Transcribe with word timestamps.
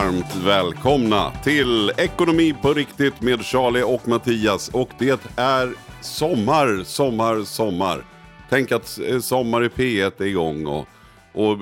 Varmt 0.00 0.36
välkomna 0.36 1.32
till 1.44 1.92
Ekonomi 1.96 2.54
på 2.62 2.74
riktigt 2.74 3.20
med 3.20 3.44
Charlie 3.44 3.82
och 3.82 4.08
Mattias. 4.08 4.68
Och 4.68 4.88
det 4.98 5.20
är 5.36 5.72
sommar, 6.00 6.84
sommar, 6.84 7.44
sommar. 7.44 8.04
Tänk 8.50 8.72
att 8.72 8.98
eh, 9.08 9.18
Sommar 9.20 9.64
i 9.64 9.68
P1 9.68 10.22
är 10.22 10.26
igång 10.26 10.66
och, 10.66 10.86
och 11.32 11.58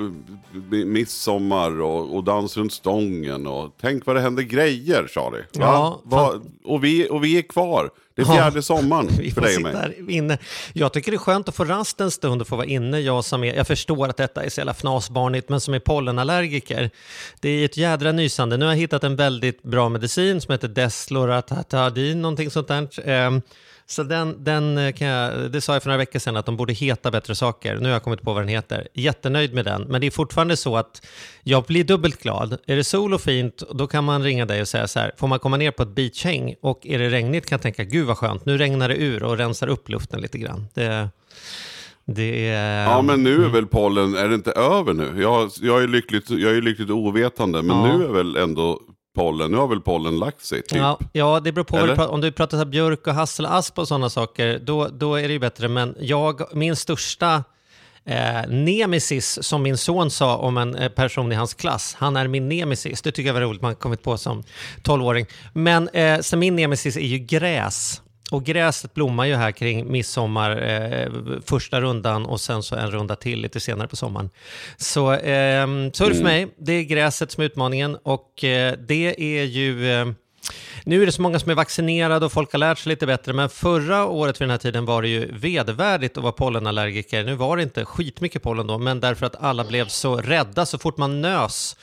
midsommar 0.71 1.81
och, 1.81 2.17
och 2.17 2.25
dans 2.25 2.57
runt 2.57 2.73
stången. 2.73 3.47
Och 3.47 3.75
tänk 3.81 4.07
vad 4.07 4.17
det 4.17 4.21
händer 4.23 4.43
grejer 4.43 5.07
Charlie. 5.09 5.39
Va? 5.41 5.45
Ja, 5.53 6.01
Va? 6.05 6.41
Och, 6.65 6.85
vi, 6.85 7.09
och 7.11 7.25
vi 7.25 7.39
är 7.39 7.43
kvar. 7.43 7.91
Det 8.15 8.23
är 8.23 8.27
fjärde 8.27 8.63
sommaren 8.63 9.09
Vi 9.19 9.31
för 9.31 9.41
dig 9.41 9.57
och 9.57 9.63
mig. 9.63 10.05
inne. 10.09 10.39
Jag 10.73 10.93
tycker 10.93 11.11
det 11.13 11.17
är 11.17 11.19
skönt 11.19 11.49
att 11.49 11.57
få 11.57 11.65
rast 11.65 12.01
en 12.01 12.11
stund 12.11 12.41
och 12.41 12.49
få 12.49 12.57
vara 12.57 12.67
inne. 12.67 13.01
Jag, 13.01 13.25
som 13.25 13.45
är, 13.45 13.55
jag 13.55 13.67
förstår 13.67 14.09
att 14.09 14.17
detta 14.17 14.45
är 14.45 14.49
så 14.49 14.61
jävla 14.61 14.75
fnasbarnigt, 14.75 15.49
men 15.49 15.61
som 15.61 15.75
är 15.75 15.79
pollenallergiker. 15.79 16.91
Det 17.41 17.49
är 17.49 17.65
ett 17.65 17.77
jädra 17.77 18.13
nysande. 18.13 18.57
Nu 18.57 18.65
har 18.65 18.73
jag 18.73 18.79
hittat 18.79 19.05
en 19.05 19.17
väldigt 19.17 19.63
bra 19.63 19.89
medicin 19.89 20.41
som 20.41 20.53
heter 20.53 20.69
Desloratadin, 20.69 22.23
någonting 22.23 22.51
sånt 22.51 22.69
där. 22.69 22.89
Så 23.91 24.03
den, 24.03 24.45
den 24.45 24.79
eh, 24.79 24.93
kan 24.93 25.07
jag, 25.09 25.53
det 25.53 25.61
sa 25.61 25.73
jag 25.73 25.83
för 25.83 25.89
några 25.91 25.99
veckor 25.99 26.19
sedan 26.19 26.37
att 26.37 26.47
de 26.47 26.57
borde 26.57 26.73
heta 26.73 27.11
bättre 27.11 27.35
saker. 27.35 27.75
Nu 27.77 27.83
har 27.85 27.93
jag 27.93 28.03
kommit 28.03 28.23
på 28.23 28.33
vad 28.33 28.43
den 28.43 28.49
heter. 28.49 28.89
Jättenöjd 28.95 29.55
med 29.55 29.65
den, 29.65 29.83
men 29.83 30.01
det 30.01 30.07
är 30.07 30.11
fortfarande 30.11 30.57
så 30.57 30.77
att 30.77 31.07
jag 31.43 31.65
blir 31.65 31.85
dubbelt 31.85 32.23
glad. 32.23 32.59
Är 32.67 32.77
det 32.77 32.85
sol 32.85 33.15
och 33.15 33.21
fint, 33.21 33.63
då 33.75 33.87
kan 33.87 34.05
man 34.05 34.23
ringa 34.23 34.47
dig 34.47 34.61
och 34.61 34.69
säga 34.69 34.89
så 34.89 34.99
här, 34.99 35.13
får 35.17 35.29
man 35.29 35.39
komma 35.39 35.57
ner 35.57 35.71
på 35.71 35.83
ett 35.83 35.89
beachhäng? 35.89 36.55
Och 36.63 36.87
är 36.87 36.99
det 36.99 37.09
regnigt 37.09 37.47
kan 37.47 37.57
jag 37.57 37.63
tänka, 37.63 37.85
gud 37.85 38.07
vad 38.07 38.19
skönt, 38.19 38.47
nu 38.47 38.59
regnar 38.59 38.89
det 38.89 38.97
ur 38.97 39.23
och 39.23 39.39
rensar 39.39 39.69
upp 39.69 39.89
luften 39.89 40.21
lite 40.21 40.39
grann. 40.39 40.67
Det, 40.75 41.09
det 42.07 42.49
är... 42.49 42.85
Ja 42.85 43.03
men 43.03 43.23
nu 43.23 43.45
är 43.45 43.49
väl 43.49 43.67
pollen, 43.67 44.15
är 44.15 44.29
det 44.29 44.35
inte 44.35 44.53
över 44.53 44.93
nu? 44.95 45.23
Jag, 45.23 45.51
jag, 45.61 45.83
är, 45.83 45.89
lyckligt, 45.89 46.31
jag 46.31 46.57
är 46.57 46.63
lyckligt 46.63 46.91
ovetande 46.91 47.63
men 47.63 47.77
Ja. 47.77 47.97
nu 47.97 48.05
är 48.05 48.09
väl 48.09 48.37
ändå 48.37 48.81
pollen, 49.19 49.51
nu 49.51 49.57
har 49.57 49.67
väl 49.69 49.81
pollen 49.81 50.19
lagt 50.19 50.45
sig 50.45 50.63
typ? 50.63 50.79
Ja, 50.79 50.99
ja, 51.13 51.41
det 51.41 51.53
beror 51.53 51.65
på. 51.65 51.77
du 51.79 51.87
pratar- 51.87 52.09
Om 52.13 52.21
du 52.21 52.33
pratar 52.33 52.59
här 52.59 52.65
björk 52.65 53.07
och 53.07 53.15
hasselasp 53.15 53.79
och 53.79 53.89
sådana 53.89 54.11
saker, 54.11 54.59
då, 54.65 54.89
då 54.89 55.15
är 55.15 55.23
det 55.29 55.33
ju 55.33 55.39
bättre. 55.39 55.69
Men 55.69 55.95
jag, 56.01 56.41
min 56.57 56.77
största 56.77 57.45
eh, 58.05 58.49
nemesis, 58.49 59.39
som 59.43 59.63
min 59.63 59.77
son 59.77 60.11
sa 60.11 60.37
om 60.37 60.57
en 60.57 60.75
eh, 60.75 60.89
person 60.89 61.33
i 61.33 61.35
hans 61.35 61.55
klass, 61.55 61.97
han 61.99 62.17
är 62.17 62.29
min 62.29 62.49
nemesis. 62.49 63.03
Det 63.03 63.13
tycker 63.13 63.27
jag 63.29 63.35
var 63.35 63.41
roligt, 63.41 63.63
man 63.63 63.69
har 63.71 63.75
kommit 63.77 64.03
på 64.03 64.19
som 64.19 64.43
12-åring. 64.83 65.27
Men 65.53 65.89
eh, 65.89 66.21
så 66.21 66.37
min 66.37 66.57
nemesis 66.57 66.97
är 66.97 67.01
ju 67.01 67.19
gräs. 67.19 68.03
Och 68.31 68.45
gräset 68.45 68.95
blommar 68.95 69.25
ju 69.25 69.35
här 69.35 69.53
kring 69.53 69.93
midsommar, 69.93 70.63
eh, 70.63 71.09
första 71.47 71.81
rundan 71.81 72.27
och 72.27 72.41
sen 72.41 72.63
så 72.63 72.77
en 72.77 72.91
runda 72.91 73.17
till 73.17 73.41
lite 73.41 73.61
senare 73.61 73.89
på 73.89 73.97
sommaren. 73.97 74.31
Så, 74.77 75.13
eh, 75.13 75.67
så 75.93 76.05
är 76.05 76.09
det 76.09 76.15
för 76.15 76.23
mig. 76.23 76.55
Det 76.59 76.73
är 76.73 76.83
gräset 76.83 77.31
som 77.31 77.43
är 77.43 77.47
utmaningen 77.47 77.97
och 78.03 78.45
eh, 78.45 78.75
det 78.89 79.15
är 79.19 79.45
ju... 79.45 80.15
Nu 80.85 81.03
är 81.03 81.07
det 81.07 81.13
så 81.13 81.23
många 81.23 81.39
som 81.39 81.51
är 81.51 81.55
vaccinerade 81.55 82.27
och 82.27 82.33
folk 82.33 82.53
har 82.53 82.59
lärt 82.59 82.79
sig 82.79 82.91
lite 82.91 83.07
bättre, 83.07 83.33
men 83.33 83.49
förra 83.49 84.07
året 84.07 84.41
vid 84.41 84.49
den 84.49 84.51
här 84.51 84.59
tiden 84.59 84.85
var 84.85 85.03
det 85.03 85.09
ju 85.09 85.33
vedervärdigt 85.33 86.17
att 86.17 86.23
vara 86.23 86.33
pollenallergiker. 86.33 87.25
Nu 87.25 87.35
var 87.35 87.57
det 87.57 87.63
inte 87.63 87.85
skitmycket 87.85 88.43
pollen 88.43 88.67
då, 88.67 88.79
men 88.79 89.01
därför 89.01 89.27
att 89.27 89.37
alla 89.43 89.65
blev 89.65 89.89
så 89.89 90.17
rädda 90.17 90.67
så 90.67 90.79
fort 90.79 90.99
man 90.99 91.21
nös 91.21 91.77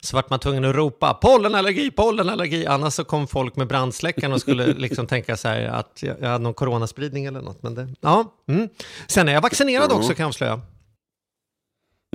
så 0.00 0.16
vart 0.16 0.30
man 0.30 0.38
tvungen 0.38 0.64
att 0.64 0.74
ropa 0.74 1.14
pollenallergi, 1.14 1.90
pollenallergi, 1.90 2.66
annars 2.66 2.94
så 2.94 3.04
kom 3.04 3.26
folk 3.26 3.56
med 3.56 3.66
brandsläckaren 3.66 4.32
och 4.32 4.40
skulle 4.40 4.66
liksom 4.76 5.06
tänka 5.06 5.36
så 5.36 5.48
här 5.48 5.64
att 5.64 6.02
jag 6.02 6.28
hade 6.28 6.44
någon 6.44 6.54
coronaspridning 6.54 7.24
eller 7.24 7.40
något. 7.40 7.62
Men 7.62 7.74
det, 7.74 7.88
ja, 8.00 8.34
mm. 8.48 8.68
Sen 9.06 9.28
är 9.28 9.32
jag 9.32 9.40
vaccinerad 9.40 9.92
också 9.92 10.14
kan 10.14 10.22
jag 10.22 10.28
avslöja. 10.28 10.60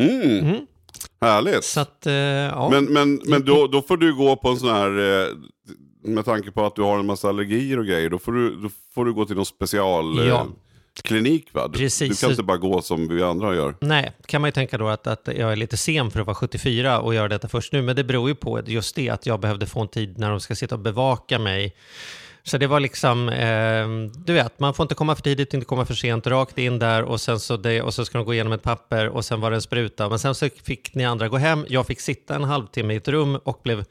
Mm. 0.01 0.65
Härligt. 1.21 1.63
Så 1.63 1.79
att, 1.79 2.05
eh, 2.05 2.13
ja. 2.13 2.69
Men, 2.69 2.85
men, 2.85 3.21
men 3.25 3.45
då, 3.45 3.67
då 3.67 3.81
får 3.81 3.97
du 3.97 4.15
gå 4.15 4.35
på 4.35 4.49
en 4.49 4.57
sån 4.57 4.69
här, 4.69 5.21
eh, 5.21 5.27
med 6.03 6.25
tanke 6.25 6.51
på 6.51 6.65
att 6.65 6.75
du 6.75 6.81
har 6.81 6.99
en 6.99 7.05
massa 7.05 7.29
allergier 7.29 7.79
och 7.79 7.85
grejer, 7.85 8.09
då 8.09 8.19
får 8.19 8.31
du, 8.31 8.55
då 8.55 8.69
får 8.95 9.05
du 9.05 9.13
gå 9.13 9.25
till 9.25 9.35
någon 9.35 9.45
special 9.45 10.19
eh, 10.19 10.25
Ja. 10.27 10.47
klinik 11.03 11.53
va? 11.53 11.67
Du, 11.67 11.79
Precis. 11.79 12.09
du 12.09 12.15
kan 12.25 12.29
inte 12.31 12.43
bara 12.43 12.57
gå 12.57 12.81
som 12.81 13.07
vi 13.07 13.23
andra 13.23 13.55
gör. 13.55 13.75
Nej, 13.81 14.11
kan 14.25 14.41
man 14.41 14.47
ju 14.47 14.51
tänka 14.51 14.77
då 14.77 14.87
att, 14.87 15.07
att 15.07 15.27
jag 15.37 15.51
är 15.51 15.55
lite 15.55 15.77
sen 15.77 16.11
för 16.11 16.19
att 16.19 16.25
vara 16.27 16.35
74 16.35 16.99
och 17.01 17.15
göra 17.15 17.27
detta 17.27 17.47
först 17.47 17.73
nu, 17.73 17.81
men 17.81 17.95
det 17.95 18.03
beror 18.03 18.29
ju 18.29 18.35
på 18.35 18.61
just 18.65 18.95
det 18.95 19.09
att 19.09 19.25
jag 19.25 19.39
behövde 19.39 19.65
få 19.65 19.81
en 19.81 19.87
tid 19.87 20.17
när 20.17 20.29
de 20.29 20.39
ska 20.39 20.55
sitta 20.55 20.75
och 20.75 20.81
bevaka 20.81 21.39
mig. 21.39 21.75
Så 22.47 22.57
det 22.57 22.67
var 22.67 22.79
liksom, 22.79 23.29
eh, 23.29 23.87
du 24.25 24.33
vet, 24.33 24.59
man 24.59 24.73
får 24.73 24.83
inte 24.83 24.95
komma 24.95 25.15
för 25.15 25.23
tidigt, 25.23 25.53
inte 25.53 25.65
komma 25.65 25.85
för 25.85 25.93
sent, 25.93 26.27
rakt 26.27 26.57
in 26.57 26.79
där 26.79 27.03
och 27.03 27.21
sen 27.21 27.39
så, 27.39 27.57
det, 27.57 27.81
och 27.81 27.93
så 27.93 28.05
ska 28.05 28.17
de 28.17 28.25
gå 28.25 28.33
igenom 28.33 28.53
ett 28.53 28.63
papper 28.63 29.09
och 29.09 29.25
sen 29.25 29.41
var 29.41 29.51
det 29.51 29.57
en 29.57 29.61
spruta. 29.61 30.09
Men 30.09 30.19
sen 30.19 30.35
så 30.35 30.49
fick 30.63 30.95
ni 30.95 31.05
andra 31.05 31.27
gå 31.29 31.37
hem, 31.37 31.65
jag 31.69 31.87
fick 31.87 31.99
sitta 31.99 32.35
en 32.35 32.43
halvtimme 32.43 32.93
i 32.93 32.97
ett 32.97 33.07
rum 33.07 33.35
och 33.35 33.59
blev 33.63 33.83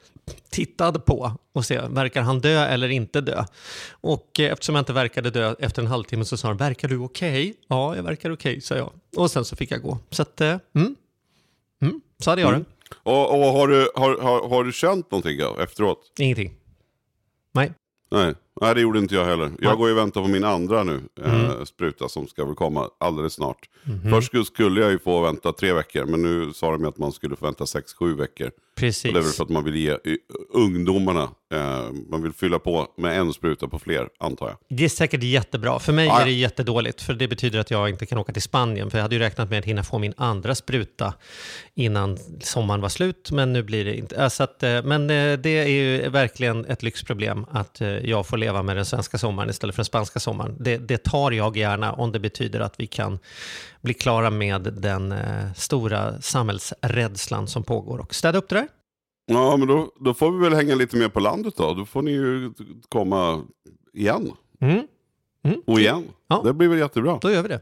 tittad 0.50 1.04
på 1.04 1.32
och 1.54 1.64
se, 1.64 1.80
verkar 1.88 2.22
han 2.22 2.40
dö 2.40 2.66
eller 2.66 2.88
inte 2.88 3.20
dö? 3.20 3.44
Och 3.90 4.40
eh, 4.40 4.52
eftersom 4.52 4.74
jag 4.74 4.82
inte 4.82 4.92
verkade 4.92 5.30
dö 5.30 5.54
efter 5.58 5.82
en 5.82 5.88
halvtimme 5.88 6.24
så 6.24 6.36
sa 6.36 6.48
de, 6.48 6.56
verkar 6.56 6.88
du 6.88 6.98
okej? 6.98 7.54
Ja, 7.68 7.96
jag 7.96 8.02
verkar 8.02 8.30
okej, 8.30 8.60
sa 8.60 8.76
jag. 8.76 8.92
Och 9.16 9.30
sen 9.30 9.44
så 9.44 9.56
fick 9.56 9.70
jag 9.70 9.82
gå. 9.82 9.98
Så 10.10 10.22
att, 10.22 10.40
eh, 10.40 10.56
mm. 10.74 10.96
Mm. 11.82 12.00
Så 12.18 12.30
hade 12.30 12.42
jag 12.42 12.52
det. 12.52 12.64
Och, 13.02 13.30
och 13.30 13.52
har, 13.52 13.68
du, 13.68 13.90
har, 13.94 14.18
har, 14.18 14.48
har 14.48 14.64
du 14.64 14.72
känt 14.72 15.10
någonting 15.10 15.40
efteråt? 15.58 16.12
Ingenting. 16.18 16.52
Nej. 18.10 18.34
Nej. 18.60 18.74
Det 18.74 18.80
gjorde 18.80 18.98
inte 18.98 19.14
jag 19.14 19.24
heller. 19.24 19.44
Jag 19.44 19.68
Nej. 19.68 19.76
går 19.76 19.88
ju 19.88 19.92
och 19.94 19.98
väntar 19.98 20.22
på 20.22 20.28
min 20.28 20.44
andra 20.44 20.82
nu, 20.84 21.00
Mm. 21.24 21.44
eh, 21.44 21.64
spruta 21.64 22.08
som 22.08 22.26
ska 22.28 22.44
väl 22.44 22.54
komma 22.54 22.88
alldeles 22.98 23.32
snart. 23.32 23.68
Mhm. 23.84 24.10
Först 24.10 24.26
skulle- 24.26 24.80
jag 24.80 24.90
ju 24.90 24.98
få 24.98 25.20
vänta 25.20 25.52
tre 25.52 25.72
veckor, 25.72 26.04
men 26.06 26.22
nu 26.22 26.52
sa 26.52 26.72
de 26.72 26.84
att 26.84 26.98
man 26.98 27.12
skulle 27.12 27.36
få 27.36 27.44
vänta 27.44 27.66
sex, 27.66 27.94
sju 27.94 28.14
veckor. 28.14 28.50
Precis. 28.76 29.04
Och 29.04 29.12
det 29.12 29.19
är 29.19 29.22
väl 29.22 29.32
för 29.32 29.42
att 29.44 29.48
man 29.50 29.64
vill 29.64 29.76
ge 29.76 29.91
y- 30.04 30.16
ungdomarna, 30.54 31.22
eh, 31.54 31.92
man 32.10 32.22
vill 32.22 32.32
fylla 32.32 32.59
på 32.59 32.87
med 32.97 33.19
en 33.19 33.32
spruta 33.32 33.69
på 33.69 33.78
fler, 33.78 34.09
antar 34.20 34.47
jag. 34.48 34.78
Det 34.78 34.84
är 34.84 34.88
säkert 34.88 35.22
jättebra. 35.22 35.78
För 35.78 35.92
mig 35.92 36.06
Ja, 36.06 36.14
ja. 36.14 36.20
är 36.20 36.25
det 36.26 36.32
jättedåligt, 36.32 37.03
för 37.03 37.15
det 37.15 37.28
betyder 37.28 37.59
att 37.59 37.70
jag 37.70 37.88
inte 37.88 38.06
kan 38.06 38.19
åka 38.19 38.32
till 38.32 38.42
Spanien. 38.42 38.91
För 38.91 38.98
jag 38.98 39.03
hade 39.03 39.15
ju 39.15 39.19
räknat 39.19 39.50
med 39.50 39.59
att 39.59 39.65
hinna 39.65 39.82
få 39.82 39.98
min 39.98 40.15
andra 40.16 40.54
spruta 40.54 41.15
innan 41.75 42.19
sommaren 42.41 42.81
var 42.81 42.88
slut, 42.88 43.31
men 43.31 43.53
nu 43.53 43.62
blir 43.62 43.84
det 43.84 43.97
inte. 43.97 44.16
Äh, 44.16 44.28
Så 44.28 44.42
att, 44.42 44.62
eh, 44.62 44.82
men 44.82 45.10
eh, 45.10 45.38
det 45.38 45.50
är 45.59 45.69
ju 45.69 46.09
verkligen 46.09 46.65
ett 46.65 46.82
lyxproblem 46.82 47.47
att 47.50 47.81
eh, 47.81 47.88
jag 47.88 48.26
får 48.26 48.36
leva 48.36 48.62
med 48.62 48.76
den 48.76 48.84
svenska 48.84 49.19
sommaren 49.19 49.50
istället 49.50 49.75
för 49.75 49.81
den 49.81 49.84
spanska 49.84 50.20
sommaren. 50.20 50.56
Det, 50.60 50.76
det 50.78 51.03
tar 51.04 51.31
jag 51.32 51.56
gärna 51.56 51.92
om 51.92 52.12
det 52.12 52.19
betyder 52.20 52.60
att 52.60 52.75
vi 52.81 52.86
kan 52.86 53.19
bli 53.86 53.94
klara 53.94 54.30
med 54.30 54.62
den 54.62 55.12
eh, 55.12 55.52
stora 55.56 56.20
samhällsrädslan 56.20 57.48
som 57.48 57.62
pågår 57.62 57.98
och 57.98 58.14
städa 58.14 58.38
upp 58.38 58.48
det 58.48 58.54
där. 58.54 58.69
Ja, 59.26 59.56
men 59.56 59.69
då, 59.69 59.92
då 60.00 60.14
får 60.14 60.32
vi 60.32 60.38
väl 60.38 60.54
hänga 60.54 60.74
lite 60.74 60.97
mer 60.97 61.08
på 61.08 61.20
landet 61.20 61.54
då. 61.56 61.74
Då 61.74 61.84
får 61.84 62.02
ni 62.02 62.10
ju 62.10 62.52
komma 62.88 63.42
igen. 63.94 64.32
Mm. 64.60 64.86
Mm. 65.44 65.60
Och 65.66 65.80
igen. 65.80 66.04
Ja. 66.28 66.41
Det 66.44 66.53
blir 66.53 66.68
väl 66.68 66.78
jättebra. 66.78 67.18
Då 67.22 67.30
gör 67.30 67.42
vi 67.42 67.48
det. 67.48 67.60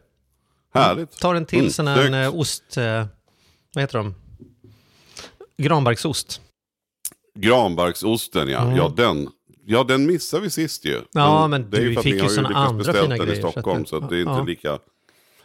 Härligt. 0.75 1.19
Tar 1.21 1.35
en 1.35 1.47
till 1.47 1.59
Mm, 1.59 1.71
sån 1.71 1.87
här 1.87 1.97
snyggt. 2.09 2.15
eh, 2.15 2.41
ost... 2.41 2.77
Eh, 2.77 3.07
vad 3.75 3.83
heter 3.83 3.99
de? 3.99 4.15
Granbarksost. 5.57 6.41
Granbarksosten 7.39 8.49
ja. 8.49 8.63
Mm. 8.63 8.77
Ja, 8.77 8.93
den. 8.97 9.29
Ja, 9.67 9.85
den 9.85 10.07
missade 10.07 10.43
vi 10.43 10.51
sist 10.51 10.85
ju. 10.85 11.01
Ja, 11.13 11.47
men 11.49 11.63
är 11.63 11.67
du, 11.69 11.95
fick 11.95 12.07
ju 12.07 12.13
lyckats 12.15 12.39
andra 12.39 12.93
fina 12.93 13.19
grejer, 13.19 13.33
i 13.33 13.41
så 13.41 13.47
att 13.47 13.53
Stockholm. 13.53 13.83
det- 13.83 13.89
Så, 13.89 13.97
att 13.97 14.09
det 14.11 14.17
är 14.17 14.21
inte 14.21 14.33
ja. 14.33 14.45
lika... 14.45 14.79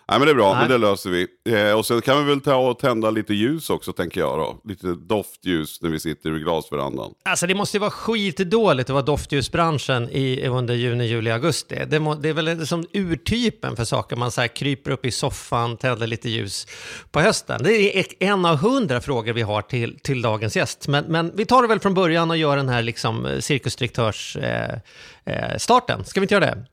Nej 0.09 0.19
men 0.19 0.25
det 0.25 0.31
är 0.31 0.35
bra, 0.35 0.53
Nej. 0.53 0.61
men 0.61 0.69
det 0.69 0.77
löser 0.87 1.09
vi. 1.09 1.27
Eh, 1.49 1.77
och 1.77 1.85
sen 1.85 2.01
kan 2.01 2.17
vi 2.25 2.29
väl 2.29 2.41
ta 2.41 2.55
och 2.55 2.79
tända 2.79 3.09
lite 3.09 3.33
ljus 3.33 3.69
också 3.69 3.93
tänker 3.93 4.21
jag 4.21 4.39
då. 4.39 4.61
Lite 4.63 4.87
doftljus 4.87 5.81
när 5.81 5.89
vi 5.89 5.99
sitter 5.99 6.31
vid 6.31 6.43
glasverandan. 6.43 7.13
Alltså 7.25 7.47
det 7.47 7.55
måste 7.55 7.77
ju 7.77 7.79
vara 7.79 7.91
skitdåligt 7.91 8.89
att 8.89 8.93
vara 8.93 9.03
doftljusbranschen 9.03 10.09
i, 10.09 10.47
under 10.47 10.73
juni, 10.73 11.05
juli, 11.05 11.31
augusti. 11.31 11.75
Det, 11.87 11.99
må, 11.99 12.15
det 12.15 12.29
är 12.29 12.33
väl 12.33 12.67
som 12.67 12.85
urtypen 12.93 13.75
för 13.75 13.85
saker 13.85 14.15
man 14.15 14.31
så 14.31 14.41
här 14.41 14.47
kryper 14.47 14.91
upp 14.91 15.05
i 15.05 15.11
soffan, 15.11 15.77
tänder 15.77 16.07
lite 16.07 16.29
ljus 16.29 16.67
på 17.11 17.19
hösten. 17.19 17.63
Det 17.63 17.99
är 17.99 18.05
en 18.19 18.45
av 18.45 18.57
hundra 18.57 19.01
frågor 19.01 19.33
vi 19.33 19.41
har 19.41 19.61
till, 19.61 19.99
till 19.99 20.21
dagens 20.21 20.55
gäst. 20.55 20.87
Men, 20.87 21.05
men 21.05 21.31
vi 21.35 21.45
tar 21.45 21.61
det 21.61 21.67
väl 21.67 21.79
från 21.79 21.93
början 21.93 22.31
och 22.31 22.37
gör 22.37 22.57
den 22.57 22.69
här 22.69 22.81
liksom 22.81 23.25
eh, 23.25 23.39
cirkusdirektörs-starten. 23.39 24.81
Eh, 25.25 25.57
starten. 25.57 26.05
Ska 26.05 26.19
vi 26.19 26.23
inte 26.23 26.33
göra 26.35 26.45
det? 26.45 26.65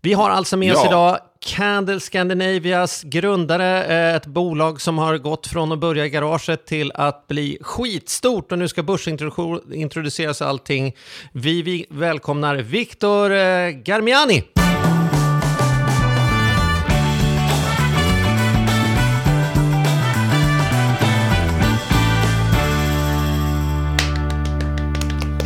Vi 0.00 0.12
har 0.12 0.30
alltså 0.30 0.56
med 0.56 0.72
oss 0.72 0.80
Ja. 0.82 0.88
idag 0.88 1.18
Candle 1.44 2.00
Scandinavias 2.00 3.02
grundare, 3.02 3.84
eh, 3.84 4.16
ett 4.16 4.26
bolag 4.26 4.80
som 4.80 4.98
har 4.98 5.18
gått 5.18 5.46
från 5.46 5.72
att 5.72 5.78
börja 5.78 6.06
i 6.06 6.10
garaget 6.10 6.66
till 6.66 6.92
att 6.94 7.28
bli 7.28 7.58
skitstort 7.60 8.52
och 8.52 8.58
nu 8.58 8.68
ska 8.68 8.82
börsintroduceras 8.82 10.42
allting. 10.42 10.96
Vi, 11.32 11.62
vi 11.62 11.86
välkomnar 11.90 12.56
Viktor 12.56 13.32
eh, 13.32 13.68
Garmiani. 13.68 14.42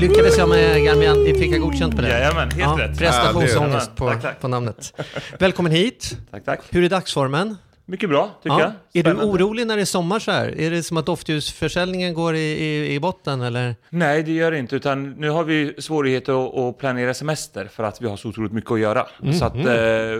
Lyckades 0.00 0.38
jag 0.38 0.48
med 0.48 0.84
Garmiani? 0.84 1.34
Fick 1.34 1.52
jag 1.52 1.60
godkänt 1.60 1.96
på 1.96 2.02
det? 2.02 2.08
Jajamän, 2.08 2.50
helt 2.50 2.80
rätt. 2.80 2.98
Prestationsångest 2.98 3.90
Ja, 3.96 4.04
på, 4.06 4.10
tack, 4.10 4.22
tack. 4.22 4.40
på 4.40 4.48
namnet. 4.48 5.00
Välkommen 5.38 5.72
hit. 5.72 6.16
Tack, 6.30 6.44
tack. 6.44 6.60
Hur 6.70 6.84
är 6.84 6.88
dagsformen? 6.88 7.56
Mycket 7.86 8.08
bra, 8.08 8.30
tycker 8.42 8.56
Ja. 8.56 8.60
jag. 8.60 8.68
Är 8.70 8.74
du 8.92 9.00
Spännande. 9.00 9.24
orolig 9.32 9.66
när 9.66 9.76
det 9.76 9.82
är 9.82 9.84
sommar 9.86 10.18
så 10.18 10.30
här? 10.30 10.60
Är 10.60 10.70
det 10.70 10.82
som 10.82 10.96
att 10.96 11.06
doftljusförsäljningen 11.06 12.14
går 12.14 12.34
i, 12.34 12.38
i, 12.64 12.94
i 12.94 13.00
botten 13.00 13.40
eller? 13.40 13.76
Nej, 13.90 14.22
det 14.22 14.32
gör 14.32 14.50
det 14.50 14.58
inte. 14.58 14.76
Utan 14.76 15.10
nu 15.12 15.30
har 15.30 15.44
vi 15.44 15.74
svårigheter 15.78 16.46
att, 16.46 16.54
att 16.58 16.78
planera 16.78 17.14
semester 17.14 17.64
för 17.72 17.84
att 17.84 18.02
vi 18.02 18.08
har 18.08 18.16
så 18.16 18.28
otroligt 18.28 18.52
mycket 18.52 18.70
att 18.70 18.80
göra. 18.80 19.06
Mm, 19.22 19.34
Så 19.34 19.44
att 19.44 19.56
eh, 19.56 19.62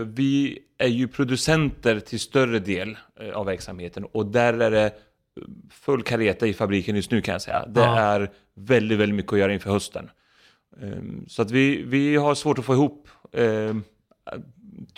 vi 0.05 0.59
är 0.79 0.87
ju 0.87 1.07
producenter 1.07 1.99
till 1.99 2.19
större 2.19 2.59
del 2.59 2.97
eh, 3.21 3.29
av 3.35 3.45
verksamheten 3.45 4.05
och 4.13 4.25
där 4.25 4.53
är 4.61 4.71
det 4.71 4.91
full 5.85 6.03
kareta 6.03 6.47
i 6.47 6.53
fabriken 6.53 6.95
just 6.95 7.11
nu 7.11 7.21
kan 7.21 7.31
jag 7.31 7.41
säga. 7.41 7.65
Det 7.67 7.79
Ja. 7.79 7.99
är 7.99 8.29
väldigt, 8.57 8.99
väldigt 8.99 9.15
mycket 9.15 9.33
att 9.33 9.39
göra 9.39 9.53
inför 9.53 9.69
hösten. 9.71 10.09
Ehm, 10.81 11.25
så 11.27 11.41
att 11.41 11.51
vi, 11.51 11.83
vi 11.83 12.15
har 12.15 12.35
svårt 12.35 12.59
att 12.59 12.65
få 12.65 12.73
ihop 12.73 13.07
ehm, 13.33 13.83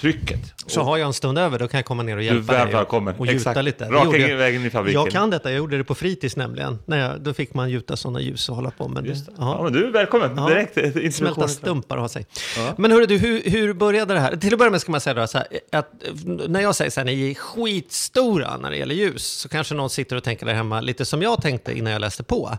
trycket. 0.01 0.39
Så 0.67 0.81
har 0.81 0.97
jag 0.97 1.07
en 1.07 1.13
stund 1.13 1.37
över, 1.37 1.59
då 1.59 1.67
kan 1.67 1.77
jag 1.77 1.85
komma 1.85 2.03
ner 2.03 2.13
och 2.13 2.19
Du 2.19 2.25
hjälpa 2.25 2.57
är 2.57 2.65
dig 2.65 2.73
välkommen. 2.73 3.15
och 3.15 3.25
gjuta 3.27 3.35
Exakt. 3.37 3.63
lite. 3.63 3.85
Raka 3.85 4.35
vägen 4.35 4.65
i 4.65 4.69
fabriken. 4.69 5.01
Jag 5.01 5.11
kan 5.11 5.29
detta, 5.29 5.49
jag 5.51 5.57
gjorde 5.57 5.77
det 5.77 5.83
på 5.83 5.95
fritids 5.95 6.35
nämligen. 6.35 6.79
När 6.85 6.97
jag, 7.09 7.21
då 7.21 7.33
fick 7.33 7.53
man 7.53 7.69
gjuta 7.69 7.97
sådana 7.97 8.21
ljus 8.21 8.49
och 8.49 8.55
hålla 8.55 8.71
på 8.71 8.87
med 8.87 9.05
Just 9.05 9.25
det. 9.25 9.31
det. 9.31 9.37
Ja, 9.39 9.63
men 9.63 9.73
du 9.73 9.87
är 9.87 9.91
välkommen 9.91 10.31
Ja. 10.37 10.47
direkt. 10.49 10.73
Smälta 10.73 10.99
Introduktionen. 10.99 11.49
stumpar 11.49 11.95
och 11.97 12.01
ha 12.01 12.09
sig. 12.09 12.25
Ja. 12.57 12.73
Men 12.77 12.91
hörru 12.91 13.05
du, 13.05 13.17
hur, 13.17 13.41
hur 13.49 13.73
började 13.73 14.13
det 14.13 14.19
här? 14.19 14.35
Till 14.35 14.53
att 14.53 14.59
börja 14.59 14.71
med 14.71 14.81
ska 14.81 14.91
man 14.91 15.01
säga 15.01 15.13
då, 15.13 15.27
så 15.27 15.37
här, 15.37 15.47
att 15.71 16.03
eh, 16.07 16.13
när 16.47 16.61
jag 16.61 16.75
säger 16.75 16.91
så 16.91 16.99
här, 16.99 17.05
ni 17.05 17.31
är 17.31 17.35
skitstora 17.35 18.57
när 18.57 18.69
det 18.71 18.77
gäller 18.77 18.95
ljus, 18.95 19.23
så 19.27 19.49
kanske 19.49 19.75
någon 19.75 19.89
sitter 19.89 20.15
och 20.15 20.23
tänker 20.23 20.45
där 20.45 20.53
hemma, 20.53 20.81
lite 20.81 21.05
som 21.05 21.21
jag 21.21 21.41
tänkte 21.41 21.77
innan 21.77 21.93
jag 21.93 21.99
läste 21.99 22.23
på. 22.23 22.57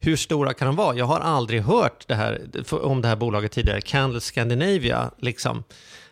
Hur 0.00 0.16
stora 0.16 0.54
kan 0.54 0.66
de 0.66 0.76
vara? 0.76 0.96
Jag 0.96 1.04
har 1.04 1.20
aldrig 1.20 1.62
hört 1.62 2.04
det 2.08 2.14
här, 2.14 2.40
om 2.70 3.02
det 3.02 3.08
här 3.08 3.16
bolaget 3.16 3.52
tidigare, 3.52 3.80
Candle 3.80 4.20
Scandinavia, 4.20 5.10
liksom. 5.18 5.64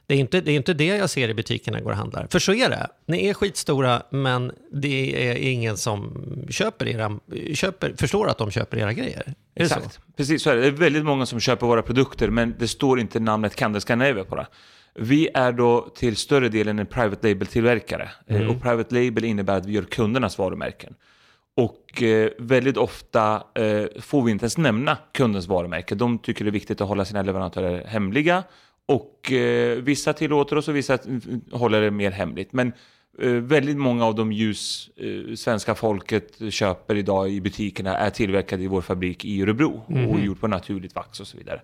Det 0.07 0.15
är, 0.15 0.19
inte, 0.19 0.41
det 0.41 0.53
är 0.53 0.57
inte 0.57 0.75
det 0.75 0.87
jag 0.87 1.11
ser 1.11 1.29
i 1.29 1.35
butikerna 1.35 1.81
går 1.81 1.91
och 1.91 1.97
handlar. 1.97 2.27
För 2.31 2.39
så 2.39 2.55
är 2.55 2.71
det. 2.71 2.89
Ni 3.07 3.27
är 3.27 3.35
skitstora, 3.35 4.03
men 4.11 4.53
det 4.73 5.29
är 5.29 5.37
ingen 5.37 5.77
som 5.77 6.25
köper 6.51 6.89
era, 6.89 7.19
köper, 7.55 7.95
förstår 7.97 8.29
att 8.29 8.39
de 8.39 8.51
köper 8.51 8.77
era 8.79 8.93
grejer. 8.93 9.35
Är 9.55 9.63
det 9.63 9.69
så? 9.69 9.75
Exakt, 9.75 10.01
precis 10.17 10.43
så 10.43 10.51
är 10.51 10.55
det. 10.57 10.61
Det 10.63 10.67
är 10.67 10.71
väldigt 10.71 11.05
många 11.05 11.27
som 11.27 11.41
köper 11.41 11.67
våra 11.67 11.83
produkter, 11.83 12.29
men 12.31 12.55
det 12.59 12.69
står 12.69 13.01
inte 13.01 13.21
namnet 13.21 13.57
Candle 13.57 13.81
Scandinavia 13.81 14.25
på 14.25 14.37
det. 14.37 14.47
Vi 14.95 15.29
är 15.35 15.53
då 15.53 15.89
till 15.95 16.17
större 16.17 16.49
delen 16.49 16.79
en 16.79 16.87
private 16.87 17.29
label-tillverkare. 17.29 18.11
Eh, 18.27 18.51
Och 18.51 18.63
private 18.63 18.95
label 18.95 19.25
innebär 19.25 19.57
att 19.57 19.67
vi 19.67 19.73
gör 19.73 19.83
kundernas 19.83 20.39
varumärken. 20.39 20.95
Och 21.57 22.03
eh, 22.03 22.31
väldigt 22.39 22.77
ofta 22.77 23.35
eh, 23.55 23.85
får 24.01 24.23
vi 24.23 24.31
inte 24.31 24.43
ens 24.45 24.59
nämna 24.59 24.99
kundens 25.15 25.47
varumärke. 25.47 25.95
De 25.95 26.19
tycker 26.19 26.45
det 26.45 26.49
är 26.49 26.53
viktigt 26.53 26.81
att 26.81 26.89
hålla 26.89 27.05
sina 27.05 27.23
leverantörer 27.23 27.85
hemliga. 27.87 28.43
Och 28.89 29.33
eh, 29.33 29.79
vissa 29.79 30.13
tillåter 30.13 30.57
oss 30.57 30.69
och 30.69 30.77
vissa 30.77 30.97
mm, 30.97 31.21
håller 31.53 31.81
det 31.81 31.91
mer 31.91 32.11
hemligt. 32.11 32.53
Men 32.53 32.73
eh, 33.23 33.31
väldigt 33.31 33.77
många 33.77 34.07
av 34.07 34.15
de 34.15 34.33
ljus 34.33 34.91
eh, 34.97 35.35
svenska 35.35 35.75
folket 35.75 36.39
köper 36.51 36.97
idag 36.97 37.31
i 37.31 37.41
butikerna 37.41 37.97
är 37.97 38.11
tillverkade 38.11 38.63
i 38.63 38.67
vår 38.67 38.81
fabrik 38.81 39.25
i 39.25 39.43
Örebro 39.43 39.83
och 40.11 40.21
gjort 40.21 40.41
på 40.41 40.49
naturligt 40.49 40.95
vax 40.95 41.21
och 41.21 41.27
så 41.27 41.37
vidare. 41.37 41.61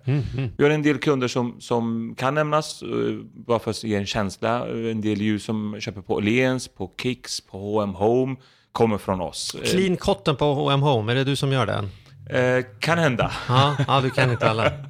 Vi 0.57 0.63
har 0.63 0.71
en 0.71 0.83
del 0.83 0.97
kunder 0.97 1.27
som, 1.27 1.61
som 1.61 2.15
kan 2.17 2.35
nämnas, 2.35 2.81
eh, 2.81 2.89
bara 3.33 3.59
för 3.59 3.71
att 3.71 3.83
ge 3.83 3.95
en 3.95 4.05
känsla. 4.05 4.67
En 4.67 5.01
del 5.01 5.21
ljus 5.21 5.43
som 5.43 5.77
köper 5.79 6.01
på 6.01 6.13
Åhléns, 6.13 6.67
på 6.67 6.91
Kicks, 7.01 7.41
på 7.41 7.57
H&M 7.57 7.95
Home 7.95 8.35
kommer 8.71 8.97
från 8.97 9.21
oss. 9.21 9.55
Eh, 9.55 9.69
Clean 9.69 9.97
Cotton 9.97 10.35
på 10.35 10.45
H&M 10.45 10.81
Home, 10.81 11.11
är 11.11 11.15
det 11.15 11.23
du 11.23 11.35
som 11.35 11.51
gör 11.51 11.65
den? 11.65 11.89
Eh, 12.29 12.65
kan 12.79 12.97
hända. 12.97 13.31
Ja, 13.47 13.75
ja 13.87 14.01
du 14.01 14.09
kan 14.09 14.31
inte 14.31 14.49
alla. 14.49 14.71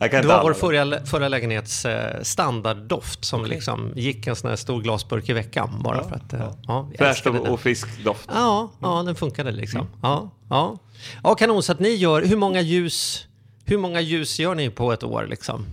Jag 0.00 0.10
kan 0.10 0.22
Det 0.22 0.28
var 0.28 0.34
alla. 0.34 0.42
vår 0.42 0.52
förra, 0.54 1.06
förra 1.06 1.28
lägenhets 1.28 1.84
eh, 1.84 2.22
standarddoft 2.22 3.24
som 3.24 3.44
liksom 3.44 3.92
gick 3.96 4.26
en 4.26 4.36
sån 4.36 4.50
här 4.50 4.56
stor 4.56 4.82
glasburk 4.82 5.28
i 5.28 5.32
veckan 5.32 5.70
bara 5.84 6.04
för 6.08 6.16
att... 6.16 6.32
eh, 6.32 6.52
Ja, 6.66 6.88
Fräscht 6.98 7.26
och, 7.26 7.34
och 7.48 7.60
frisk 7.60 8.04
doft. 8.04 8.28
Ja, 8.34 8.70
ja, 8.80 9.02
den 9.06 9.14
funkade 9.14 9.50
liksom. 9.50 9.86
Ja, 10.02 10.30
ja. 10.50 10.78
ja, 11.22 11.34
kanon. 11.34 11.62
Så 11.62 11.72
att 11.72 11.80
ni 11.80 11.94
gör, 11.94 12.22
hur 12.22 12.36
många 12.36 12.60
ljus, 12.60 13.26
hur 13.64 13.78
många 13.78 14.00
ljus 14.00 14.38
gör 14.38 14.54
ni 14.54 14.70
på 14.70 14.92
ett 14.92 15.02
år 15.04 15.26
liksom? 15.30 15.66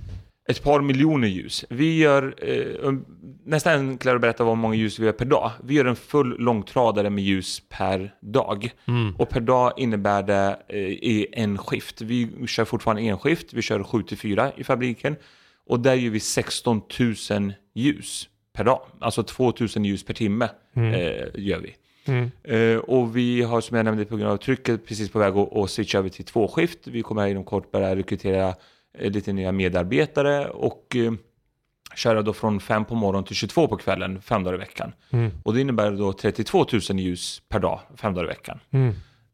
Ett 0.47 0.63
par 0.63 0.81
miljoner 0.81 1.27
ljus. 1.27 1.65
Vi 1.69 1.97
gör, 1.97 2.35
eh, 2.41 2.93
nästan 3.45 3.73
enklare 3.73 4.15
att 4.15 4.21
berätta 4.21 4.43
vad 4.43 4.57
många 4.57 4.75
ljus 4.75 4.99
vi 4.99 5.05
gör 5.05 5.11
per 5.11 5.25
dag. 5.25 5.51
Vi 5.63 5.73
gör 5.73 5.85
en 5.85 5.95
full 5.95 6.35
långtradare 6.39 7.09
med 7.09 7.23
ljus 7.23 7.61
per 7.69 8.13
dag. 8.21 8.71
Och 9.17 9.29
per 9.29 9.39
dag 9.39 9.73
innebär 9.77 10.23
det 10.23 10.57
eh, 10.67 10.79
i 10.79 11.27
en 11.31 11.57
skift. 11.57 12.01
Vi 12.01 12.47
kör 12.47 12.65
fortfarande 12.65 13.01
en 13.01 13.17
skift, 13.19 13.53
vi 13.53 13.61
kör 13.61 13.83
7 13.83 14.03
till 14.03 14.17
4 14.17 14.51
i 14.57 14.63
fabriken. 14.63 15.15
Och 15.67 15.79
där 15.79 15.93
gör 15.93 16.11
vi 16.11 16.19
16 16.19 16.81
000 17.29 17.53
ljus 17.73 18.29
per 18.53 18.63
dag. 18.63 18.81
Alltså 18.99 19.23
2 19.23 19.53
000 19.75 19.85
ljus 19.85 20.03
per 20.05 20.13
timme 20.13 20.49
eh, 20.75 21.27
gör 21.35 21.59
vi. 21.59 21.75
Eh, 22.43 22.77
och 22.77 23.17
vi 23.17 23.41
har 23.41 23.61
som 23.61 23.77
jag 23.77 23.83
nämnde 23.83 24.05
på 24.05 24.17
grund 24.17 24.31
av 24.31 24.37
trycket 24.37 24.85
precis 24.85 25.09
på 25.09 25.19
väg 25.19 25.37
att, 25.37 25.57
att 25.57 25.69
switcha 25.69 25.97
över 25.97 26.09
till 26.09 26.25
tvåskift. 26.25 26.87
Vi 26.87 27.01
kommer 27.01 27.21
här 27.21 27.29
inom 27.29 27.43
kort 27.43 27.71
börja 27.71 27.95
rekrytera 27.95 28.55
lite 28.99 29.33
nya 29.33 29.51
medarbetare 29.51 30.47
och 30.49 30.95
eh, 30.95 31.13
köra 31.95 32.21
då 32.21 32.33
från 32.33 32.59
5 32.59 32.85
på 32.85 32.95
morgonen 32.95 33.23
till 33.23 33.35
22 33.35 33.67
på 33.67 33.77
kvällen, 33.77 34.21
fem 34.21 34.43
dagar 34.43 34.55
i 34.55 34.59
veckan. 34.59 34.91
Och 35.43 35.53
det 35.53 35.61
innebär 35.61 35.91
då 35.91 36.13
32 36.13 36.65
000 36.89 36.99
ljus 36.99 37.41
per 37.49 37.59
dag, 37.59 37.79
fem 37.95 38.13
dagar 38.13 38.25
i 38.25 38.27
veckan. 38.27 38.59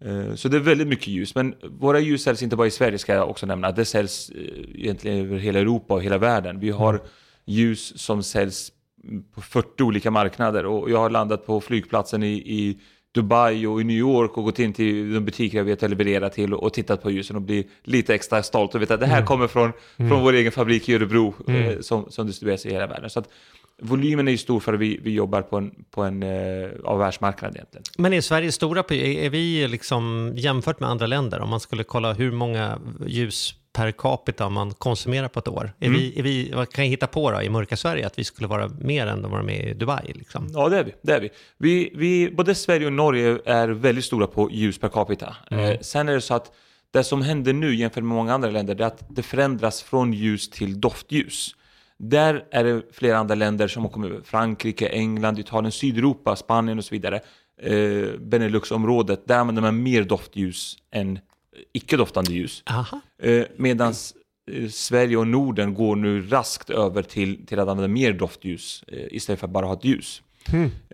Eh, 0.06 0.36
Så 0.36 0.48
det 0.50 0.58
är 0.58 0.62
väldigt 0.62 0.88
mycket 0.88 1.08
ljus, 1.08 1.36
men 1.36 1.56
våra 1.63 2.00
ljus 2.00 2.24
säljs 2.24 2.44
inte 2.44 2.56
bara 2.56 2.68
i 2.68 2.72
Sverige 2.72 2.98
ska 2.98 3.13
jag 3.13 3.30
också 3.30 3.46
nämna. 3.46 3.72
Det 3.72 3.86
säljs 3.86 4.30
eh, 4.30 4.42
egentligen 4.75 5.18
över 5.25 5.38
hela 5.38 5.60
Europa 5.60 5.94
och 5.94 6.04
hela 6.04 6.18
världen. 6.18 6.60
Vi 6.60 6.69
har 6.69 7.02
ljus 7.46 8.00
som 8.00 8.24
säljs 8.24 8.72
på 9.36 9.41
40 9.41 9.84
olika 9.84 10.12
marknader 10.12 10.65
och 10.65 10.91
jag 10.91 10.98
har 10.98 11.10
landat 11.10 11.46
på 11.46 11.62
flygplatsen 11.62 12.24
i, 12.24 12.34
i 12.34 12.77
Dubai 13.12 13.65
och 13.68 13.82
i 13.82 13.84
New 13.84 13.98
York 13.98 14.38
och 14.38 14.44
gått 14.44 14.60
in 14.60 14.74
till 14.74 15.13
de 15.13 15.20
butiker 15.20 15.58
jag 15.58 15.65
vet 15.65 15.84
att 15.84 15.89
leverera 15.89 16.30
till 16.30 16.53
och, 16.53 16.74
tittat 16.74 17.03
på 17.03 17.12
ljusen 17.12 17.36
och 17.36 17.41
blir 17.41 17.63
lite 17.84 18.15
extra 18.15 18.44
stolt 18.44 18.75
och 18.75 18.82
vet 18.82 18.91
att 18.91 19.00
det 19.00 19.06
här 19.06 19.25
kommer 19.25 19.48
från, 19.48 19.72
från 19.98 20.22
vår 20.22 20.34
egen 20.34 20.51
fabrik 20.51 20.89
i 20.89 20.96
Örebro 20.96 21.34
eh, 21.48 21.80
som, 21.80 22.12
som 22.12 22.27
distribueras 22.27 22.65
i 22.65 22.72
hela 22.72 22.88
världen. 22.88 23.10
Så 23.10 23.20
att 23.20 23.30
volymen 23.82 24.27
är 24.27 24.32
ju 24.32 24.38
stor 24.38 24.60
för 24.60 24.74
att 24.74 24.80
vi, 24.80 25.00
vi 25.03 25.12
jobbar 25.13 25.41
på 25.41 25.58
en, 25.58 25.72
på 25.91 26.03
en 26.03 26.24
eh, 26.24 26.70
av 26.84 27.00
världsmarknad 27.00 27.56
egentligen. 27.56 27.84
Men 27.98 28.13
är 28.13 28.22
Sverige 28.22 28.51
stora 28.51 28.84
på, 28.84 28.94
är, 28.94 29.25
är 29.25 29.30
vi 29.30 29.68
liksom 29.68 30.34
jämfört 30.36 30.80
med 30.80 30.89
andra 30.89 31.08
länder, 31.08 31.39
om 31.39 31.50
man 31.50 31.60
skulle 31.60 31.84
kolla 31.84 32.13
hur 32.13 32.32
många 32.32 32.80
ljus 33.06 33.56
per 33.74 33.92
capita 33.92 34.50
man 34.50 34.74
konsumerar 34.74 35.28
på 35.28 35.40
ett 35.40 35.48
år? 35.48 35.74
Är 35.80 35.90
vi, 35.90 36.20
är 36.20 36.24
vi, 36.24 36.51
vad 36.51 36.70
kan 36.70 36.84
jag 36.84 36.90
hitta 36.90 37.08
på 37.08 37.32
då 37.32 37.42
i 37.42 37.50
mörka 37.50 37.78
Sverige, 37.78 38.08
att 38.08 38.20
vi 38.20 38.24
skulle 38.24 38.48
vara 38.48 38.72
mer 38.80 39.08
än 39.08 39.22
de 39.22 39.32
var 39.32 39.42
med 39.42 39.68
i 39.68 39.74
Dubai? 39.74 40.13
Liksom? 40.13 40.48
Ja, 40.54 40.70
det 40.70 40.78
är 40.78 40.84
vi. 40.84 40.94
Det 41.01 41.13
är 41.13 41.22
vi. 41.22 41.30
Vi, 41.58 41.92
vi. 41.96 42.32
Både 42.32 42.56
Sverige 42.56 42.86
och 42.86 42.94
Norge 42.94 43.40
är 43.46 43.68
väldigt 43.68 44.06
stora 44.06 44.28
på 44.28 44.51
ljus 44.51 44.80
per 44.80 44.90
capita. 44.90 45.36
Eh, 45.51 45.80
sen 45.82 46.10
är 46.10 46.13
det 46.13 46.22
så 46.22 46.34
att 46.34 46.51
det 46.92 47.04
som 47.04 47.22
händer 47.22 47.54
nu 47.54 47.75
jämfört 47.75 48.04
med 48.04 48.16
många 48.16 48.34
andra 48.34 48.50
länder, 48.50 48.82
är 48.82 48.86
att 48.86 49.06
det 49.10 49.24
förändras 49.24 49.82
från 49.82 50.13
ljus 50.13 50.50
till 50.50 50.82
doftljus. 50.82 51.56
Där 51.98 52.46
är 52.51 52.63
det 52.63 52.82
flera 52.92 53.18
andra 53.18 53.36
länder 53.36 53.68
som 53.68 53.84
har 53.84 53.90
kommit. 53.90 54.28
Frankrike, 54.28 54.88
England, 54.88 55.40
Italien, 55.40 55.72
Sydeuropa, 55.72 56.36
Spanien 56.36 56.78
och 56.78 56.86
så 56.86 56.96
vidare. 56.96 57.20
Eh, 57.62 58.20
Beneluxområdet, 58.20 59.28
där 59.28 59.38
använder 59.38 59.62
man 59.62 59.84
mer 59.84 60.04
doftljus 60.04 60.78
än 60.92 61.20
icke-doftande 61.74 62.34
ljus. 62.34 62.63
Aha. 62.65 63.00
Eh, 63.24 63.46
Medan 63.58 63.93
eh, 64.51 64.70
Sverige 64.70 65.17
och 65.17 65.27
Norden 65.27 65.74
går 65.74 65.96
nu 65.96 66.22
raskt 66.22 66.70
över 66.70 67.03
till, 67.03 67.46
till 67.46 67.60
att 67.60 67.67
använda 67.70 67.88
mer 67.88 68.13
doftljus 68.13 68.84
eh, 68.88 69.00
istället 69.12 69.39
för 69.39 69.48
att 69.48 69.53
bara 69.53 69.65
ha 69.65 69.74
ett 69.74 69.86
ljus. 69.86 70.22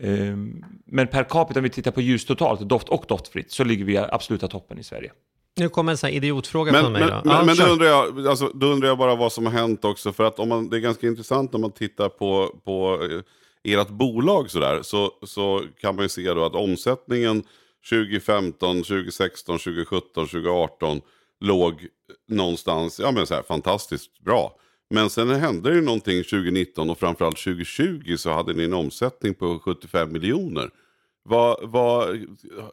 Ehm, 0.02 0.66
Men 0.86 1.08
per 1.08 1.24
capita, 1.24 1.60
om 1.60 1.64
vi 1.64 1.70
tittar 1.70 1.92
på 1.92 2.02
ljus 2.02 2.26
totalt, 2.26 2.62
doft 2.62 2.90
och 2.90 3.06
doftfritt, 3.08 3.52
så 3.52 3.64
ligger 3.64 3.86
vi 3.86 3.94
i 3.94 3.98
absoluta 3.98 4.48
toppen 4.48 4.80
i 4.80 4.84
Sverige. 4.84 5.12
Nu 5.60 5.70
kommer 5.70 5.92
en 5.92 5.98
sån 5.98 6.08
här 6.10 6.16
idiotfråga 6.18 6.72
Men, 6.72 6.82
från 6.82 6.92
mig 6.92 7.02
men, 7.02 7.10
då. 7.10 7.22
men, 7.26 7.36
Ja, 7.36 7.44
men 7.46 7.56
då, 7.56 7.64
undrar 7.64 7.88
jag, 7.88 8.28
alltså, 8.28 8.52
då 8.54 8.68
undrar 8.68 8.88
jag 8.88 8.98
bara 8.98 9.16
vad 9.16 9.32
som 9.32 9.46
har 9.46 9.54
hänt 9.54 9.86
också. 9.86 10.14
För 10.14 10.24
att 10.24 10.40
om 10.40 10.50
man, 10.50 10.70
det 10.70 10.78
är 10.78 10.80
ganska 10.80 11.08
intressant 11.08 11.54
när 11.54 11.60
man 11.60 11.72
tittar 11.72 12.10
på, 12.10 12.56
på 12.66 13.00
eh, 13.66 13.74
ert 13.74 13.90
bolag 13.90 14.50
sådär. 14.50 14.80
Så, 14.82 15.12
så 15.26 15.64
kan 15.82 15.96
man 15.96 16.06
ju 16.06 16.10
se 16.10 16.34
då 16.34 16.46
att 16.46 16.56
omsättningen 16.56 17.44
2015, 17.89 18.84
2016, 18.84 19.60
2017, 19.60 20.27
2018 20.27 21.01
låg 21.39 21.88
någonstans, 22.27 23.00
ja 23.00 23.12
men 23.12 23.27
så 23.27 23.34
här 23.34 23.41
fantastiskt 23.44 24.20
bra. 24.20 24.56
Men 24.89 25.10
sen 25.10 25.29
hände 25.29 25.75
det 25.75 25.82
någonting 25.82 26.24
2019 26.24 26.89
och 26.89 26.98
framförallt 27.00 27.38
2020 27.38 28.15
så 28.17 28.32
hade 28.32 28.53
ni 28.53 28.63
en 28.63 28.74
omsättning 28.74 29.34
på 29.34 29.60
75 29.60 30.12
miljoner. 30.12 30.70
Vad, 31.24 31.70
vad 31.70 32.27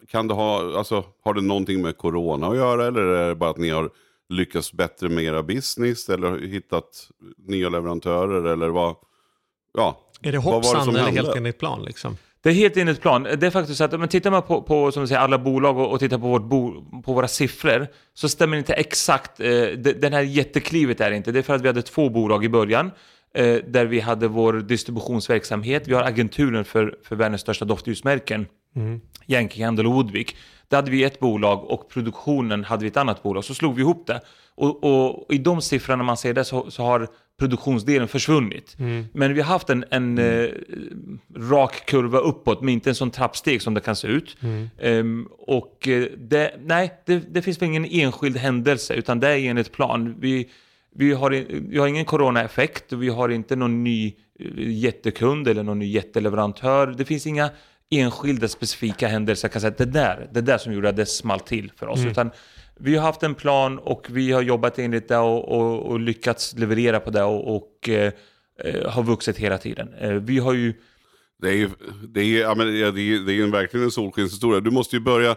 kan 0.09 0.29
det 0.29 0.35
ha, 0.35 0.79
alltså 0.79 1.05
har 1.25 1.35
det 1.35 1.41
någonting 1.41 1.83
med 1.83 1.97
corona 1.97 2.47
att 2.47 2.57
göra 2.57 2.87
eller 2.87 3.03
är 3.03 3.29
det 3.29 3.35
bara 3.35 3.51
att 3.51 3.59
ni 3.59 3.71
har 3.71 3.91
lyckats 4.29 4.73
bättre 4.73 5.09
med 5.09 5.25
era 5.25 5.43
business 5.43 6.09
eller 6.09 6.39
hittat 6.39 7.11
nya 7.39 7.69
leverantörer 7.69 8.53
eller 8.53 8.69
vad? 8.69 8.97
Ja, 9.73 10.01
Är 10.23 10.33
det 10.33 10.39
vad 10.39 10.45
var 10.45 10.53
det 10.53 10.57
hoppsan 10.67 10.85
som 10.85 10.95
eller 10.95 11.05
hände? 11.05 11.21
helt 11.23 11.37
enligt 11.37 11.59
plan 11.59 11.83
liksom? 11.85 12.17
Det 12.45 12.51
är 12.51 12.55
helt 12.55 12.77
enligt 12.77 13.01
plan. 13.01 13.23
Det 13.23 13.47
är 13.47 13.51
faktiskt 13.51 13.79
så 13.79 13.85
att 13.85 13.93
om 13.93 14.01
man 14.01 14.09
tittar 14.09 14.31
man 14.31 14.43
på, 14.43 14.63
på 14.63 14.93
som 14.93 15.09
säger, 15.09 15.21
alla 15.21 15.39
bolag 15.39 15.79
och, 15.79 15.93
och 15.93 16.01
tittar 16.01 16.19
på, 16.19 16.29
vårt 16.29 16.45
bo, 16.45 16.85
på 17.03 17.13
våra 17.13 17.29
siffror 17.29 17.87
så 18.15 18.29
stämmer 18.29 18.57
inte 18.57 18.75
exakt. 18.75 19.41
Eh, 19.41 19.47
det, 19.47 20.01
den 20.01 20.13
här 20.13 20.23
jätteklivet 20.23 21.01
är 21.01 21.11
inte. 21.11 21.33
Det 21.33 21.39
är 21.39 21.43
för 21.43 21.55
att 21.55 21.63
vi 21.63 21.67
hade 21.67 21.83
två 21.83 22.09
bolag 22.09 22.45
i 22.45 22.49
början 22.49 22.91
eh, 23.35 23.57
där 23.67 23.85
vi 23.85 24.01
hade 24.01 24.29
vår 24.29 24.53
distributionsverksamhet. 24.53 25.89
Vi 25.89 25.95
har 25.95 26.03
agenturen 26.03 26.65
för, 26.65 26.97
för 27.05 27.17
världens 27.17 27.41
största 27.41 27.65
doftljusmärken, 27.65 28.47
Yankee 29.27 29.59
Candle 29.59 29.89
och 29.89 29.95
Woodwick. 29.95 30.37
Där 30.69 30.77
hade 30.77 30.91
vi 30.91 31.05
ett 31.05 31.21
bolag 31.21 31.71
och 31.71 31.89
produktionen 31.89 32.65
hade 32.65 32.83
vi 32.83 32.89
ett 32.89 32.97
annat 32.97 33.23
bolag. 33.23 33.45
Så 33.45 33.55
slog 33.55 33.75
vi 33.75 33.81
ihop 33.81 34.07
det. 34.07 34.21
Och, 34.55 34.85
och 34.85 35.35
i 35.35 35.39
de 35.39 35.61
siffrorna 35.61 36.05
man 36.05 36.17
ser 36.17 36.35
det 36.35 36.45
så, 36.45 36.71
så 36.71 36.83
har 36.83 37.09
produktionsdelen 37.39 38.09
försvunnit. 38.09 38.77
Men 39.13 39.35
vi 39.35 39.41
har 39.41 39.49
haft 39.49 39.71
en, 39.71 39.85
en 39.91 40.19
eh, 40.19 40.49
rak 41.37 41.87
kurva 41.87 42.19
uppåt, 42.19 42.61
men 42.61 42.69
inte 42.69 42.91
en 42.91 42.95
sån 42.95 43.11
trappsteg 43.11 43.63
som 43.63 43.75
det 43.75 43.81
kan 43.81 43.97
se 43.97 44.09
ut. 44.09 44.37
Ehm, 44.79 45.29
och 45.31 45.89
eh, 45.89 46.07
det, 46.19 46.55
nej, 46.61 46.93
det, 47.07 47.35
det 47.35 47.43
finns 47.43 47.63
väl 47.63 47.69
ingen 47.69 47.85
enskild 47.85 48.37
händelse, 48.37 48.95
utan 48.95 49.21
det 49.21 49.29
är 49.29 49.39
enligt 49.39 49.73
plan. 49.73 50.15
Vi, 50.19 50.49
vi, 50.95 51.13
har, 51.13 51.31
vi 51.71 51.79
har 51.79 51.87
ingen 51.87 52.05
coronaeffekt, 52.05 52.93
vi 52.93 53.09
har 53.09 53.29
inte 53.29 53.57
någon 53.57 53.85
ny 53.85 54.07
eh, 54.41 54.71
jättekund 54.71 55.49
eller 55.49 55.63
någon 55.63 55.79
ny 55.79 55.87
jätteleverantör. 55.87 56.87
Det 56.87 57.05
finns 57.05 57.27
inga 57.27 57.51
enskilda 57.91 58.49
specifika 58.49 59.09
händelser. 59.09 59.49
Jag 59.49 59.53
kan 59.53 59.61
säga 59.61 59.71
att 59.71 59.79
det 59.79 59.85
där, 59.85 60.29
det 60.33 60.41
där 60.41 60.59
som 60.59 60.73
gjorde 60.73 60.89
att 60.89 60.97
det 60.97 61.07
small 61.07 61.41
till 61.41 61.73
för 61.77 61.87
oss. 61.87 62.05
Utan 62.11 62.31
vi 62.81 62.97
har 62.97 63.03
haft 63.03 63.23
en 63.23 63.35
plan 63.35 63.79
och 63.79 64.07
vi 64.11 64.33
har 64.33 64.43
jobbat 64.43 64.79
enligt 64.79 65.09
det 65.09 65.19
och, 65.19 65.49
och, 65.49 65.87
och 65.87 66.01
lyckats 66.01 66.55
leverera 66.59 67.01
på 67.01 67.11
det 67.11 67.23
och, 67.23 67.57
och 67.57 67.89
eh, 67.89 68.13
eh, 68.65 68.91
har 68.91 69.03
vuxit 69.03 69.37
hela 69.37 69.59
tiden. 69.59 69.95
Eh, 70.01 70.13
vi 70.13 70.39
har 70.39 70.53
ju 70.53 70.75
Det 71.43 71.49
är 71.49 71.55
ju 71.55 71.71
det 72.09 72.21
är, 72.21 72.41
ja, 72.41 72.55
men, 72.55 72.79
ja, 72.79 72.91
det 72.91 73.01
är, 73.01 73.27
det 73.27 73.33
är 73.33 73.35
ju 73.35 73.51
verkligen 73.51 73.85
en 73.85 73.91
solskenshistoria. 73.91 74.61
Du 74.61 74.71
måste 74.71 74.97
ju 74.97 75.01
börja, 75.01 75.37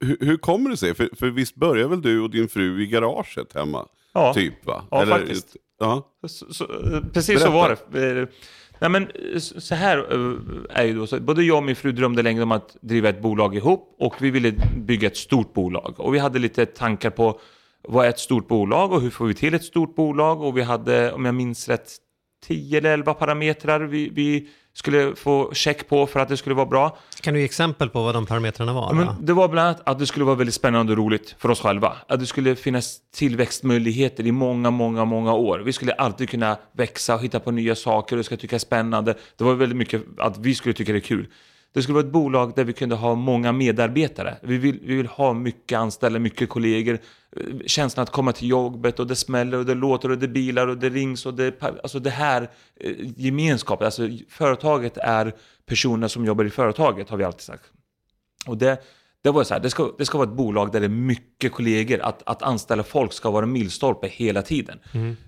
hur, 0.00 0.16
hur 0.20 0.36
kommer 0.36 0.70
det 0.70 0.76
sig? 0.76 0.94
För, 0.94 1.08
för 1.18 1.26
visst 1.26 1.54
börjar 1.54 1.88
väl 1.88 2.02
du 2.02 2.20
och 2.20 2.30
din 2.30 2.48
fru 2.48 2.82
i 2.82 2.86
garaget 2.86 3.52
hemma? 3.54 3.86
Ja. 4.14 4.34
Typ 4.34 4.66
va? 4.66 4.84
Ja, 4.90 5.06
faktiskt. 5.06 5.56
Ja. 5.80 6.14
Så, 6.26 6.54
så, 6.54 6.64
eh, 6.64 7.00
precis 7.12 7.42
så 7.42 7.50
var 7.50 7.76
det. 7.90 8.28
Nej, 8.80 8.90
men 8.90 9.02
eh, 9.02 9.38
så 9.38 9.74
här 9.74 9.98
eh, 9.98 10.80
är 10.80 10.84
ju 10.84 10.94
då, 10.94 11.06
så 11.06 11.20
både 11.20 11.42
jag 11.42 11.56
och 11.56 11.62
min 11.62 11.76
fru 11.76 11.92
drömde 11.92 12.22
länge 12.22 12.42
om 12.42 12.52
att 12.52 12.76
driva 12.80 13.08
ett 13.08 13.22
bolag 13.22 13.56
ihop 13.56 13.96
och 13.98 14.14
vi 14.20 14.30
ville 14.30 14.52
bygga 14.76 15.06
ett 15.06 15.16
stort 15.16 15.54
bolag. 15.54 15.94
Och 15.96 16.14
vi 16.14 16.18
hade 16.18 16.38
lite 16.38 16.66
tankar 16.66 17.10
på 17.10 17.40
vad 17.88 18.06
är 18.06 18.10
ett 18.10 18.18
stort 18.18 18.48
bolag 18.48 18.92
och 18.92 19.00
hur 19.00 19.10
får 19.10 19.26
vi 19.26 19.34
till 19.34 19.54
ett 19.54 19.64
stort 19.64 19.94
bolag 19.94 20.42
och 20.42 20.56
vi 20.56 20.62
hade, 20.62 21.12
om 21.12 21.24
jag 21.24 21.34
minns 21.34 21.68
rätt, 21.68 21.90
10 22.46 22.78
eller 22.78 22.90
11 22.90 23.14
parametrar 23.14 23.80
vi, 23.80 24.08
vi 24.08 24.48
skulle 24.78 25.16
få 25.16 25.50
check 25.54 25.88
på 25.88 26.06
för 26.06 26.20
att 26.20 26.28
det 26.28 26.36
skulle 26.36 26.54
vara 26.54 26.66
bra. 26.66 26.98
Kan 27.20 27.34
du 27.34 27.40
ge 27.40 27.44
exempel 27.44 27.88
på 27.88 28.02
vad 28.02 28.14
de 28.14 28.26
parametrarna 28.26 28.72
var? 28.72 28.94
Ja, 28.94 29.16
det 29.20 29.32
var 29.32 29.48
bland 29.48 29.68
annat 29.68 29.80
att 29.84 29.98
det 29.98 30.06
skulle 30.06 30.24
vara 30.24 30.36
väldigt 30.36 30.54
spännande 30.54 30.92
och 30.92 30.98
roligt 30.98 31.34
för 31.38 31.50
oss 31.50 31.60
själva. 31.60 31.96
Att 32.08 32.20
det 32.20 32.26
skulle 32.26 32.56
finnas 32.56 32.98
tillväxtmöjligheter 33.14 34.26
i 34.26 34.32
många, 34.32 34.70
många, 34.70 35.04
många 35.04 35.34
år. 35.34 35.58
Vi 35.58 35.72
skulle 35.72 35.92
alltid 35.92 36.30
kunna 36.30 36.56
växa 36.72 37.14
och 37.14 37.22
hitta 37.22 37.40
på 37.40 37.50
nya 37.50 37.74
saker 37.74 38.16
och 38.16 38.18
det 38.18 38.24
skulle 38.24 38.38
tycka 38.38 38.58
spännande. 38.58 39.14
Det 39.36 39.44
var 39.44 39.54
väldigt 39.54 39.78
mycket 39.78 40.02
att 40.18 40.38
vi 40.38 40.54
skulle 40.54 40.72
tycka 40.72 40.92
det 40.92 40.98
är 40.98 41.00
kul. 41.00 41.26
Det 41.72 41.82
skulle 41.82 41.94
vara 41.94 42.06
ett 42.06 42.12
bolag 42.12 42.52
där 42.56 42.64
vi 42.64 42.72
kunde 42.72 42.94
ha 42.94 43.14
många 43.14 43.52
medarbetare. 43.52 44.38
Vi 44.42 44.58
vill, 44.58 44.80
vi 44.82 44.94
vill 44.94 45.06
ha 45.06 45.32
mycket 45.32 45.78
anställda, 45.78 46.18
mycket 46.18 46.48
kollegor. 46.48 46.98
Känslan 47.66 48.02
att 48.02 48.10
komma 48.10 48.32
till 48.32 48.48
jobbet 48.48 49.00
och 49.00 49.06
det 49.06 49.16
smäller 49.16 49.58
och 49.58 49.66
det 49.66 49.74
låter 49.74 50.10
och 50.10 50.18
det 50.18 50.28
bilar 50.28 50.66
och 50.66 50.78
det 50.78 50.88
rings 50.88 51.26
och 51.26 51.34
det... 51.34 51.62
Alltså 51.62 51.98
det 51.98 52.10
här 52.10 52.50
eh, 52.80 52.92
gemenskapen, 53.16 53.84
alltså 53.84 54.08
företaget 54.28 54.96
är 54.96 55.32
personer 55.66 56.08
som 56.08 56.24
jobbar 56.24 56.44
i 56.44 56.50
företaget 56.50 57.08
har 57.08 57.16
vi 57.16 57.24
alltid 57.24 57.42
sagt. 57.42 57.64
Och 58.46 58.56
det, 58.56 58.82
det 59.22 59.30
var 59.30 59.44
så 59.44 59.54
här, 59.54 59.60
det 59.60 59.70
ska, 59.70 59.94
det 59.98 60.06
ska 60.06 60.18
vara 60.18 60.28
ett 60.28 60.36
bolag 60.36 60.72
där 60.72 60.80
det 60.80 60.86
är 60.86 60.88
mycket 60.88 61.52
kollegor. 61.52 62.00
Att, 62.00 62.22
att 62.26 62.42
anställa 62.42 62.82
folk 62.82 63.12
ska 63.12 63.30
vara 63.30 63.42
en 63.44 63.52
milstolpe 63.52 64.08
hela 64.08 64.42
tiden. 64.42 64.78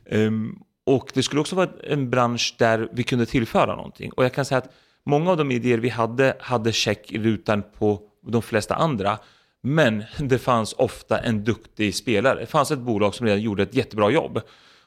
Ehm, 0.06 0.58
och 0.86 1.10
det 1.14 1.22
skulle 1.22 1.40
också 1.40 1.56
vara 1.56 1.70
en 1.84 2.10
bransch 2.10 2.54
där 2.58 2.88
vi 2.92 3.02
kunde 3.02 3.26
tillföra 3.26 3.76
någonting. 3.76 4.12
Och 4.12 4.24
jag 4.24 4.34
kan 4.34 4.44
säga 4.44 4.58
att 4.58 4.72
många 5.10 5.30
av 5.30 5.36
de 5.36 5.50
idéer 5.50 5.78
vi 5.78 5.88
hade, 5.88 6.36
hade 6.40 6.72
check 6.72 7.12
i 7.12 7.18
rutan 7.18 7.62
på 7.78 8.00
de 8.26 8.42
flesta 8.42 8.74
andra. 8.74 9.18
Men 9.62 10.04
det 10.18 10.38
fanns 10.38 10.72
ofta 10.72 11.18
en 11.18 11.44
duktig 11.44 11.94
spelare. 11.94 12.40
Det 12.40 12.46
fanns 12.46 12.70
ett 12.70 12.78
bolag 12.78 13.14
som 13.14 13.26
redan 13.26 13.40
gjorde 13.42 13.62
ett 13.62 13.74
jättebra 13.74 14.10
jobb. 14.10 14.40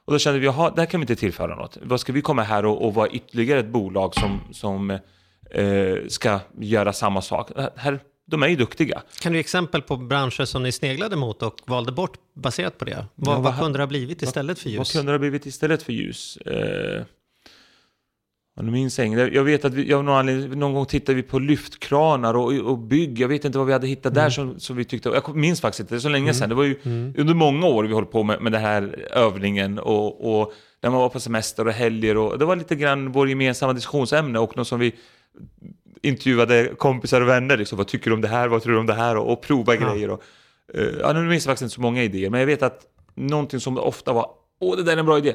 Och 0.06 0.14
då 0.14 0.20
kände 0.20 0.40
vi, 0.40 0.46
jaha, 0.46 0.72
där 0.76 0.86
kan 0.86 1.00
vi 1.00 1.04
inte 1.04 1.16
tillföra 1.16 1.56
något. 1.56 1.78
Vad 1.84 2.00
ska 2.00 2.14
vi 2.14 2.22
komma 2.22 2.44
här 2.44 2.66
och, 2.66 2.86
och 2.86 2.94
vara 2.94 3.10
ytterligare 3.10 3.60
ett 3.60 3.68
bolag 3.68 4.16
som, 4.16 4.40
som 4.52 4.90
eh, 5.52 5.96
ska 6.08 6.40
göra 6.60 6.94
samma 6.94 7.22
sak? 7.22 7.52
Här, 7.76 8.00
de 8.26 8.44
är 8.44 8.48
ju 8.48 8.56
duktiga. 8.56 9.02
Kan 9.22 9.32
du 9.32 9.38
ge 9.38 9.40
exempel 9.40 9.82
på 9.82 9.98
branscher 9.98 10.46
som 10.46 10.64
ni 10.64 10.72
sneglade 10.72 11.16
mot 11.16 11.44
och 11.44 11.56
valde 11.66 11.92
bort 11.92 12.18
baserat 12.34 12.78
på 12.78 12.86
det? 12.86 13.06
Vad, 13.16 13.36
Ja, 13.36 13.40
vad 13.40 13.44
vad- 13.54 13.60
kunde 13.62 13.78
det 13.78 13.82
ha 13.84 13.88
blivit 13.88 14.22
istället 14.22 14.60
för 14.60 14.70
Vad 14.70 14.74
ljus? 14.78 14.92
kunde 14.92 15.12
det 15.12 15.14
ha 15.14 15.20
blivit 15.20 15.46
istället 15.46 15.84
för 15.84 15.94
ljus? 15.94 16.38
Eh, 16.38 17.04
ja, 18.56 18.62
nu 18.64 18.72
minns 18.72 18.98
jag 18.98 19.08
inget. 19.08 19.34
Jag 19.34 19.44
vet 19.44 19.66
att 19.66 19.74
vi, 19.74 19.90
jag, 19.90 20.06
någon, 20.06 20.16
anledning- 20.16 20.60
någon 20.60 20.74
gång 20.74 20.86
tittade 20.86 21.16
vi 21.16 21.24
på 21.24 21.40
lyftkranar 21.40 22.34
och, 22.34 22.54
och 22.54 22.78
bygg. 22.78 23.20
Jag 23.20 23.28
vet 23.28 23.46
inte 23.46 23.58
vad 23.58 23.68
vi 23.68 23.74
hade 23.74 23.88
hittat 23.88 24.14
där 24.14 24.30
som, 24.30 24.60
som 24.60 24.76
vi 24.76 24.86
tyckte... 24.86 25.10
Jag 25.10 25.36
minns 25.36 25.62
faktiskt 25.62 25.80
inte, 25.80 25.94
det 25.94 25.98
är 25.98 26.00
så 26.00 26.10
länge 26.10 26.34
sedan. 26.34 26.50
Det 26.50 26.56
var 26.56 26.64
ju 26.64 26.76
under 27.18 27.34
många 27.34 27.68
år 27.68 27.84
vi 27.84 27.94
höll 27.94 28.06
på 28.06 28.24
med, 28.24 28.42
med 28.42 28.52
den 28.52 28.62
här 28.62 29.08
övningen 29.12 29.80
och, 29.80 30.42
och 30.42 30.54
när 30.82 30.90
man 30.90 31.00
var 31.00 31.10
på 31.10 31.20
semester 31.20 31.68
och 31.68 31.74
helger. 31.74 32.18
Och, 32.18 32.40
det 32.40 32.46
var 32.46 32.56
lite 32.56 32.76
grann 32.76 33.12
vår 33.12 33.30
gemensamma 33.30 33.74
diskussionsämne 33.74 34.40
och 34.40 34.58
något 34.58 34.68
som 34.68 34.80
vi 34.80 34.94
intervjuade 36.02 36.72
kompisar 36.78 37.22
och 37.22 37.28
vänner. 37.28 37.58
Liksom, 37.58 37.78
vad 37.78 37.88
tycker 37.88 38.10
du 38.10 38.14
om 38.16 38.22
det 38.22 38.28
här? 38.28 38.48
Vad 38.48 38.64
tror 38.64 38.74
du 38.74 38.80
om 38.80 38.86
det 38.86 38.94
här? 38.94 39.18
Och, 39.18 39.34
och 39.34 39.42
prova 39.42 39.76
grejer. 39.76 40.10
Och, 40.10 40.24
eh, 40.74 40.88
ja, 41.02 41.14
nu 41.14 41.22
minns 41.22 41.46
jag 41.46 41.52
faktiskt 41.52 41.62
inte 41.62 41.76
så 41.76 41.82
många 41.82 42.04
idéer, 42.04 42.30
men 42.30 42.40
jag 42.40 42.48
vet 42.48 42.64
att 42.64 42.82
någonting 43.16 43.60
som 43.60 43.78
ofta 43.78 44.14
var 44.14 44.30
Åh, 44.60 44.78
det 44.78 44.84
där 44.84 44.94
är 44.94 44.98
en 44.98 45.06
bra 45.06 45.18
idé. 45.18 45.34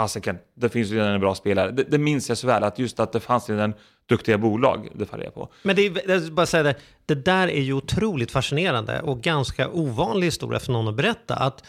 Fasiken, 0.00 0.38
det 0.54 0.68
finns 0.68 0.90
redan 0.90 1.08
en 1.08 1.20
bra 1.20 1.34
spelare. 1.34 1.70
Det, 1.70 1.82
det 1.82 1.98
minns 1.98 2.28
jag 2.28 2.38
så 2.38 2.46
väl, 2.46 2.62
att 2.64 2.78
just 2.78 3.00
att 3.00 3.12
det 3.12 3.20
fanns 3.20 3.50
redan 3.50 3.74
duktiga 4.08 4.38
bolag, 4.38 4.88
det 4.94 5.06
faller 5.06 5.24
jag 5.24 5.34
på. 5.34 5.48
Men 5.62 5.76
det, 5.76 5.86
är, 5.86 6.10
jag 6.10 6.32
bara 6.32 6.46
säga 6.46 6.62
det, 6.62 6.74
det 7.06 7.14
där 7.14 7.48
är 7.48 7.60
ju 7.60 7.72
otroligt 7.72 8.30
fascinerande 8.30 9.00
och 9.00 9.20
ganska 9.20 9.68
ovanlig 9.68 10.26
historia 10.26 10.60
för 10.60 10.72
någon 10.72 10.88
att 10.88 10.94
berätta. 10.94 11.34
Att 11.34 11.64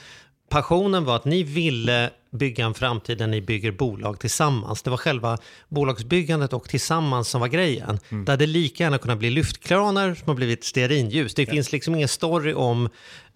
passionen 0.50 1.06
var 1.06 1.16
att 1.16 1.26
ni 1.26 1.44
ville 1.44 2.10
bygga 2.32 2.66
en 2.66 2.74
framtid 2.74 3.18
där 3.18 3.28
ni 3.28 3.42
bygger 3.42 3.72
bolag 3.72 4.20
tillsammans. 4.20 4.84
Det 4.84 4.90
var 4.90 4.98
själva 4.98 5.38
bolagsbyggandet 5.70 6.54
och 6.54 6.70
tillsammans 6.70 7.28
som 7.28 7.42
var 7.42 7.48
grejen. 7.48 8.00
Det 8.26 8.32
hade 8.32 8.46
lika 8.46 8.84
gärna 8.84 8.98
kunnat 8.98 9.20
bli 9.20 9.30
lyftkranar 9.30 10.16
som 10.16 10.28
har 10.28 10.36
blivit 10.36 10.64
stearinljus. 10.64 11.34
Det 11.34 11.46
finns 11.46 11.72
liksom 11.72 11.96
ingen 11.96 12.08
story 12.08 12.54
om 12.54 12.90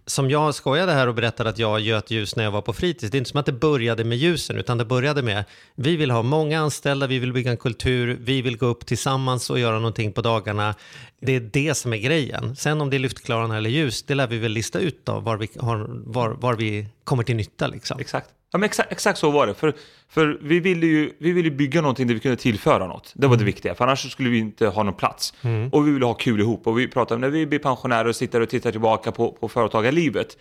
som 0.05 0.29
jag 0.29 0.55
skojade 0.55 0.91
här 0.91 1.07
och 1.07 1.15
berättade 1.15 1.49
att 1.49 1.59
jag 1.59 1.79
göt 1.79 2.11
ljus 2.11 2.35
när 2.35 2.43
jag 2.43 2.51
var 2.51 2.61
på 2.61 2.73
fritids. 2.73 3.11
Det 3.11 3.17
är 3.17 3.19
inte 3.19 3.29
som 3.29 3.39
att 3.39 3.45
det 3.45 3.51
började 3.51 4.03
med 4.03 4.17
ljusen, 4.17 4.57
utan 4.57 4.77
det 4.77 4.85
började 4.85 5.21
med 5.21 5.43
vi 5.75 5.95
vill 5.95 6.11
ha 6.11 6.21
många 6.21 6.59
anställda, 6.59 7.07
vi 7.07 7.19
vill 7.19 7.33
bygga 7.33 7.51
en 7.51 7.57
kultur, 7.57 8.17
vi 8.21 8.41
vill 8.41 8.57
gå 8.57 8.65
upp 8.65 8.85
tillsammans 8.85 9.49
och 9.49 9.59
göra 9.59 9.75
någonting 9.75 10.13
på 10.13 10.21
dagarna. 10.21 10.75
Det 11.21 11.35
är 11.35 11.39
det 11.39 11.75
som 11.75 11.93
är 11.93 11.97
grejen. 11.97 12.55
Sen 12.55 12.81
om 12.81 12.89
det 12.89 12.97
är 12.97 12.99
lyftklarna 12.99 13.57
eller 13.57 13.69
ljus, 13.69 14.03
det 14.03 14.15
lär 14.15 14.27
vi 14.27 14.37
väl 14.37 14.51
lista 14.51 14.79
ut 14.79 15.05
då, 15.05 15.19
var 15.19 15.37
vi, 15.37 15.49
har, 15.59 15.87
var, 15.89 16.29
var 16.29 16.53
vi 16.53 16.87
kommer 17.03 17.23
till 17.23 17.35
nytta. 17.35 17.67
Liksom. 17.67 17.99
Exakt. 17.99 18.29
Ja, 18.55 18.59
men 18.59 18.65
exakt, 18.65 18.91
exakt 18.91 19.19
så 19.19 19.31
var 19.31 19.47
det. 19.47 19.53
För, 19.53 19.73
för 20.09 20.39
vi 20.41 20.59
ville 20.59 20.85
ju 20.85 21.13
vi 21.17 21.31
ville 21.31 21.51
bygga 21.51 21.81
någonting 21.81 22.07
där 22.07 22.13
vi 22.13 22.19
kunde 22.19 22.37
tillföra 22.37 22.87
något. 22.87 23.11
Det 23.15 23.27
var 23.27 23.37
det 23.37 23.43
viktiga, 23.43 23.75
för 23.75 23.83
annars 23.83 24.11
skulle 24.11 24.29
vi 24.29 24.37
inte 24.37 24.67
ha 24.67 24.83
någon 24.83 24.93
plats. 24.93 25.33
Och 25.71 25.87
vi 25.87 25.91
ville 25.91 26.05
ha 26.05 26.13
kul 26.13 26.39
ihop. 26.39 26.67
Och 26.67 26.79
vi 26.79 26.87
pratade 26.87 27.15
om 27.15 27.21
när 27.21 27.29
vi 27.29 27.45
blir 27.45 27.59
pensionärer 27.59 28.07
och 28.07 28.15
sitter 28.15 28.41
och 28.41 28.49
tittar 28.49 28.71
tillbaka 28.71 29.11
på, 29.11 29.31
på 29.31 29.49
företagarlivet. 29.49 30.37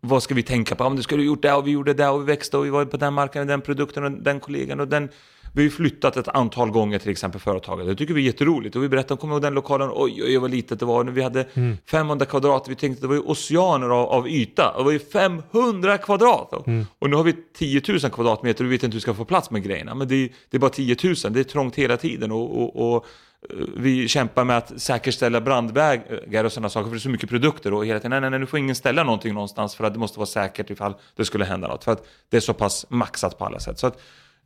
Vad 0.00 0.22
ska 0.22 0.34
vi 0.34 0.42
tänka 0.42 0.74
på? 0.74 0.84
Om 0.84 0.96
du 0.96 1.02
skulle 1.02 1.22
ha 1.22 1.26
gjort 1.26 1.42
det 1.42 1.52
och 1.52 1.66
vi 1.66 1.70
gjorde 1.70 1.94
det 1.94 2.08
och 2.08 2.20
vi 2.20 2.26
växte 2.26 2.56
och 2.56 2.66
vi 2.66 2.70
var 2.70 2.84
på 2.84 2.96
den 2.96 3.14
marknaden, 3.14 3.48
den 3.48 3.60
produkten 3.60 4.04
och 4.04 4.10
den 4.10 4.40
kollegan 4.40 4.80
och 4.80 4.88
den 4.88 5.08
Vi 5.54 5.62
har 5.62 5.70
flyttat 5.70 6.16
ett 6.16 6.28
antal 6.28 6.70
gånger 6.70 6.98
till 6.98 7.10
exempel 7.10 7.40
företaget. 7.40 7.86
Det 7.86 7.94
tycker 7.96 8.14
vi 8.14 8.20
är 8.22 8.26
jätteroligt. 8.26 8.76
Och 8.76 8.82
vi 8.82 8.88
berättar, 8.88 9.16
kommer 9.16 9.34
ihåg 9.34 9.42
den 9.42 9.54
lokalen? 9.54 9.90
Oj, 9.94 10.22
oj, 10.24 10.36
vad 10.38 10.50
litet 10.50 10.80
det 10.80 10.86
var. 10.86 11.04
Vi 11.04 11.22
hade 11.22 11.46
500 11.86 12.26
kvadrat, 12.26 12.64
vi 12.68 12.74
tänkte 12.74 13.02
det 13.02 13.08
var 13.08 13.14
ju 13.14 13.20
oceaner 13.20 13.88
av, 13.90 14.08
av 14.08 14.28
yta. 14.28 14.74
Det 14.78 14.84
var 14.84 14.92
ju 14.92 14.98
500 14.98 15.98
kvadrat. 15.98 16.52
Och 16.98 17.10
nu 17.10 17.16
har 17.16 17.24
vi 17.24 17.34
10 17.58 17.82
000 17.88 17.98
kvadratmeter 18.00 18.64
och 18.64 18.70
vi 18.70 18.76
vet 18.76 18.82
inte 18.82 18.94
hur 18.94 18.98
vi 18.98 19.02
ska 19.02 19.14
få 19.14 19.24
plats 19.24 19.50
med 19.50 19.62
grejerna. 19.62 19.94
Men 19.94 20.08
det, 20.08 20.14
är- 20.14 20.28
det 20.50 20.56
är 20.56 20.58
bara 20.58 20.70
10 20.70 20.96
000, 21.04 21.14
det 21.30 21.40
är 21.40 21.44
trångt 21.44 21.74
hela 21.76 21.96
tiden. 21.96 22.32
Och, 22.32 22.62
och, 22.62 22.94
och 22.96 23.06
eh, 23.50 23.56
vi 23.76 24.08
kämpar 24.08 24.44
med 24.44 24.56
att 24.56 24.80
säkerställa 24.80 25.40
brandvägar 25.40 26.44
och 26.44 26.52
sådana 26.52 26.68
saker, 26.68 26.84
för 26.84 26.90
det 26.90 26.98
är 26.98 27.00
så 27.00 27.10
mycket 27.10 27.28
produkter. 27.30 27.74
Och 27.74 27.86
hela 27.86 27.98
tiden, 27.98 28.10
nej, 28.10 28.20
nej, 28.20 28.30
nej, 28.30 28.38
nu 28.40 28.46
får 28.46 28.58
ingen 28.58 28.74
ställa 28.76 29.02
någonting 29.04 29.34
någonstans 29.34 29.74
för 29.74 29.84
att 29.84 29.92
det 29.92 29.98
måste 29.98 30.18
vara 30.18 30.26
säkert 30.26 30.70
ifall 30.70 30.94
det 31.16 31.24
skulle 31.24 31.44
hända 31.44 31.68
något. 31.68 31.84
För 31.84 31.92
att 31.92 32.06
det 32.30 32.36
är 32.36 32.40
så 32.40 32.54
pass 32.54 32.86
maxat 32.88 33.38
på 33.38 33.44
alla 33.44 33.60
sätt. 33.60 33.78
Så 33.78 33.86
att, 33.86 34.00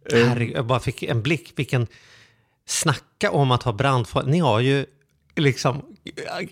Eh, 0.04 0.26
Herregud, 0.28 0.56
jag 0.56 0.66
bara 0.66 0.80
fick 0.80 1.02
en 1.02 1.22
blick. 1.22 1.52
Vilken... 1.56 1.86
Snacka 2.66 3.30
om 3.30 3.50
att 3.50 3.62
ha 3.62 3.72
brandfarligt. 3.72 4.30
Ni 4.30 4.38
har 4.38 4.60
ju 4.60 4.86
liksom 5.36 5.82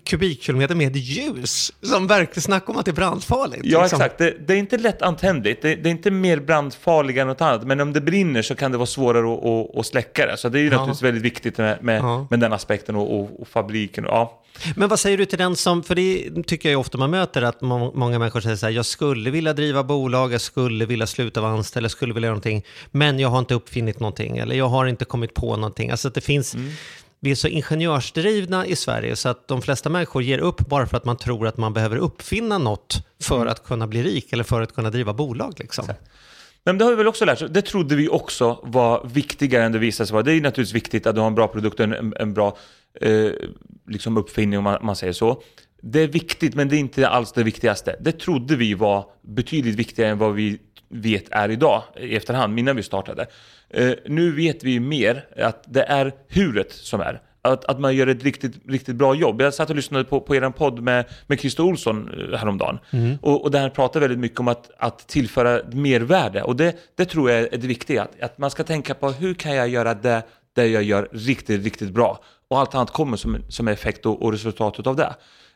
kubikkilometer 0.05 0.75
med 0.75 0.95
ljus 0.95 1.71
som 1.81 2.07
verkligen 2.07 2.41
snackar 2.41 2.73
om 2.73 2.79
att 2.79 2.85
det 2.85 2.91
är 2.91 2.95
brandfarligt. 2.95 3.61
Ja, 3.65 3.81
liksom. 3.81 4.01
exakt. 4.01 4.17
Det, 4.17 4.35
det 4.47 4.53
är 4.53 4.57
inte 4.57 4.77
lätt 4.77 5.01
antändligt. 5.01 5.61
Det, 5.61 5.75
det 5.75 5.89
är 5.89 5.91
inte 5.91 6.11
mer 6.11 6.39
brandfarligt 6.39 7.19
än 7.19 7.27
något 7.27 7.41
annat. 7.41 7.67
Men 7.67 7.79
om 7.81 7.93
det 7.93 8.01
brinner 8.01 8.41
så 8.41 8.55
kan 8.55 8.71
det 8.71 8.77
vara 8.77 8.85
svårare 8.85 9.33
att, 9.33 9.45
att, 9.45 9.77
att 9.79 9.85
släcka 9.85 10.25
det. 10.25 10.37
Så 10.37 10.49
det 10.49 10.59
är 10.59 10.61
ju 10.61 10.67
Ja. 10.67 10.71
naturligtvis 10.77 11.01
väldigt 11.03 11.23
viktigt 11.23 11.57
med, 11.57 11.83
med, 11.83 12.01
Ja. 12.01 12.27
med 12.29 12.39
den 12.39 12.53
aspekten 12.53 12.95
och, 12.95 13.19
och, 13.19 13.41
och 13.41 13.47
fabriken. 13.47 14.03
Ja. 14.07 14.37
Men 14.75 14.89
vad 14.89 14.99
säger 14.99 15.17
du 15.17 15.25
till 15.25 15.37
den 15.37 15.55
som, 15.55 15.83
för 15.83 15.95
det 15.95 16.29
tycker 16.47 16.69
jag 16.69 16.71
ju 16.73 16.75
ofta 16.79 16.97
man 16.97 17.09
möter, 17.11 17.41
att 17.41 17.61
må, 17.61 17.91
många 17.95 18.19
människor 18.19 18.41
säger 18.41 18.55
så 18.55 18.65
här, 18.65 18.73
jag 18.73 18.85
skulle 18.85 19.31
vilja 19.31 19.53
driva 19.53 19.83
bolag, 19.83 20.33
jag 20.33 20.41
skulle 20.41 20.85
vilja 20.85 21.07
sluta 21.07 21.41
vara 21.41 21.51
anställd, 21.51 21.83
jag 21.83 21.91
skulle 21.91 22.13
vilja 22.13 22.27
göra 22.27 22.33
någonting, 22.33 22.63
men 22.91 23.19
jag 23.19 23.29
har 23.29 23.39
inte 23.39 23.53
uppfinnit 23.53 23.99
någonting, 23.99 24.37
eller 24.37 24.55
jag 24.55 24.67
har 24.67 24.85
inte 24.85 25.05
kommit 25.05 25.33
på 25.33 25.55
någonting. 25.55 25.89
Alltså 25.89 26.07
att 26.07 26.13
det 26.13 26.21
finns, 26.21 26.55
vi 27.23 27.31
är 27.31 27.35
så 27.35 27.47
ingenjörsdrivna 27.47 28.65
i 28.65 28.75
Sverige, 28.75 29.15
så 29.15 29.29
att 29.29 29.47
de 29.47 29.61
flesta 29.61 29.89
människor 29.89 30.23
ger 30.23 30.39
upp 30.39 30.59
bara 30.59 30.85
för 30.85 30.97
att 30.97 31.05
man 31.05 31.17
tror 31.17 31.47
att 31.47 31.57
man 31.57 31.73
behöver 31.73 31.97
uppfinna 31.97 32.57
något 32.57 33.07
för 33.21 33.45
att 33.45 33.63
kunna 33.63 33.87
bli 33.87 34.03
rik, 34.03 34.33
eller 34.33 34.43
för 34.43 34.61
att 34.61 34.75
kunna 34.75 34.89
driva 34.89 35.13
bolag. 35.13 35.53
Liksom. 35.57 35.85
Men 36.63 36.77
det 36.77 36.85
har 36.85 36.91
vi 36.91 36.97
väl 36.97 37.07
också 37.07 37.25
lärt 37.25 37.41
oss. 37.41 37.51
Det 37.51 37.61
trodde 37.61 37.95
vi 37.95 38.09
också 38.09 38.59
var 38.63 39.07
viktigare 39.13 39.65
än 39.65 39.71
det 39.71 39.79
visade 39.79 40.07
sig 40.07 40.13
vara. 40.13 40.23
Det 40.23 40.33
är 40.33 40.41
naturligtvis 40.41 40.75
viktigt 40.75 41.07
att 41.07 41.15
du 41.15 41.21
har 41.21 41.27
en 41.27 41.35
bra 41.35 41.47
produkt 41.47 41.79
och 41.79 41.85
en, 41.85 42.13
en 42.19 42.33
bra 42.33 42.57
eh, 43.01 43.31
liksom 43.87 44.17
uppfinning 44.17 44.57
om 44.57 44.63
man, 44.63 44.85
man 44.85 44.95
säger 44.95 45.13
så. 45.13 45.41
Det 45.81 45.99
är 45.99 46.07
viktigt, 46.07 46.55
men 46.55 46.69
det 46.69 46.75
är 46.75 46.79
inte 46.79 47.07
alls 47.07 47.31
det 47.31 47.43
viktigaste. 47.43 47.95
Det 47.99 48.11
trodde 48.11 48.55
vi 48.55 48.73
var 48.73 49.05
betydligt 49.21 49.75
viktigare 49.75 50.11
än 50.11 50.17
vad 50.17 50.33
vi 50.33 50.59
vet 50.89 51.25
är 51.31 51.49
idag 51.49 51.83
i 51.99 52.15
efterhand, 52.15 52.59
innan 52.59 52.75
vi 52.75 52.83
startade. 52.83 53.27
Eh, 53.73 53.93
nu 54.05 54.31
vet 54.31 54.63
vi 54.63 54.79
mer 54.79 55.25
att 55.37 55.63
det 55.73 55.83
är 55.83 56.11
huret 56.27 56.71
som 56.71 57.01
är. 57.01 57.21
Att, 57.43 57.65
att 57.65 57.79
man 57.79 57.95
gör 57.95 58.07
ett 58.07 58.23
riktigt, 58.23 58.53
riktigt 58.67 58.95
bra 58.95 59.15
jobb. 59.15 59.41
Jag 59.41 59.53
satt 59.53 59.69
och 59.69 59.75
lyssnade 59.75 60.03
på, 60.03 60.21
på 60.21 60.35
er 60.35 60.49
podd 60.49 60.81
med, 60.81 61.05
med 61.27 61.39
Christer 61.39 61.63
Olsson 61.63 62.09
eh, 62.33 62.37
häromdagen. 62.37 62.79
Och, 63.21 63.43
och 63.43 63.51
där 63.51 63.61
han 63.61 63.71
pratar 63.71 63.99
väldigt 63.99 64.19
mycket 64.19 64.39
om 64.39 64.47
att, 64.47 64.71
att 64.77 65.07
tillföra 65.07 65.61
mervärde. 65.71 66.43
Och 66.43 66.55
det, 66.55 66.75
det 66.95 67.05
tror 67.05 67.31
jag 67.31 67.39
är 67.39 67.57
det 67.57 67.67
viktiga. 67.67 68.03
Att, 68.03 68.21
att 68.21 68.37
man 68.37 68.51
ska 68.51 68.63
tänka 68.63 68.93
på 68.93 69.09
hur 69.09 69.33
kan 69.33 69.55
jag 69.55 69.69
göra 69.69 69.93
det, 69.93 70.23
det 70.55 70.67
jag 70.67 70.83
gör 70.83 71.09
riktigt, 71.11 71.63
riktigt 71.63 71.91
bra. 71.91 72.23
Och 72.47 72.59
allt 72.59 72.75
annat 72.75 72.91
kommer 72.91 73.17
som, 73.17 73.37
som 73.49 73.67
effekt 73.67 74.05
och, 74.05 74.21
och 74.21 74.31
resultatet 74.31 74.87
av 74.87 74.95
det. 74.95 75.15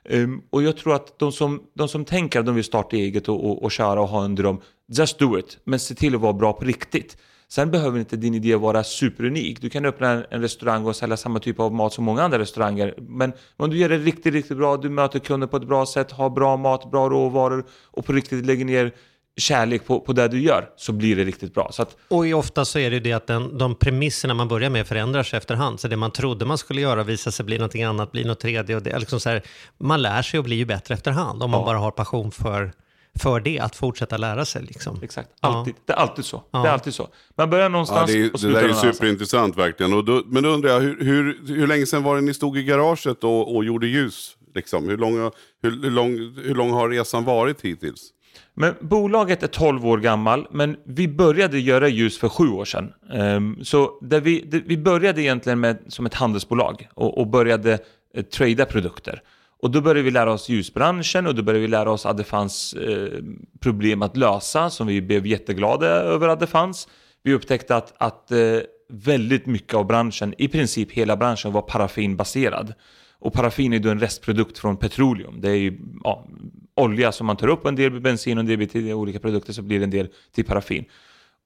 Ehm, 0.10 0.42
och 0.50 0.64
jag 0.64 0.78
tror 0.78 0.96
att 0.96 1.20
de 1.20 1.32
som, 1.32 1.62
de 1.74 1.88
som 1.88 2.06
tänker 2.06 2.40
att 2.40 2.46
de 2.46 2.56
vill 2.56 2.64
starta 2.64 2.96
eget 2.96 3.30
och, 3.30 3.46
och, 3.46 3.64
och 3.64 3.72
köra 3.72 4.02
och 4.02 4.08
ha 4.08 4.26
en 4.26 4.36
dröm, 4.36 4.62
just 4.88 5.20
do 5.20 5.40
it. 5.40 5.58
Men 5.64 5.80
se 5.80 5.96
till 5.96 6.16
att 6.16 6.22
vara 6.22 6.34
bra 6.34 6.54
på 6.54 6.66
riktigt. 6.66 7.18
Sen 7.50 7.72
behöver 7.72 8.00
inte 8.00 8.16
din 8.18 8.34
idé 8.36 8.56
vara 8.56 8.84
superunik. 8.84 9.62
Du 9.62 9.70
kan 9.70 9.86
öppna 9.86 10.24
en, 10.30 10.42
restaurang 10.42 10.86
och 10.86 10.96
sälja 10.96 11.18
samma 11.18 11.40
typ 11.40 11.60
av 11.60 11.74
mat 11.74 11.94
som 11.94 12.04
många 12.04 12.24
andra 12.24 12.40
restauranger. 12.40 12.94
Men 12.98 13.34
om 13.58 13.70
du 13.70 13.78
gör 13.78 13.90
det 13.90 13.98
riktigt, 13.98 14.34
riktigt 14.34 14.58
bra, 14.58 14.78
du 14.78 14.90
möter 14.90 15.20
kunder 15.20 15.48
på 15.48 15.58
ett 15.58 15.68
bra 15.68 15.86
sätt, 15.86 16.12
har 16.12 16.30
bra 16.30 16.58
mat, 16.58 16.92
bra 16.92 17.10
råvaror 17.10 17.66
och 17.92 18.06
på 18.06 18.14
riktigt 18.14 18.46
lägger 18.46 18.66
ner 18.66 18.92
kärlek 19.38 19.86
på, 19.88 20.00
på 20.00 20.14
det 20.14 20.28
du 20.28 20.42
gör, 20.42 20.70
så 20.78 20.92
blir 20.92 21.16
det 21.16 21.24
riktigt 21.24 21.54
bra. 21.54 21.70
Så 21.72 21.82
att, 21.82 21.98
Och 22.08 22.26
ofta 22.26 22.66
så 22.66 22.80
är 22.80 22.90
det 22.90 22.94
ju 22.96 23.00
det 23.00 23.14
att 23.14 23.28
den, 23.28 23.58
de 23.58 23.76
premisserna 23.76 24.34
man 24.34 24.48
börjar 24.48 24.70
med 24.70 24.88
förändrar 24.88 25.24
sig 25.24 25.38
efterhand. 25.38 25.80
Så 25.80 25.88
det 25.88 25.98
man 25.98 26.12
trodde 26.12 26.46
man 26.46 26.58
skulle 26.58 26.82
göra 26.82 27.04
visar 27.04 27.32
sig 27.32 27.46
bli 27.46 27.58
någonting 27.58 27.84
annat, 27.84 28.12
bli 28.12 28.24
något 28.24 28.40
tredje. 28.40 28.76
Och 28.76 28.84
det, 28.84 29.00
liksom 29.00 29.20
så 29.20 29.30
här, 29.30 29.42
man 29.78 30.02
lär 30.02 30.22
sig 30.22 30.38
och 30.38 30.44
blir 30.44 30.58
ju 30.58 30.66
bättre 30.66 30.94
efterhand 30.94 31.44
om 31.44 31.52
man 31.52 31.60
Ja. 31.60 31.66
bara 31.66 31.78
har 31.78 31.92
passion 31.92 32.32
för, 32.32 32.72
för 33.20 33.40
det, 33.40 33.60
att 33.60 33.76
fortsätta 33.76 34.18
lära 34.18 34.46
sig. 34.46 34.64
Liksom. 34.64 35.00
exakt, 35.04 35.30
Ja. 35.42 35.58
alltid. 35.58 35.76
Det 35.86 35.94
är 35.94 35.98
alltid 35.98 36.26
så. 36.26 36.44
Ja. 36.52 36.60
Det 36.60 36.68
är 36.68 36.74
alltid 36.74 36.94
så. 36.94 37.08
Man 37.38 37.50
börjar 37.50 37.64
Ja, 37.64 37.70
någonstans 37.70 38.12
det, 38.12 38.20
är, 38.20 38.26
och 38.26 38.32
det 38.32 38.38
slutar 38.38 38.62
där 38.62 38.70
är 38.70 38.92
superintressant 38.94 39.58
verkligen. 39.58 39.94
Och 39.94 40.06
då, 40.06 40.24
men 40.26 40.44
då 40.44 40.50
undrar 40.50 40.70
jag, 40.70 40.80
hur, 40.80 41.00
hur, 41.00 41.56
hur 41.56 41.68
länge 41.68 41.86
sedan 41.86 42.04
var 42.04 42.16
det 42.16 42.22
ni 42.22 42.34
stod 42.34 42.58
i 42.58 42.64
garaget 42.64 43.24
och, 43.24 43.56
och 43.56 43.66
gjorde 43.66 43.88
ljus? 43.88 44.38
Liksom? 44.56 44.90
Hur, 44.90 44.98
lång, 44.98 45.18
hur, 45.62 45.84
hur, 45.84 45.92
lång, 45.92 46.12
hur 46.44 46.56
lång 46.56 46.72
har 46.72 46.90
resan 46.90 47.24
varit 47.24 47.62
hittills? 47.62 48.12
Men 48.54 48.74
bolaget 48.82 49.44
är 49.44 49.48
12 49.48 49.86
år 49.86 49.98
gammal, 49.98 50.48
men 50.52 50.78
vi 50.86 51.08
började 51.08 51.60
göra 51.60 51.88
ljus 51.88 52.18
för 52.20 52.30
sju 52.30 52.48
år 52.50 52.66
sedan. 52.66 52.94
Ehm, 53.14 53.64
så 53.64 54.00
där 54.02 54.22
vi, 54.22 54.42
det, 54.42 54.64
vi 54.66 54.78
började 54.78 55.22
egentligen 55.22 55.60
med, 55.60 55.78
som 55.88 56.06
ett 56.06 56.14
handelsbolag 56.14 56.88
och, 56.94 57.18
och 57.18 57.28
började 57.28 57.80
eh, 58.14 58.24
trada 58.24 58.66
produkter. 58.66 59.22
Och 59.62 59.72
då 59.72 59.82
började 59.82 60.02
vi 60.02 60.12
lära 60.12 60.32
oss 60.32 60.50
ljusbranschen 60.50 61.28
och 61.28 61.36
då 61.36 61.44
började 61.44 61.62
vi 61.62 61.68
lära 61.68 61.92
oss 61.92 62.06
att 62.06 62.18
det 62.18 62.24
fanns 62.24 62.74
eh, 62.74 63.24
problem 63.60 64.02
att 64.02 64.18
lösa 64.18 64.70
som 64.70 64.88
vi 64.88 65.02
blev 65.02 65.28
jätteglada 65.28 65.88
över 65.88 66.28
att 66.28 66.40
det 66.40 66.48
fanns. 66.48 66.88
Vi 67.24 67.34
upptäckte 67.34 67.76
att, 67.76 67.94
att 67.98 68.32
eh, 68.32 68.60
väldigt 68.90 69.46
mycket 69.46 69.74
av 69.74 69.88
branschen, 69.88 70.34
i 70.38 70.48
princip 70.48 70.92
hela 70.92 71.18
branschen, 71.18 71.52
var 71.52 71.62
paraffinbaserad. 71.62 72.74
Och 73.20 73.34
paraffin 73.34 73.74
är 73.74 73.80
då 73.80 73.90
en 73.90 74.00
restprodukt 74.00 74.58
från 74.58 74.78
petroleum. 74.78 75.42
Det 75.42 75.50
är 75.50 75.56
ju 75.56 75.80
ja, 76.04 76.28
olja 76.76 77.12
som 77.12 77.28
man 77.28 77.38
tar 77.38 77.48
upp, 77.48 77.66
en 77.66 77.76
del 77.76 78.02
bensin 78.02 78.38
och 78.38 78.40
en 78.40 78.60
del 78.60 78.70
till 78.70 78.94
olika 78.94 79.20
produkter 79.20 79.54
så 79.54 79.62
blir 79.62 79.80
det 79.80 79.84
en 79.84 79.90
del 79.90 80.08
till 80.32 80.46
paraffin. 80.46 80.86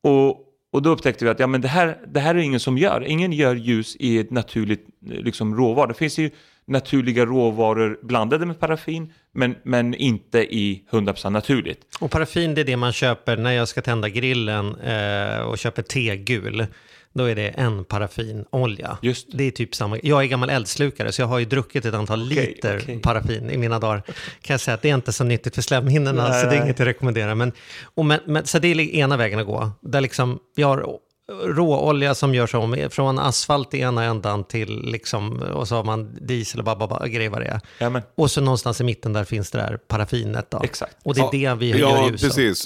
Och, 0.04 0.30
och 0.72 0.82
då 0.82 0.90
upptäckte 0.90 1.26
vi 1.26 1.32
att 1.32 1.40
ja, 1.40 1.48
men 1.48 1.62
det, 1.62 1.68
här, 1.68 1.98
det 2.08 2.20
här 2.20 2.36
är 2.36 2.40
ingen 2.40 2.60
som 2.60 2.78
gör. 2.78 3.04
Ingen 3.08 3.34
gör 3.34 3.56
ljus 3.56 3.96
i 4.00 4.20
ett 4.20 4.32
naturligt 4.32 4.88
liksom, 5.02 5.56
råvara. 5.56 5.88
Det 5.88 5.94
finns 5.94 6.18
ju 6.18 6.30
naturliga 6.70 7.26
råvaror 7.26 8.00
blandade 8.04 8.46
med 8.46 8.60
paraffin, 8.60 9.14
men, 9.32 9.56
men 9.64 9.94
inte 9.94 10.56
i 10.56 10.84
100% 10.92 11.30
naturligt. 11.30 11.80
Och 12.00 12.12
paraffin 12.12 12.56
det 12.56 12.62
är 12.62 12.66
det 12.66 12.78
man 12.78 12.94
köper 12.94 13.38
när 13.38 13.52
jag 13.52 13.68
ska 13.68 13.82
tända 13.82 14.10
grillen 14.10 14.76
eh, 14.76 15.40
och 15.40 15.58
köper 15.58 15.82
tegul. 15.82 16.68
Då 17.14 17.24
är 17.24 17.36
det 17.36 17.48
en 17.48 17.86
paraffinolja. 17.86 18.98
Just. 19.02 19.28
Det 19.34 19.44
är 19.44 19.52
typ 19.52 19.76
samma. 19.76 19.98
Jag 20.04 20.24
är 20.24 20.28
gammal 20.28 20.50
eldslukare 20.50 21.12
så 21.12 21.22
jag 21.22 21.28
har 21.28 21.40
ju 21.40 21.46
druckit 21.46 21.86
ett 21.86 21.94
antal 21.94 22.24
Okej, 22.24 22.48
liter 22.48 22.80
okej. 22.84 23.00
paraffin 23.00 23.50
i 23.50 23.58
mina 23.58 23.80
dagar. 23.80 24.04
Kan 24.42 24.54
jag 24.54 24.62
säga 24.62 24.76
att 24.76 24.82
det 24.82 24.90
är 24.90 24.96
inte 24.96 25.12
så 25.12 25.24
nyttigt 25.24 25.56
för 25.56 25.62
slemhinnorna 25.62 26.34
så 26.34 26.48
det 26.48 26.56
är 26.56 26.64
inget 26.64 26.80
jag 26.80 26.86
rekommenderar. 26.86 27.36
Men, 27.36 27.52
men, 27.96 28.20
men, 28.26 28.46
så 28.46 28.60
det 28.60 28.68
är 28.68 28.80
ena 28.80 29.18
vägen 29.18 29.40
att 29.40 29.46
gå. 29.46 29.72
Där 29.82 30.02
liksom 30.02 30.40
vi 30.56 30.64
har 30.64 31.00
råolja 31.44 32.16
som 32.16 32.36
görs 32.36 32.56
om 32.56 32.88
från 32.92 33.20
asfalt 33.20 33.74
i 33.74 33.80
ena 33.80 34.04
ändan 34.04 34.44
till 34.44 34.82
liksom, 34.82 35.40
och 35.42 35.68
så 35.68 35.76
har 35.76 35.84
man 35.84 36.16
diesel 36.28 36.60
och 36.60 36.66
bara, 36.66 36.88
bara 36.88 37.08
grejer 37.08 37.30
vad 37.30 37.42
det 37.42 37.48
är. 37.48 37.62
Jamen. 37.80 38.02
Och 38.16 38.32
så 38.32 38.42
någonstans 38.42 38.82
i 38.82 38.84
mitten 38.84 39.14
där 39.14 39.24
finns 39.24 39.52
det 39.52 39.58
där 39.58 39.78
paraffinet 39.88 40.52
då. 40.52 40.62
Exakt. 40.64 40.98
Och 41.04 41.16
det 41.16 41.22
är 41.22 41.32
det 41.32 41.56
vi 41.60 41.70
gör 41.70 41.78
Ja, 41.80 42.10
ljus 42.10 42.22
precis. 42.22 42.66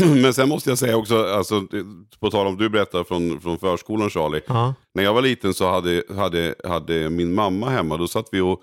Men 0.22 0.34
sen 0.34 0.48
måste 0.48 0.70
jag 0.70 0.78
säga 0.78 0.96
också, 0.96 1.24
alltså, 1.24 1.62
på 2.20 2.30
tal 2.30 2.46
om 2.46 2.56
du 2.56 2.68
berättar 2.68 3.04
från, 3.04 3.40
från 3.40 3.58
förskolan 3.58 4.10
Charlie. 4.10 4.40
Ja. 4.46 4.74
När 4.94 5.02
jag 5.02 5.14
var 5.14 5.22
liten 5.22 5.54
så 5.54 5.70
hade, 5.70 6.02
hade, 6.16 6.54
hade 6.64 7.10
min 7.10 7.34
mamma 7.34 7.70
hemma, 7.70 7.96
då 7.96 8.08
satt 8.08 8.26
vi 8.32 8.40
och 8.40 8.62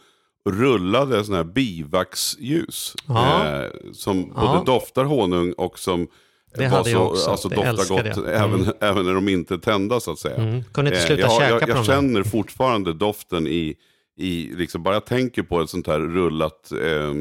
rullade 0.49 1.23
sådana 1.23 1.43
här 1.43 1.51
bivaxljus. 1.51 2.95
Ja. 3.07 3.47
Eh, 3.47 3.69
som 3.93 4.33
Ja. 4.35 4.41
både 4.41 4.65
doftar 4.65 5.03
honung 5.03 5.53
och 5.53 5.79
som 5.79 6.07
Det 6.53 6.65
hade 6.65 6.89
jag 6.89 7.01
så, 7.01 7.09
också. 7.11 7.29
Alltså, 7.31 7.49
Det 7.49 7.55
doftar 7.55 7.69
älskar 7.69 7.95
gott 7.95 8.05
jag. 8.05 8.17
Mm. 8.17 8.53
även, 8.53 8.73
även 8.79 9.05
när 9.05 9.13
de 9.13 9.29
inte 9.29 9.53
är 9.53 9.57
tända 9.57 9.99
så 9.99 10.11
att 10.11 10.19
säga. 10.19 10.35
Mm. 10.35 10.63
Kunde 10.63 10.91
inte 10.91 11.01
Eh, 11.01 11.05
sluta 11.07 11.21
jag, 11.21 11.31
käka 11.31 11.49
jag, 11.49 11.59
på 11.61 11.69
jag 11.69 11.77
dem 11.77 11.85
där. 11.85 11.93
känner 11.93 12.23
fortfarande 12.23 12.93
doften 12.93 13.47
i, 13.47 13.75
i 14.17 14.51
liksom, 14.55 14.83
bara 14.83 14.93
jag 14.95 15.05
tänker 15.05 15.43
på 15.43 15.61
ett 15.61 15.69
sånt 15.69 15.87
här 15.87 15.99
rullat 15.99 16.71
eh, 16.71 17.13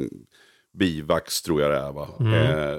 bivax 0.79 1.43
tror 1.43 1.63
jag 1.63 1.71
det 1.71 1.77
är 1.79 1.93
va. 1.93 2.09
Mm. 2.21 2.35
Eh, 2.35 2.79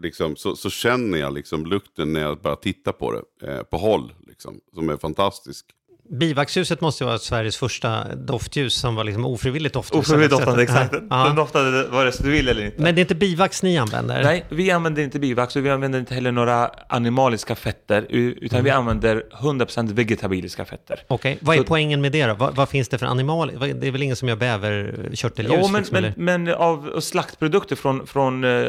liksom, 0.00 0.36
så, 0.36 0.56
så 0.56 0.70
känner 0.70 1.18
jag 1.18 1.34
liksom 1.34 1.66
lukten 1.66 2.12
när 2.12 2.20
jag 2.20 2.38
bara 2.40 2.56
tittar 2.56 2.92
på 2.92 3.12
det. 3.12 3.52
Eh, 3.52 3.62
på 3.62 3.76
håll 3.76 4.12
liksom, 4.28 4.60
som 4.74 4.90
är 4.90 4.96
fantastisk. 4.96 5.66
Bivaxljuset 6.10 6.80
måste 6.80 7.04
ju 7.04 7.08
vara 7.08 7.18
Sveriges 7.18 7.56
första 7.56 8.14
doftljus 8.14 8.74
som 8.74 8.94
var 8.94 9.04
liksom 9.04 9.24
ofrivilligt 9.24 9.74
doftljus. 9.74 10.06
Ofrivilligt 10.06 10.30
doftande, 10.30 10.62
exakt. 10.62 10.94
Ja. 11.10 11.24
Den 11.24 11.36
doftade 11.36 11.88
vare 11.88 12.12
sig 12.12 12.26
du 12.26 12.32
vill 12.32 12.48
eller 12.48 12.64
inte. 12.64 12.82
Men 12.82 12.94
det 12.94 12.98
är 12.98 13.02
inte 13.02 13.14
bivax 13.14 13.62
ni 13.62 13.78
använder? 13.78 14.22
Nej, 14.22 14.44
vi 14.48 14.70
använder 14.70 15.02
inte 15.02 15.18
bivax 15.18 15.56
och 15.56 15.64
vi 15.64 15.70
använder 15.70 15.98
inte 15.98 16.14
heller 16.14 16.32
några 16.32 16.70
animaliska 16.88 17.54
fetter, 17.54 18.06
utan 18.10 18.64
vi 18.64 18.70
använder 18.70 19.22
100% 19.42 19.92
vegetabiliska 19.92 20.64
fetter. 20.64 21.00
Okej, 21.08 21.38
vad 21.40 21.56
är 21.56 21.60
Så- 21.60 21.66
poängen 21.66 22.00
med 22.00 22.12
det 22.12 22.26
då? 22.26 22.34
Vad, 22.34 22.54
vad 22.56 22.68
finns 22.68 22.88
det 22.88 22.98
för 22.98 23.06
animal? 23.06 23.52
Det 23.80 23.86
är 23.86 23.90
väl 23.90 24.02
ingen 24.02 24.16
som 24.16 24.28
gör 24.28 24.36
bäverkörtelljus? 24.36 25.54
Jo, 25.62 25.68
men, 25.68 25.80
liksom, 25.82 26.12
men, 26.16 26.44
men 26.44 26.54
av 26.54 27.00
slaktprodukter 27.00 27.76
från, 27.76 28.06
från 28.06 28.44
eh, 28.44 28.66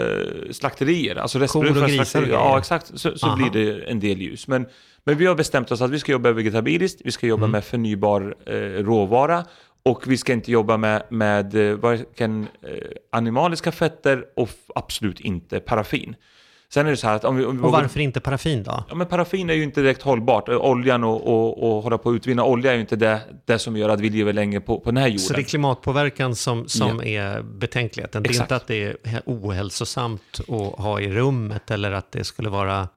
slakterier, 0.52 1.16
alltså 1.16 1.40
restprodukter 1.40 1.80
från 1.80 2.06
slakterier. 2.06 2.34
Ja, 2.34 2.58
exakt, 2.60 2.92
så, 2.96 3.18
så 3.18 3.36
blir 3.36 3.50
det 3.50 3.84
en 3.92 4.00
del 4.00 4.22
ljus. 4.22 4.48
Men, 4.48 4.66
Men 5.08 5.18
vi 5.18 5.26
har 5.26 5.36
bestämt 5.36 5.72
oss 5.72 5.82
att 5.82 5.92
vi 5.92 6.00
ska 6.00 6.12
jobba 6.12 6.32
vegetabiliskt, 6.32 7.02
vi 7.06 7.12
ska 7.12 7.28
jobba 7.28 7.44
Mm. 7.44 7.52
med 7.52 7.64
förnybar 7.64 8.36
eh, 8.46 8.54
råvara 8.84 9.46
och 9.84 10.04
vi 10.08 10.18
ska 10.18 10.34
inte 10.34 10.52
jobba 10.52 10.78
med, 10.78 11.04
med 11.10 11.56
eh, 11.56 11.76
varken 11.76 12.48
eh, 12.62 12.70
animaliska 13.12 13.72
fetter 13.72 14.26
och 14.36 14.50
absolut 14.76 15.20
inte 15.20 15.60
paraffin. 15.60 16.16
Sen 16.74 16.86
är 16.86 16.92
det 16.92 16.98
så 16.98 17.08
här 17.08 17.16
att 17.16 17.26
om 17.26 17.36
vi... 17.36 17.46
Om 17.46 17.58
vi 17.58 17.64
Och 17.64 17.72
varför 17.72 18.00
inte 18.00 18.20
paraffin 18.20 18.64
då? 18.64 18.84
Ja, 18.90 18.96
men 18.96 19.08
paraffin 19.08 19.50
är 19.50 19.54
ju 19.54 19.64
inte 19.64 19.82
direkt 19.82 20.02
hållbart. 20.02 20.50
Eh, 20.50 20.58
Oljan 20.58 21.04
och, 21.04 21.28
och, 21.28 21.64
och 21.78 21.84
hålla 21.84 21.98
på 21.98 22.10
att 22.10 22.16
utvinna 22.16 22.44
olja 22.44 22.72
är 22.72 22.76
ju 22.76 22.82
inte 22.82 22.96
det, 22.96 23.22
det 23.46 23.60
som 23.60 23.78
gör 23.78 23.90
att 23.90 24.00
vi 24.00 24.10
lever 24.10 24.34
länge 24.34 24.60
på, 24.60 24.80
på 24.80 24.92
den 24.92 24.98
här 24.98 25.08
jorden. 25.08 25.20
Så 25.20 25.34
det 25.34 25.42
är 25.42 25.44
klimatpåverkan 25.44 26.36
som, 26.36 26.68
som 26.68 27.02
är 27.04 27.42
betänkligheten. 27.42 28.24
Det 28.24 28.28
är 28.28 28.32
Exakt. 28.32 28.46
inte 28.52 28.56
att 28.56 28.68
det 28.68 28.84
är 28.84 29.22
ohälsosamt 29.26 30.40
att 30.40 30.80
ha 30.84 31.00
i 31.00 31.12
rummet 31.12 31.72
eller 31.72 31.92
att 31.92 32.12
det 32.12 32.24
skulle 32.24 32.50
vara... 32.50 32.88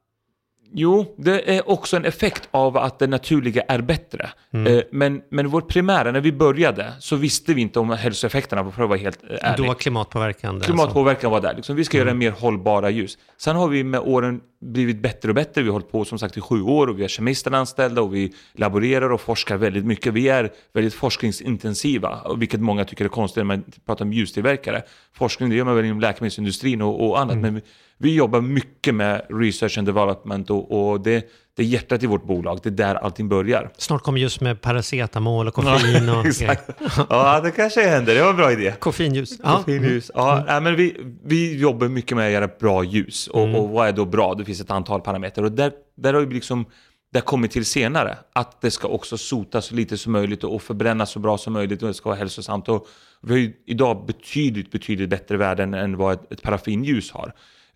Jo, 0.73 1.15
det 1.19 1.57
är 1.57 1.71
också 1.71 1.97
en 1.97 2.05
effekt 2.05 2.49
av 2.51 2.77
att 2.77 2.99
det 2.99 3.07
naturliga 3.07 3.63
är 3.69 3.81
bättre. 3.81 4.31
Mm. 4.53 4.77
Eh, 4.79 4.83
Men, 4.93 5.23
men 5.31 5.49
vårt 5.49 5.69
primära, 5.69 6.13
när 6.13 6.21
vi 6.21 6.33
började, 6.33 6.93
så 7.01 7.17
visste 7.17 7.55
vi 7.55 7.61
inte 7.61 7.79
om 7.81 7.91
hälsoeffekterna, 7.91 8.71
för 8.71 8.83
att 8.83 8.89
vara 8.89 8.99
helt 8.99 9.19
eh, 9.31 9.37
ärlig. 9.51 9.65
Då 9.65 9.69
var 9.69 9.75
klimatpåverkan 9.75 10.59
det. 10.59 10.65
Klimatpåverkan 10.65 11.31
var 11.31 11.41
där. 11.41 11.55
Liksom. 11.55 11.77
Vi 11.77 11.85
ska 11.85 11.97
Mm. 11.99 12.07
göra 12.09 12.15
mer 12.17 12.31
hållbara 12.31 12.91
ljus. 12.91 13.19
Sen 13.39 13.57
har 13.57 13.69
vi 13.69 13.85
med 13.85 14.01
åren 14.01 14.41
blivit 14.61 15.03
bättre 15.03 15.29
och 15.29 15.35
bättre. 15.35 15.63
Vi 15.63 15.69
har 15.69 15.73
hållit 15.73 15.91
på 15.93 16.05
som 16.05 16.19
sagt 16.19 16.37
i 16.37 16.41
sju 16.41 16.63
år 16.63 16.87
och 16.87 16.99
vi 16.99 17.03
har 17.03 17.09
kemister 17.09 17.53
anställda 17.53 18.03
och 18.03 18.15
vi 18.15 18.33
laborerar 18.53 19.13
och 19.13 19.21
forskar 19.21 19.57
väldigt 19.57 19.85
mycket. 19.85 20.13
Vi 20.15 20.29
är 20.29 20.51
väldigt 20.73 20.95
forskningsintensiva, 20.95 22.21
vilket 22.37 22.61
många 22.61 22.85
tycker 22.85 23.05
är 23.05 23.09
konstigt 23.09 23.37
när 23.37 23.45
man 23.45 23.65
pratar 23.87 24.05
om 24.05 24.13
ljustillverkare. 24.13 24.83
Forskning 25.13 25.51
det 25.51 25.57
gör 25.57 25.65
man 25.65 25.77
väl 25.77 25.85
inom 25.85 26.01
läkemedelsindustrin 26.01 26.83
och, 26.83 27.09
och 27.09 27.21
annat, 27.21 27.37
men 27.39 27.61
vi, 28.01 28.15
jobbar 28.15 28.41
mycket 28.41 28.95
med 28.95 29.27
research 29.29 29.79
and 29.79 29.87
development 29.87 30.51
och, 30.51 30.91
och 30.91 31.01
det, 31.01 31.27
det 31.57 31.63
är 31.63 31.67
hjärtat 31.67 32.03
i 32.03 32.07
vårt 32.07 32.27
bolag. 32.27 32.61
Det 32.63 32.69
är 32.69 32.71
där 32.71 32.95
allting 32.95 33.29
börjar. 33.29 33.71
Snart 33.77 34.03
kommer 34.03 34.19
just 34.19 34.41
med 34.41 34.61
paracetamol 34.61 35.49
och 35.49 35.55
koffein 35.55 36.09
och 36.09 36.27
Exakt. 36.27 36.71
Ja, 37.09 37.41
det 37.41 37.51
kanske 37.51 37.81
händer. 37.89 38.15
Det 38.15 38.23
var 38.23 38.31
en 38.31 38.37
bra 38.37 38.53
idé. 38.53 38.75
koffeinljus. 38.79 39.39
Ja. 39.43 39.57
Koffeinljus. 39.57 40.11
Ja, 40.15 40.45
nej, 40.47 40.61
men 40.61 40.77
vi, 40.77 40.97
vi 41.25 41.59
jobbar 41.59 41.89
mycket 41.89 42.17
med 42.17 42.27
att 42.27 42.33
göra 42.33 42.49
bra 42.61 42.85
ljus. 42.85 43.27
Och, 43.27 43.55
och 43.55 43.69
vad 43.69 43.89
är 43.89 43.93
då 43.93 44.05
bra? 44.05 44.35
Det 44.35 44.45
finns 44.45 44.61
ett 44.61 44.71
antal 44.71 45.01
parametrar. 45.01 45.45
Och 45.45 45.53
där, 45.53 45.73
där 45.97 46.15
har 46.15 46.21
vi 46.21 46.35
liksom 46.35 46.67
det 47.13 47.21
kommit 47.21 47.51
till 47.51 47.65
senare. 47.65 48.19
Att 48.33 48.61
det 48.61 48.71
ska 48.71 48.89
också 48.89 49.19
sotas 49.19 49.65
så 49.65 49.75
lite 49.75 49.99
som 49.99 50.13
möjligt 50.13 50.45
och 50.45 50.63
förbrännas 50.63 51.11
så 51.11 51.19
bra 51.19 51.39
som 51.39 51.53
möjligt 51.53 51.83
och 51.83 51.89
det 51.89 51.95
ska 51.95 52.09
vara 52.09 52.19
hälsosamt. 52.19 52.69
Och 52.69 52.87
vi 53.23 53.33
har 53.33 53.39
ju 53.39 53.53
idag 53.67 54.07
betydligt, 54.07 54.71
betydligt 54.73 55.11
bättre 55.11 55.37
värden 55.37 55.75
än 55.75 55.97
vad 55.97 56.13
ett, 56.13 56.33
ett 56.33 56.43
paraffinljus 56.43 57.11
har. 57.11 57.33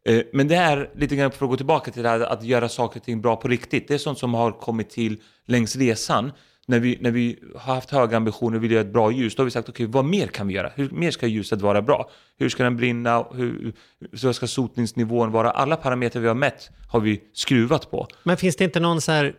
Eh, 0.09 0.23
Men 0.33 0.49
det 0.49 0.57
är 0.57 0.91
lite 0.97 1.17
grann 1.17 1.31
för 1.31 1.45
att 1.47 1.51
gå 1.51 1.57
tillbaka 1.57 1.91
till 1.91 2.03
det 2.03 2.09
här 2.09 2.21
att 2.21 2.45
göra 2.45 2.69
saker 2.69 3.01
och 3.01 3.05
ting 3.07 3.21
bra 3.21 3.37
på 3.37 3.49
riktigt. 3.49 3.89
Det 3.89 3.95
är 3.95 3.99
sånt 3.99 4.19
som 4.19 4.35
har 4.35 4.53
kommit 4.53 4.91
till 4.91 5.17
längs 5.47 5.77
resan. 5.77 6.33
När 6.67 6.81
vi, 6.81 6.99
när 7.01 7.11
vi 7.11 7.39
har 7.57 7.75
haft 7.75 7.91
höga 7.91 8.17
ambitioner 8.17 8.57
och 8.57 8.65
vill 8.65 8.71
göra 8.71 8.81
ett 8.81 8.93
bra 8.93 9.13
ljus, 9.13 9.35
då 9.35 9.41
har 9.41 9.45
vi 9.45 9.51
sagt 9.51 9.69
okej, 9.69 9.87
vad 9.87 10.05
mer 10.05 10.27
kan 10.27 10.47
vi 10.47 10.55
göra? 10.55 10.71
Hur 10.75 10.91
mer 10.91 11.11
ska 11.11 11.27
ljuset 11.27 11.61
vara 11.61 11.83
bra? 11.83 12.11
Hur 12.39 12.49
ska 12.49 12.63
den 12.65 12.77
brinna? 12.77 13.25
Hur, 13.35 13.73
så 14.15 14.33
ska 14.33 14.47
sotningsnivån 14.47 15.33
vara? 15.33 15.51
Alla 15.51 15.77
parametrar 15.77 16.23
vi 16.23 16.29
har 16.29 16.35
mätt 16.35 16.71
har 16.89 17.01
vi 17.01 17.21
skruvat 17.33 17.91
på. 17.91 18.07
Men 18.23 18.37
finns 18.37 18.57
det 18.57 18.65
inte 18.65 18.81
någon 18.81 19.01
så 19.01 19.13
här 19.13 19.35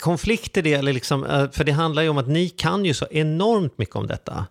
konflikt 0.00 0.56
i 0.56 0.62
det? 0.62 0.74
Eller 0.74 0.92
liksom, 0.92 1.24
eh, 1.24 1.50
för 1.50 1.64
det 1.64 1.72
handlar 1.72 2.02
ju 2.02 2.08
om 2.08 2.18
att 2.18 2.28
ni 2.28 2.48
kan 2.48 2.84
ju 2.84 2.94
så 2.94 3.06
enormt 3.10 3.78
mycket 3.78 3.96
om 3.96 4.06
detta. 4.06 4.46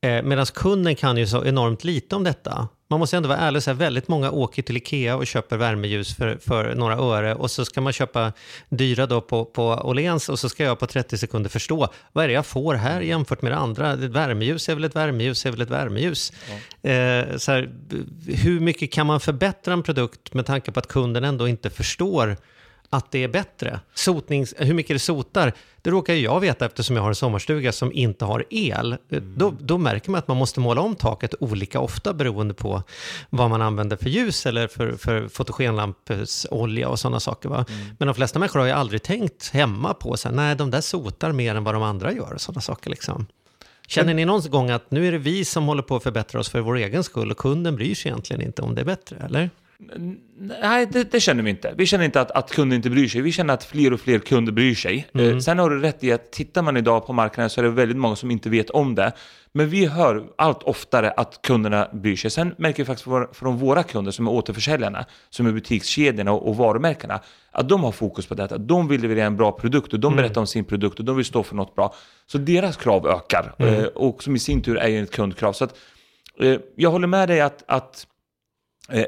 Eh, 0.00 0.22
Medan 0.22 0.46
kunden 0.46 0.96
kan 0.96 1.16
ju 1.16 1.26
så 1.26 1.44
enormt 1.44 1.84
lite 1.84 2.16
om 2.16 2.24
detta. 2.24 2.68
Man 2.88 3.00
måste 3.00 3.16
ändå 3.16 3.28
vara 3.28 3.38
ärlig 3.38 3.56
och 3.56 3.62
säga 3.62 3.74
väldigt 3.74 4.08
många 4.08 4.30
åker 4.30 4.62
till 4.62 4.76
Ikea 4.76 5.16
och 5.16 5.26
köper 5.26 5.56
värmeljus 5.56 6.16
för, 6.16 6.36
för 6.36 6.74
några 6.74 6.94
öre 6.94 7.34
och 7.34 7.50
så 7.50 7.64
ska 7.64 7.80
man 7.80 7.92
köpa 7.92 8.32
dyra 8.68 9.06
då 9.06 9.20
på, 9.20 9.44
på 9.44 9.62
Åhléns 9.62 10.28
och 10.28 10.38
så 10.38 10.48
ska 10.48 10.64
jag 10.64 10.78
på 10.78 10.86
30 10.86 11.18
sekunder 11.18 11.50
förstå 11.50 11.88
vad 12.12 12.24
är 12.24 12.28
det 12.28 12.34
jag 12.34 12.46
får 12.46 12.74
här 12.74 13.00
jämfört 13.00 13.42
med 13.42 13.52
det 13.52 13.56
andra. 13.56 13.92
Ett 13.92 13.98
värmeljus 13.98 14.68
är 14.68 14.74
väl 14.74 14.84
ett 14.84 14.96
värmeljus 14.96 15.46
är 15.46 15.50
väl 15.50 15.60
ett 15.60 15.70
värmeljus. 15.70 16.32
Eh, 16.82 17.36
så 17.36 17.52
här, 17.52 17.70
hur 18.26 18.60
mycket 18.60 18.92
kan 18.92 19.06
man 19.06 19.20
förbättra 19.20 19.72
en 19.72 19.82
produkt 19.82 20.34
med 20.34 20.46
tanke 20.46 20.72
på 20.72 20.80
att 20.80 20.88
kunden 20.88 21.24
ändå 21.24 21.48
inte 21.48 21.70
förstår 21.70 22.36
att 22.96 23.10
det 23.10 23.24
är 23.24 23.28
bättre. 23.28 23.80
Sotnings, 23.94 24.54
hur 24.58 24.74
mycket 24.74 24.94
det 24.94 24.98
sotar, 24.98 25.52
det 25.82 25.90
råkar 25.90 26.14
jag 26.14 26.40
veta 26.40 26.66
eftersom 26.66 26.96
jag 26.96 27.02
har 27.02 27.08
en 27.08 27.14
sommarstuga 27.14 27.72
som 27.72 27.92
inte 27.92 28.24
har 28.24 28.44
el. 28.50 28.96
Då, 29.36 29.54
då 29.60 29.78
märker 29.78 30.10
man 30.10 30.18
att 30.18 30.28
man 30.28 30.36
måste 30.36 30.60
måla 30.60 30.80
om 30.80 30.94
taket 30.94 31.34
olika 31.40 31.80
ofta 31.80 32.14
beroende 32.14 32.54
på 32.54 32.82
vad 33.30 33.50
man 33.50 33.62
använder 33.62 33.96
för 33.96 34.10
ljus 34.10 34.46
eller 34.46 34.68
för, 34.68 34.92
för 34.92 35.28
fotogenlampsolja 35.28 36.88
och 36.88 36.98
sådana 36.98 37.20
saker. 37.20 37.48
Va? 37.48 37.64
Men 37.98 38.06
de 38.06 38.14
flesta 38.14 38.38
människor 38.38 38.60
har 38.60 38.66
ju 38.66 38.72
aldrig 38.72 39.02
tänkt 39.02 39.48
hemma 39.48 39.94
på 39.94 40.16
så 40.16 40.28
här, 40.28 40.36
nej 40.36 40.56
de 40.56 40.70
där 40.70 40.80
sotar 40.80 41.32
mer 41.32 41.54
än 41.54 41.64
vad 41.64 41.74
de 41.74 41.82
andra 41.82 42.12
gör 42.12 42.34
och 42.34 42.40
sådana 42.40 42.60
saker. 42.60 42.90
Liksom. 42.90 43.26
Känner 43.86 44.14
ni 44.14 44.24
någon 44.24 44.50
gång 44.50 44.70
att 44.70 44.90
nu 44.90 45.08
är 45.08 45.12
det 45.12 45.18
vi 45.18 45.44
som 45.44 45.66
håller 45.66 45.82
på 45.82 45.96
att 45.96 46.02
förbättra 46.02 46.40
oss 46.40 46.48
för 46.48 46.60
vår 46.60 46.76
egen 46.76 47.04
skull 47.04 47.30
och 47.30 47.38
kunden 47.38 47.76
bryr 47.76 47.94
sig 47.94 48.10
egentligen 48.10 48.42
inte 48.42 48.62
om 48.62 48.74
det 48.74 48.80
är 48.80 48.84
bättre, 48.84 49.16
eller? 49.16 49.50
Nej, 50.38 50.86
det, 50.86 51.12
det 51.12 51.20
känner 51.20 51.42
vi 51.42 51.50
inte. 51.50 51.74
Vi 51.76 51.86
känner 51.86 52.04
inte 52.04 52.20
att, 52.20 52.30
att 52.30 52.50
kunden 52.50 52.76
inte 52.76 52.90
bryr 52.90 53.08
sig. 53.08 53.20
Vi 53.20 53.32
känner 53.32 53.54
att 53.54 53.64
fler 53.64 53.92
och 53.92 54.00
fler 54.00 54.18
kunder 54.18 54.52
bryr 54.52 54.74
sig. 54.74 55.06
Eh, 55.14 55.38
sen 55.38 55.58
har 55.58 55.70
du 55.70 55.80
rätt 55.80 56.04
i 56.04 56.12
att 56.12 56.32
tittar 56.32 56.62
man 56.62 56.76
idag 56.76 57.06
på 57.06 57.12
marknaden 57.12 57.50
så 57.50 57.60
är 57.60 57.62
det 57.62 57.70
väldigt 57.70 57.96
många 57.96 58.16
som 58.16 58.30
inte 58.30 58.50
vet 58.50 58.70
om 58.70 58.94
det. 58.94 59.12
Men 59.52 59.68
vi 59.68 59.86
hör 59.86 60.24
allt 60.38 60.62
oftare 60.62 61.10
att 61.10 61.42
kunderna 61.42 61.88
bryr 61.92 62.16
sig. 62.16 62.30
Sen 62.30 62.54
märker 62.58 62.82
vi 62.82 62.86
faktiskt 62.86 63.06
vår- 63.06 63.34
från 63.34 63.56
våra 63.56 63.82
kunder 63.82 64.12
som 64.12 64.26
är 64.26 64.30
återförsäljarna, 64.30 65.04
som 65.30 65.46
är 65.46 65.52
butikskedjorna 65.52 66.32
och, 66.32 66.48
och 66.48 66.56
varumärkena, 66.56 67.20
att 67.50 67.68
de 67.68 67.84
har 67.84 67.92
fokus 67.92 68.26
på 68.26 68.34
detta. 68.34 68.58
De 68.58 68.88
vill 68.88 69.00
leverera 69.00 69.26
en 69.26 69.36
bra 69.36 69.52
produkt 69.52 69.92
och 69.92 70.00
de 70.00 70.16
berättar 70.16 70.40
om 70.40 70.46
sin 70.46 70.64
produkt 70.64 70.98
och 70.98 71.04
de 71.04 71.16
vill 71.16 71.24
stå 71.24 71.42
för 71.42 71.54
något 71.56 71.74
bra. 71.74 71.94
Så 72.26 72.38
deras 72.38 72.76
krav 72.76 73.06
ökar 73.06 73.54
eh, 73.58 73.84
och 73.84 74.22
som 74.22 74.36
i 74.36 74.38
sin 74.38 74.62
tur 74.62 74.76
är 74.76 74.88
ju 74.88 75.02
ett 75.02 75.12
kundkrav. 75.14 75.52
Så 75.52 75.64
att, 75.64 75.76
eh, 76.40 76.56
jag 76.76 76.90
håller 76.90 77.06
med 77.06 77.28
dig 77.28 77.40
att, 77.40 77.64
att 77.66 78.06
Eh, 78.88 79.04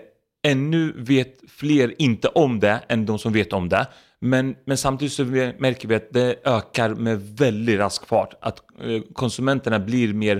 ännu 0.47 0.93
vet 0.97 1.41
fler 1.49 1.95
inte 1.99 2.29
om 2.29 2.61
det 2.61 2.81
än 2.89 3.07
de 3.07 3.19
som 3.19 3.33
vet 3.33 3.53
om 3.53 3.69
det. 3.69 3.87
Men, 4.19 4.57
men 4.65 4.77
samtidigt 4.77 5.13
så 5.13 5.25
märker 5.25 5.89
vi 5.89 5.95
att 5.95 6.13
det 6.13 6.37
ökar 6.45 6.95
med 6.95 7.37
väldigt 7.37 7.79
rask 7.79 8.07
fart. 8.07 8.35
Att 8.41 8.59
eh, 8.59 9.03
konsumenterna 9.13 9.79
blir 9.79 10.15
mer 10.15 10.37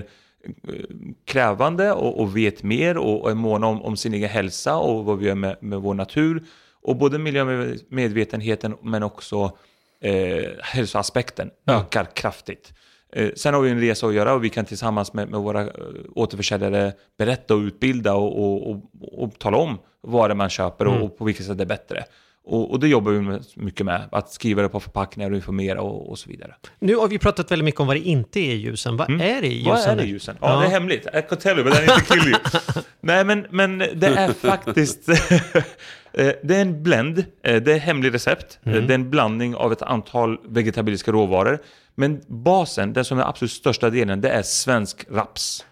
eh, 0.67 0.73
krävande 1.25 1.91
och, 1.91 2.19
och 2.19 2.37
vet 2.37 2.63
mer 2.63 2.97
och, 2.97 3.21
och 3.21 3.31
är 3.31 3.35
måna 3.35 3.67
om, 3.67 3.81
om 3.81 3.97
sin 3.97 4.13
egen 4.13 4.29
hälsa 4.29 4.77
och 4.77 5.05
vad 5.05 5.19
vi 5.19 5.25
gör 5.25 5.35
med, 5.35 5.57
med 5.61 5.81
vår 5.81 5.93
natur. 5.93 6.43
Och 6.81 6.95
både 6.95 7.19
miljömedvetenheten 7.19 8.75
men 8.81 9.03
också 9.03 9.57
eh, 10.01 10.43
hälsoaspekten 10.63 11.49
ökar 11.67 12.05
kraftigt. 12.15 12.73
Eh, 13.17 13.29
sen 13.35 13.53
har 13.53 13.61
vi 13.61 13.69
en 13.69 13.79
resa 13.81 14.07
att 14.07 14.13
göra 14.13 14.33
och 14.33 14.43
vi 14.43 14.49
kan 14.49 14.65
tillsammans 14.65 15.13
med, 15.13 15.29
med 15.29 15.39
våra 15.39 15.61
eh, 15.61 15.67
återförsäljare 16.15 16.93
berätta 17.17 17.55
och 17.55 17.59
utbilda 17.59 18.13
och, 18.13 18.39
och, 18.43 18.71
och, 18.71 18.81
och 19.23 19.39
tala 19.39 19.57
om 19.57 19.77
vad 20.01 20.29
det 20.29 20.35
man 20.35 20.49
köper 20.49 20.87
och, 20.87 21.01
och 21.03 21.17
på 21.17 21.25
vilket 21.25 21.45
sätt 21.45 21.57
det 21.57 21.63
är 21.63 21.65
bättre. 21.65 22.03
Och, 22.45 22.71
och 22.71 22.79
det 22.79 22.87
jobbar 22.87 23.11
vi 23.11 23.39
mycket 23.55 23.85
med, 23.85 24.01
att 24.11 24.29
skriva 24.31 24.61
det 24.61 24.69
på 24.69 24.79
förpackningar 24.79 25.29
och 25.31 25.35
informera 25.35 25.81
och, 25.81 26.09
och 26.09 26.19
så 26.19 26.29
vidare. 26.29 26.55
Nu 26.79 26.95
har 26.95 27.07
vi 27.07 27.19
pratat 27.19 27.51
väldigt 27.51 27.65
mycket 27.65 27.79
om 27.81 27.87
vad 27.87 27.95
det 27.95 27.99
inte 28.07 28.39
är 28.39 28.53
i 28.53 28.55
ljusen. 28.57 28.97
Vad 28.97 29.09
är 29.21 29.41
det 29.41 29.47
i 29.47 29.53
ljusen? 29.57 29.73
Vad 29.73 29.87
är 29.87 29.95
det 29.95 30.03
i 30.03 30.07
ljusen? 30.07 30.35
Ja, 30.41 30.59
det 30.59 30.65
är 30.65 30.69
hemligt. 30.69 31.05
I 31.13 31.21
can 31.29 31.37
tell 31.37 31.59
you, 31.59 31.63
but 31.69 31.79
I 31.79 31.85
need 31.85 31.89
to 31.89 32.13
kill 32.13 32.27
you. 32.27 32.39
Nej, 33.01 33.25
men, 33.25 33.45
men 33.49 33.77
det 33.77 34.07
är 34.07 34.33
faktiskt... 34.33 35.09
eh, 35.09 35.15
det 36.43 36.55
är 36.55 36.61
en 36.61 36.83
blend. 36.83 37.25
Det 37.41 37.67
är 37.73 37.79
hemlig 37.79 38.13
recept. 38.13 38.59
eh, 38.63 38.71
Det 38.73 38.93
är 38.93 38.95
en 38.95 39.09
blandning 39.09 39.55
av 39.55 39.71
ett 39.71 39.81
antal 39.81 40.37
vegetabiliska 40.49 41.11
råvaror. 41.11 41.59
Men 41.99 42.21
basen, 42.27 42.93
den 42.93 43.05
som 43.05 43.19
är 43.19 43.23
absolut 43.29 43.51
största 43.51 43.89
delen, 43.89 44.21
det 44.21 44.29
är 44.29 44.41
svensk 44.41 45.05
raps. 45.09 45.65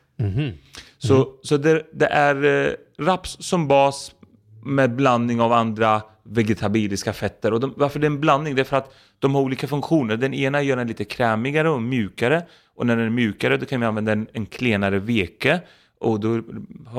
Så, 0.97 1.29
så 1.43 1.57
det, 1.57 1.85
det 1.93 2.05
är 2.05 2.67
eh, 2.67 2.73
raps 3.05 3.37
som 3.39 3.67
bas 3.67 4.15
med 4.63 4.95
blandning 4.95 5.41
av 5.41 5.53
andra 5.53 6.01
vegetabiliska 6.23 7.13
fetter. 7.13 7.53
Och 7.53 7.59
de, 7.59 7.73
varför 7.77 7.99
det 7.99 8.05
är 8.05 8.11
en 8.11 8.19
blandning? 8.19 8.55
Det 8.55 8.61
är 8.61 8.63
för 8.63 8.77
att 8.77 8.93
de 9.19 9.35
har 9.35 9.41
olika 9.41 9.67
funktioner. 9.67 10.17
Den 10.17 10.33
ena 10.33 10.61
gör 10.61 10.77
den 10.77 10.87
lite 10.87 11.05
krämigare 11.05 11.69
och 11.69 11.81
mjukare. 11.81 12.45
Och 12.75 12.85
när 12.85 12.95
den 12.95 13.05
är 13.05 13.09
mjukare 13.09 13.57
då 13.57 13.65
kan 13.65 13.79
vi 13.79 13.85
använda 13.85 14.11
en, 14.11 14.27
en 14.33 14.45
klenare 14.45 14.99
veke. 14.99 15.61
Och 15.99 16.19
då 16.19 16.41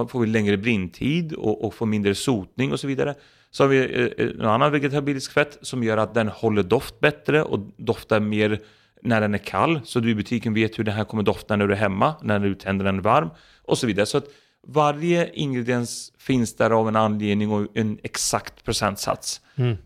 får 0.08 0.20
vi 0.20 0.26
längre 0.26 0.56
brintid 0.56 1.32
och, 1.32 1.64
och 1.64 1.74
får 1.74 1.86
mindre 1.86 2.14
sotning 2.14 2.72
och 2.72 2.80
så 2.80 2.86
vidare. 2.86 3.14
Så 3.50 3.64
har 3.64 3.68
vi 3.68 3.78
eh, 4.18 4.26
en 4.40 4.46
annan 4.46 4.72
vegetabilisk 4.72 5.32
fett 5.32 5.58
som 5.62 5.84
gör 5.84 5.96
att 5.96 6.14
den 6.14 6.28
håller 6.28 6.62
doft 6.62 7.00
bättre 7.00 7.42
och 7.42 7.60
doftar 7.76 8.20
mer 8.20 8.60
när 9.02 9.20
den 9.20 9.34
är 9.34 9.38
kall. 9.38 9.80
Så 9.84 10.00
du 10.00 10.10
i 10.10 10.14
butiken 10.14 10.54
vet 10.54 10.78
hur 10.78 10.84
den 10.84 10.94
här 10.94 11.04
kommer 11.04 11.22
dofta 11.22 11.56
när 11.56 11.66
du 11.66 11.72
är 11.72 11.78
hemma, 11.78 12.14
när 12.22 12.38
du 12.38 12.54
tänder 12.54 12.84
den 12.84 13.02
varm 13.02 13.30
och 13.62 13.78
så 13.78 13.86
vidare. 13.86 14.06
Så 14.06 14.18
att 14.18 14.26
varje 14.66 15.30
ingrediens 15.32 16.12
finns 16.18 16.56
där 16.56 16.70
av 16.70 16.88
en 16.88 16.96
anledning 16.96 17.50
och 17.50 17.66
en 17.74 17.98
exakt 18.02 18.64
procentsats. 18.64 19.40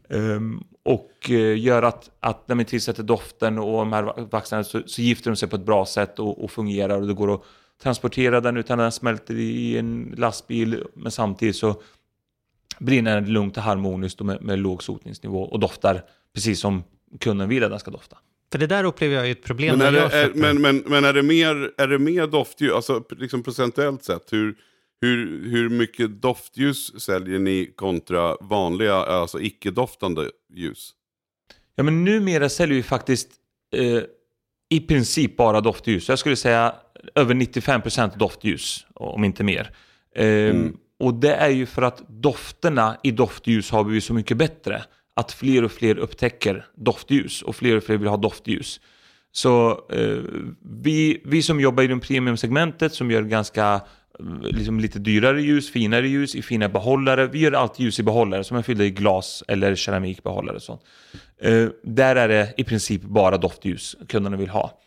Ehm, 0.09 0.64
och 0.83 1.31
eh, 1.31 1.59
gör 1.59 1.83
att, 1.83 2.11
att 2.20 2.49
när 2.49 2.57
man 2.57 2.64
tillsätter 2.64 3.03
doften 3.03 3.59
och 3.59 3.79
de 3.79 3.92
här 3.92 4.31
vaxarna 4.31 4.64
så, 4.64 4.83
så 4.87 5.03
gifter 5.03 5.31
de 5.31 5.37
sig 5.37 5.49
på 5.49 5.57
ett 5.57 5.66
bra 5.66 5.87
sätt 5.87 6.18
och, 6.18 6.44
och 6.44 6.51
fungerar 6.51 7.01
och 7.01 7.07
det 7.07 7.14
går 7.14 7.35
att 7.35 7.42
transportera 7.83 8.40
den 8.40 8.57
utan 8.57 8.79
den 8.79 8.92
smälter 8.92 9.35
i 9.35 9.79
en 9.79 10.14
lastbil. 10.16 10.85
Men 10.94 11.12
samtidigt 11.12 11.57
så 11.57 11.83
brinner 12.79 13.14
den 13.14 13.33
lugnt 13.33 13.57
och 13.57 13.62
harmoniskt 13.62 14.20
och 14.20 14.27
med, 14.27 14.42
med 14.42 14.59
låg 14.59 14.83
sotningsnivå 14.83 15.42
och 15.42 15.61
doftar 15.61 16.03
precis 16.35 16.61
som 16.61 16.85
kunden 17.20 17.49
vill 17.49 17.64
att 17.64 17.70
den 17.70 17.81
ska 17.81 17.90
dofta. 17.90 18.16
För 18.52 18.58
det 18.58 18.66
där 18.66 18.84
upplever 18.84 19.14
jag 19.16 19.26
är 19.26 19.32
ett 19.32 19.42
problem 19.42 19.78
Men 19.78 19.86
är, 19.86 19.92
det, 19.92 20.16
är, 20.16 20.30
men, 20.34 20.60
men, 20.60 20.76
men 20.86 21.04
är 21.04 21.12
det 21.12 21.22
mer, 21.22 21.70
är 21.78 21.88
det 21.88 21.98
mer 21.98 22.26
doftljus, 22.26 22.72
alltså 22.72 23.04
liksom 23.10 23.42
procentuellt 23.42 24.04
sett, 24.04 24.32
hur, 24.32 24.56
hur, 25.00 25.50
hur 25.50 25.68
mycket 25.68 26.22
doftljus 26.22 27.00
säljer 27.02 27.38
ni 27.38 27.72
kontra 27.76 28.36
vanliga, 28.40 28.94
alltså 28.94 29.40
icke-doftande 29.40 30.30
ljus? 30.54 30.90
Ja, 31.74 31.82
men 31.82 32.04
numera 32.04 32.48
säljer 32.48 32.76
vi 32.76 32.82
faktiskt 32.82 33.28
eh, 33.76 34.02
i 34.70 34.80
princip 34.80 35.36
bara 35.36 35.60
doftljus. 35.60 36.08
Jag 36.08 36.18
skulle 36.18 36.36
säga 36.36 36.74
över 37.14 37.34
95% 37.34 38.18
doftljus, 38.18 38.86
om 38.94 39.24
inte 39.24 39.44
mer. 39.44 39.70
Ehm, 40.16 40.76
Och 40.98 41.14
det 41.14 41.34
är 41.34 41.48
ju 41.48 41.66
för 41.66 41.82
att 41.82 42.02
dofterna 42.08 42.96
i 43.02 43.10
doftljus 43.10 43.70
har 43.70 43.84
vi 43.84 44.00
så 44.00 44.14
mycket 44.14 44.36
bättre. 44.36 44.82
Att 45.14 45.33
fler 45.33 45.64
och 45.64 45.73
fler 45.73 45.99
upptäcker 45.99 46.66
doftljus 46.75 47.42
och 47.42 47.57
fler 47.57 47.77
och 47.77 47.85
fler 47.85 47.96
vill 47.96 48.09
ha 48.09 48.16
doftljus. 48.16 48.81
Så 49.33 49.70
eh, 49.90 50.18
vi, 50.83 51.23
vi 51.25 51.42
som 51.42 51.61
jobbar 51.61 51.83
i 51.83 51.87
det 51.87 51.99
premiumsegmentet 51.99 52.94
som 52.94 53.11
gör 53.11 53.23
ganska 53.23 53.81
eh, 54.18 54.27
liksom 54.42 54.81
lite 54.81 54.99
dyrare 54.99 55.42
ljus, 55.42 55.73
finare 55.73 56.09
ljus 56.09 56.35
i 56.35 56.42
fina 56.42 56.68
behållare. 56.68 57.27
Vi 57.27 57.38
gör 57.38 57.53
alltid 57.53 57.85
ljus 57.85 57.99
i 57.99 58.03
behållare 58.03 58.44
som 58.44 58.57
är 58.57 58.62
fyllda 58.62 58.85
i 58.85 58.90
glas 58.90 59.44
eller 59.49 59.75
keramikbehållare. 59.75 60.57
Och 60.57 60.62
sånt. 60.62 60.83
Eh, 61.40 61.68
där 61.83 62.16
är 62.16 62.29
det 62.29 62.55
i 62.57 62.64
princip 62.64 63.03
bara 63.03 63.37
doftljus 63.37 63.96
kunderna 64.09 64.37
vill 64.37 64.49
ha. 64.49 64.81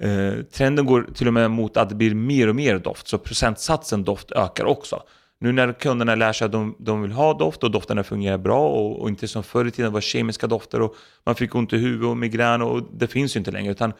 Eh, 0.00 0.42
trenden 0.52 0.86
går 0.86 1.08
till 1.14 1.26
och 1.26 1.34
med 1.34 1.50
mot 1.50 1.76
att 1.76 1.88
det 1.88 1.94
blir 1.94 2.14
mer 2.14 2.48
och 2.48 2.56
mer 2.56 2.78
doft, 2.78 3.08
så 3.08 3.18
procentsatsen 3.18 4.04
doft 4.04 4.32
ökar 4.32 4.64
också. 4.64 5.02
Nu 5.38 5.52
när 5.52 5.72
kunderna 5.72 6.14
lär 6.14 6.32
sig 6.32 6.44
att 6.44 6.52
de, 6.52 6.76
de 6.78 7.02
vill 7.02 7.12
ha 7.12 7.34
doft 7.34 7.64
och 7.64 7.70
dofterna 7.70 8.04
fungerar 8.04 8.38
bra 8.38 8.68
och, 8.68 9.00
och 9.00 9.08
inte 9.08 9.28
som 9.28 9.42
förr 9.42 9.64
i 9.64 9.70
tiden 9.70 9.92
var 9.92 10.00
kemiska 10.00 10.46
dofter 10.46 10.82
och 10.82 10.94
man 11.24 11.34
fick 11.34 11.54
ont 11.54 11.72
i 11.72 11.76
huvudet 11.76 12.06
och 12.06 12.16
migrän 12.16 12.62
och 12.62 12.82
det 12.92 13.06
finns 13.06 13.36
ju 13.36 13.38
inte 13.38 13.50
längre. 13.50 13.72
Utan 13.72 13.92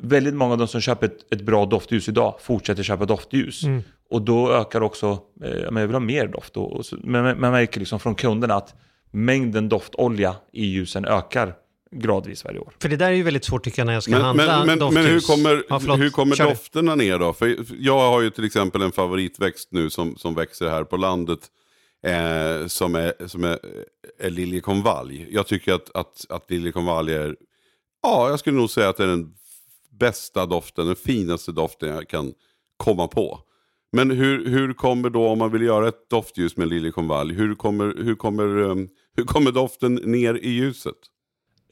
väldigt 0.00 0.34
många 0.34 0.52
av 0.52 0.58
de 0.58 0.68
som 0.68 0.80
köper 0.80 1.06
ett, 1.06 1.32
ett 1.32 1.40
bra 1.40 1.66
doftljus 1.66 2.08
idag 2.08 2.34
fortsätter 2.40 2.82
köpa 2.82 3.04
doftljus. 3.04 3.62
Och 4.10 4.22
då 4.22 4.52
ökar 4.52 4.80
också, 4.80 5.18
eh, 5.44 5.70
men 5.70 5.76
jag 5.76 5.86
vill 5.86 5.94
ha 5.94 6.00
mer 6.00 6.26
doft. 6.26 6.56
Och, 6.56 6.72
och 6.72 6.86
så, 6.86 6.96
men 7.04 7.22
man, 7.22 7.40
man 7.40 7.52
märker 7.52 7.80
liksom 7.80 8.00
från 8.00 8.14
kunderna 8.14 8.54
att 8.54 8.74
mängden 9.10 9.68
doftolja 9.68 10.34
i 10.52 10.66
ljusen 10.66 11.04
ökar 11.04 11.54
gradvis 11.92 12.44
varje 12.44 12.58
år. 12.58 12.72
För 12.78 12.88
det 12.88 12.96
där 12.96 13.06
är 13.06 13.12
ju 13.12 13.22
väldigt 13.22 13.44
svårt 13.44 13.64
tycker 13.64 13.80
jag 13.80 13.86
när 13.86 13.92
jag 13.92 14.02
ska 14.02 14.12
Men, 14.12 14.20
handla 14.20 14.64
men, 14.64 14.78
men, 14.78 14.94
men 14.94 15.06
hur 15.06 15.20
kommer, 15.20 15.64
Ja, 15.68 15.78
hur 15.78 16.10
kommer 16.10 16.36
Kör 16.36 16.48
dofterna 16.48 16.94
ner 16.94 17.18
då? 17.18 17.32
För 17.32 17.56
jag 17.78 17.98
har 17.98 18.20
ju 18.20 18.30
till 18.30 18.44
exempel 18.44 18.82
en 18.82 18.92
favoritväxt 18.92 19.68
nu 19.72 19.90
som, 19.90 20.16
som 20.16 20.34
växer 20.34 20.68
här 20.68 20.84
på 20.84 20.96
landet. 20.96 21.40
Eh, 22.06 22.66
som 22.66 22.94
är, 22.94 23.28
som 23.28 23.44
är, 23.44 23.58
är 24.18 24.30
liljekonvalj. 24.30 25.26
Jag 25.30 25.46
tycker 25.46 25.72
att, 25.72 25.96
att, 25.96 26.26
att 26.28 26.50
liljekonvalj 26.50 27.14
är, 27.14 27.36
ja 28.02 28.30
jag 28.30 28.38
skulle 28.38 28.56
nog 28.56 28.70
säga 28.70 28.88
att 28.88 28.96
det 28.96 29.04
är 29.04 29.08
den 29.08 29.34
bästa 29.98 30.46
doften, 30.46 30.86
den 30.86 30.96
finaste 30.96 31.52
doften 31.52 31.88
jag 31.88 32.08
kan 32.08 32.32
komma 32.76 33.08
på. 33.08 33.40
Men 33.92 34.10
hur, 34.10 34.48
hur 34.48 34.72
kommer 34.72 35.10
då, 35.10 35.28
om 35.28 35.38
man 35.38 35.52
vill 35.52 35.62
göra 35.62 35.88
ett 35.88 36.10
doftljus 36.10 36.56
med 36.56 36.68
liljekonvalj, 36.68 37.34
hur 37.34 37.54
kommer, 37.54 37.94
hur, 38.04 38.14
kommer, 38.14 38.58
um, 38.58 38.88
hur 39.16 39.24
kommer 39.24 39.52
doften 39.52 39.94
ner 39.94 40.34
i 40.34 40.48
ljuset? 40.48 40.94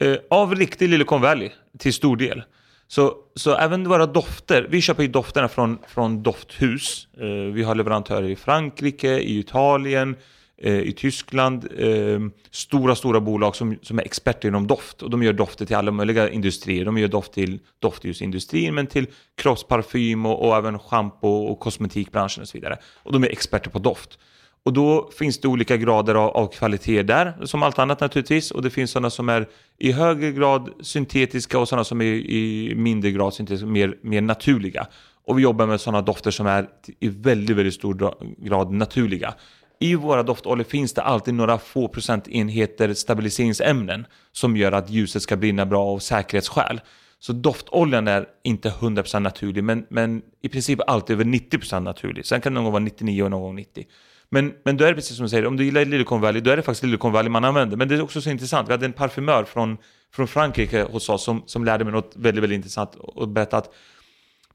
Eh, 0.01 0.17
av 0.29 0.55
riktig 0.55 0.89
Lillicon 0.89 1.21
Valley 1.21 1.49
till 1.77 1.93
stor 1.93 2.17
del. 2.17 2.43
Så, 2.87 3.15
så 3.35 3.55
även 3.55 3.89
våra 3.89 4.05
dofter, 4.05 4.67
vi 4.69 4.81
köper 4.81 5.03
ju 5.03 5.09
dofterna 5.09 5.47
från, 5.47 5.77
från 5.87 6.23
dofthus. 6.23 7.07
Eh, 7.17 7.53
vi 7.53 7.63
har 7.63 7.75
leverantörer 7.75 8.29
i 8.29 8.35
Frankrike, 8.35 9.19
i 9.19 9.39
Italien, 9.39 10.15
eh, 10.61 10.79
i 10.79 10.91
Tyskland. 10.91 11.67
Eh, 11.77 12.19
stora, 12.51 12.95
stora 12.95 13.19
bolag 13.19 13.55
som, 13.55 13.77
som 13.81 13.99
är 13.99 14.03
experter 14.03 14.47
inom 14.47 14.67
doft. 14.67 15.01
Och 15.01 15.09
de 15.09 15.23
gör 15.23 15.33
dofter 15.33 15.65
till 15.65 15.75
alla 15.75 15.91
möjliga 15.91 16.29
industrier. 16.29 16.85
De 16.85 16.97
gör 16.97 17.07
doft 17.07 17.33
till 17.33 17.59
doftljusindustrin, 17.79 18.75
men 18.75 18.87
till 18.87 19.07
kroppsparfym 19.37 20.25
och, 20.25 20.47
och 20.47 20.57
även 20.57 20.79
schampo 20.79 21.27
och 21.27 21.59
kosmetikbranschen 21.59 22.41
och 22.41 22.47
så 22.47 22.57
vidare. 22.57 22.77
Och 23.03 23.11
de 23.11 23.23
är 23.23 23.27
experter 23.27 23.69
på 23.69 23.79
doft. 23.79 24.19
Och 24.63 24.73
då 24.73 25.09
finns 25.17 25.39
det 25.39 25.47
olika 25.47 25.77
grader 25.77 26.15
av, 26.15 26.29
av 26.29 26.47
kvalitet 26.47 27.03
där, 27.03 27.45
som 27.45 27.63
allt 27.63 27.79
annat 27.79 27.99
naturligtvis. 27.99 28.51
Och 28.51 28.61
det 28.61 28.69
finns 28.69 28.91
sådana 28.91 29.09
som 29.09 29.29
är 29.29 29.47
i 29.79 29.91
högre 29.91 30.31
grad 30.31 30.69
syntetiska 30.81 31.59
och 31.59 31.69
sådana 31.69 31.83
som 31.83 32.01
är 32.01 32.05
i 32.05 32.73
mindre 32.75 33.11
grad 33.11 33.33
syntetiska, 33.33 33.67
mer, 33.67 33.97
mer 34.01 34.21
naturliga. 34.21 34.87
Och 35.25 35.37
vi 35.37 35.43
jobbar 35.43 35.65
med 35.65 35.81
sådana 35.81 36.01
dofter 36.01 36.31
som 36.31 36.47
är 36.47 36.67
i 36.99 37.09
väldigt, 37.09 37.57
väldigt 37.57 37.73
stor 37.73 38.13
grad 38.37 38.71
naturliga. 38.71 39.33
I 39.79 39.95
våra 39.95 40.23
doftoljor 40.23 40.63
finns 40.63 40.93
det 40.93 41.01
alltid 41.01 41.33
några 41.33 41.57
få 41.57 41.87
procentenheter 41.87 42.93
stabiliseringsämnen 42.93 44.05
som 44.31 44.57
gör 44.57 44.71
att 44.71 44.89
ljuset 44.89 45.21
ska 45.21 45.37
brinna 45.37 45.65
bra 45.65 45.85
av 45.85 45.99
säkerhetsskäl. 45.99 46.81
Så 47.19 47.33
doftoljan 47.33 48.07
är 48.07 48.25
inte 48.43 48.69
100% 48.69 49.19
naturlig, 49.19 49.63
men, 49.63 49.85
men 49.89 50.21
i 50.41 50.49
princip 50.49 50.79
alltid 50.87 51.13
över 51.13 51.23
90% 51.23 51.79
naturlig. 51.79 52.25
Sen 52.25 52.41
kan 52.41 52.53
det 52.53 52.55
någon 52.55 52.63
gång 52.63 52.73
vara 52.73 52.83
99 52.83 53.23
och 53.23 53.31
någon 53.31 53.41
gång 53.41 53.55
90. 53.55 53.85
Men, 54.33 54.53
men 54.63 54.77
då 54.77 54.85
är 54.85 54.89
det 54.89 54.95
precis 54.95 55.17
som 55.17 55.23
du 55.23 55.29
säger, 55.29 55.45
om 55.45 55.57
du 55.57 55.63
gillar 55.63 55.85
Lillecon 55.85 56.21
Valley, 56.21 56.41
då 56.41 56.51
är 56.51 56.57
det 56.57 56.63
faktiskt 56.63 56.83
Lillecon 56.83 57.11
Valley 57.11 57.29
man 57.29 57.45
använder. 57.45 57.77
Men 57.77 57.87
det 57.87 57.95
är 57.95 58.01
också 58.01 58.21
så 58.21 58.29
intressant, 58.29 58.67
vi 58.69 58.73
hade 58.73 58.85
en 58.85 58.93
parfymör 58.93 59.43
från, 59.43 59.77
från 60.13 60.27
Frankrike 60.27 60.83
hos 60.83 61.09
oss 61.09 61.23
som, 61.23 61.43
som 61.45 61.65
lärde 61.65 61.83
mig 61.83 61.93
något 61.93 62.13
väldigt, 62.15 62.43
väldigt 62.43 62.55
intressant 62.55 62.95
och 62.95 63.27
berättade 63.27 63.57
att 63.57 63.73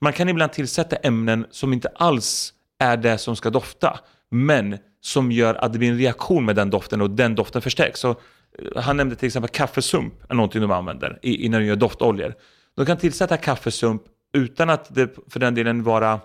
man 0.00 0.12
kan 0.12 0.28
ibland 0.28 0.52
tillsätta 0.52 0.96
ämnen 0.96 1.46
som 1.50 1.72
inte 1.72 1.88
alls 1.88 2.52
är 2.78 2.96
det 2.96 3.18
som 3.18 3.36
ska 3.36 3.50
dofta, 3.50 4.00
men 4.30 4.78
som 5.00 5.32
gör 5.32 5.54
att 5.54 5.72
det 5.72 5.78
blir 5.78 5.88
en 5.88 5.98
reaktion 5.98 6.44
med 6.44 6.56
den 6.56 6.70
doften 6.70 7.00
och 7.00 7.10
den 7.10 7.34
doften 7.34 7.62
förstärks. 7.62 8.00
Så, 8.00 8.10
eh, 8.10 8.82
han 8.82 8.96
nämnde 8.96 9.16
till 9.16 9.26
exempel 9.26 9.48
kaffesump, 9.48 10.14
är 10.28 10.34
någonting 10.34 10.60
de 10.60 10.70
använder 10.70 11.18
i, 11.22 11.46
i 11.46 11.48
när 11.48 11.60
de 11.60 11.66
gör 11.66 11.76
doftoljor. 11.76 12.34
De 12.76 12.86
kan 12.86 12.96
tillsätta 12.96 13.36
kaffesump 13.36 14.02
utan 14.32 14.70
att 14.70 14.94
det 14.94 15.14
för 15.30 15.40
den 15.40 15.54
delen 15.54 15.82
vara 15.82 16.20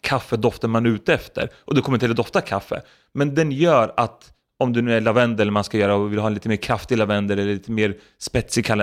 kaffedoften 0.00 0.70
man 0.70 0.86
är 0.86 0.90
ute 0.90 1.14
efter. 1.14 1.48
Och 1.54 1.74
det 1.74 1.80
kommer 1.80 1.96
inte 1.96 2.10
att 2.10 2.16
dofta 2.16 2.40
kaffe. 2.40 2.82
Men 3.12 3.34
den 3.34 3.52
gör 3.52 3.94
att 3.96 4.32
om 4.58 4.72
det 4.72 4.82
nu 4.82 4.96
är 4.96 5.00
lavendel 5.00 5.50
man 5.50 5.64
ska 5.64 5.78
göra 5.78 5.94
och 5.94 6.12
vill 6.12 6.18
ha 6.18 6.26
en 6.26 6.34
lite 6.34 6.48
mer 6.48 6.56
kraftig 6.56 6.98
lavendel 6.98 7.38
eller 7.38 7.52
lite 7.52 7.72
mer 7.72 7.96
spetsig 8.18 8.70
eh, 8.70 8.78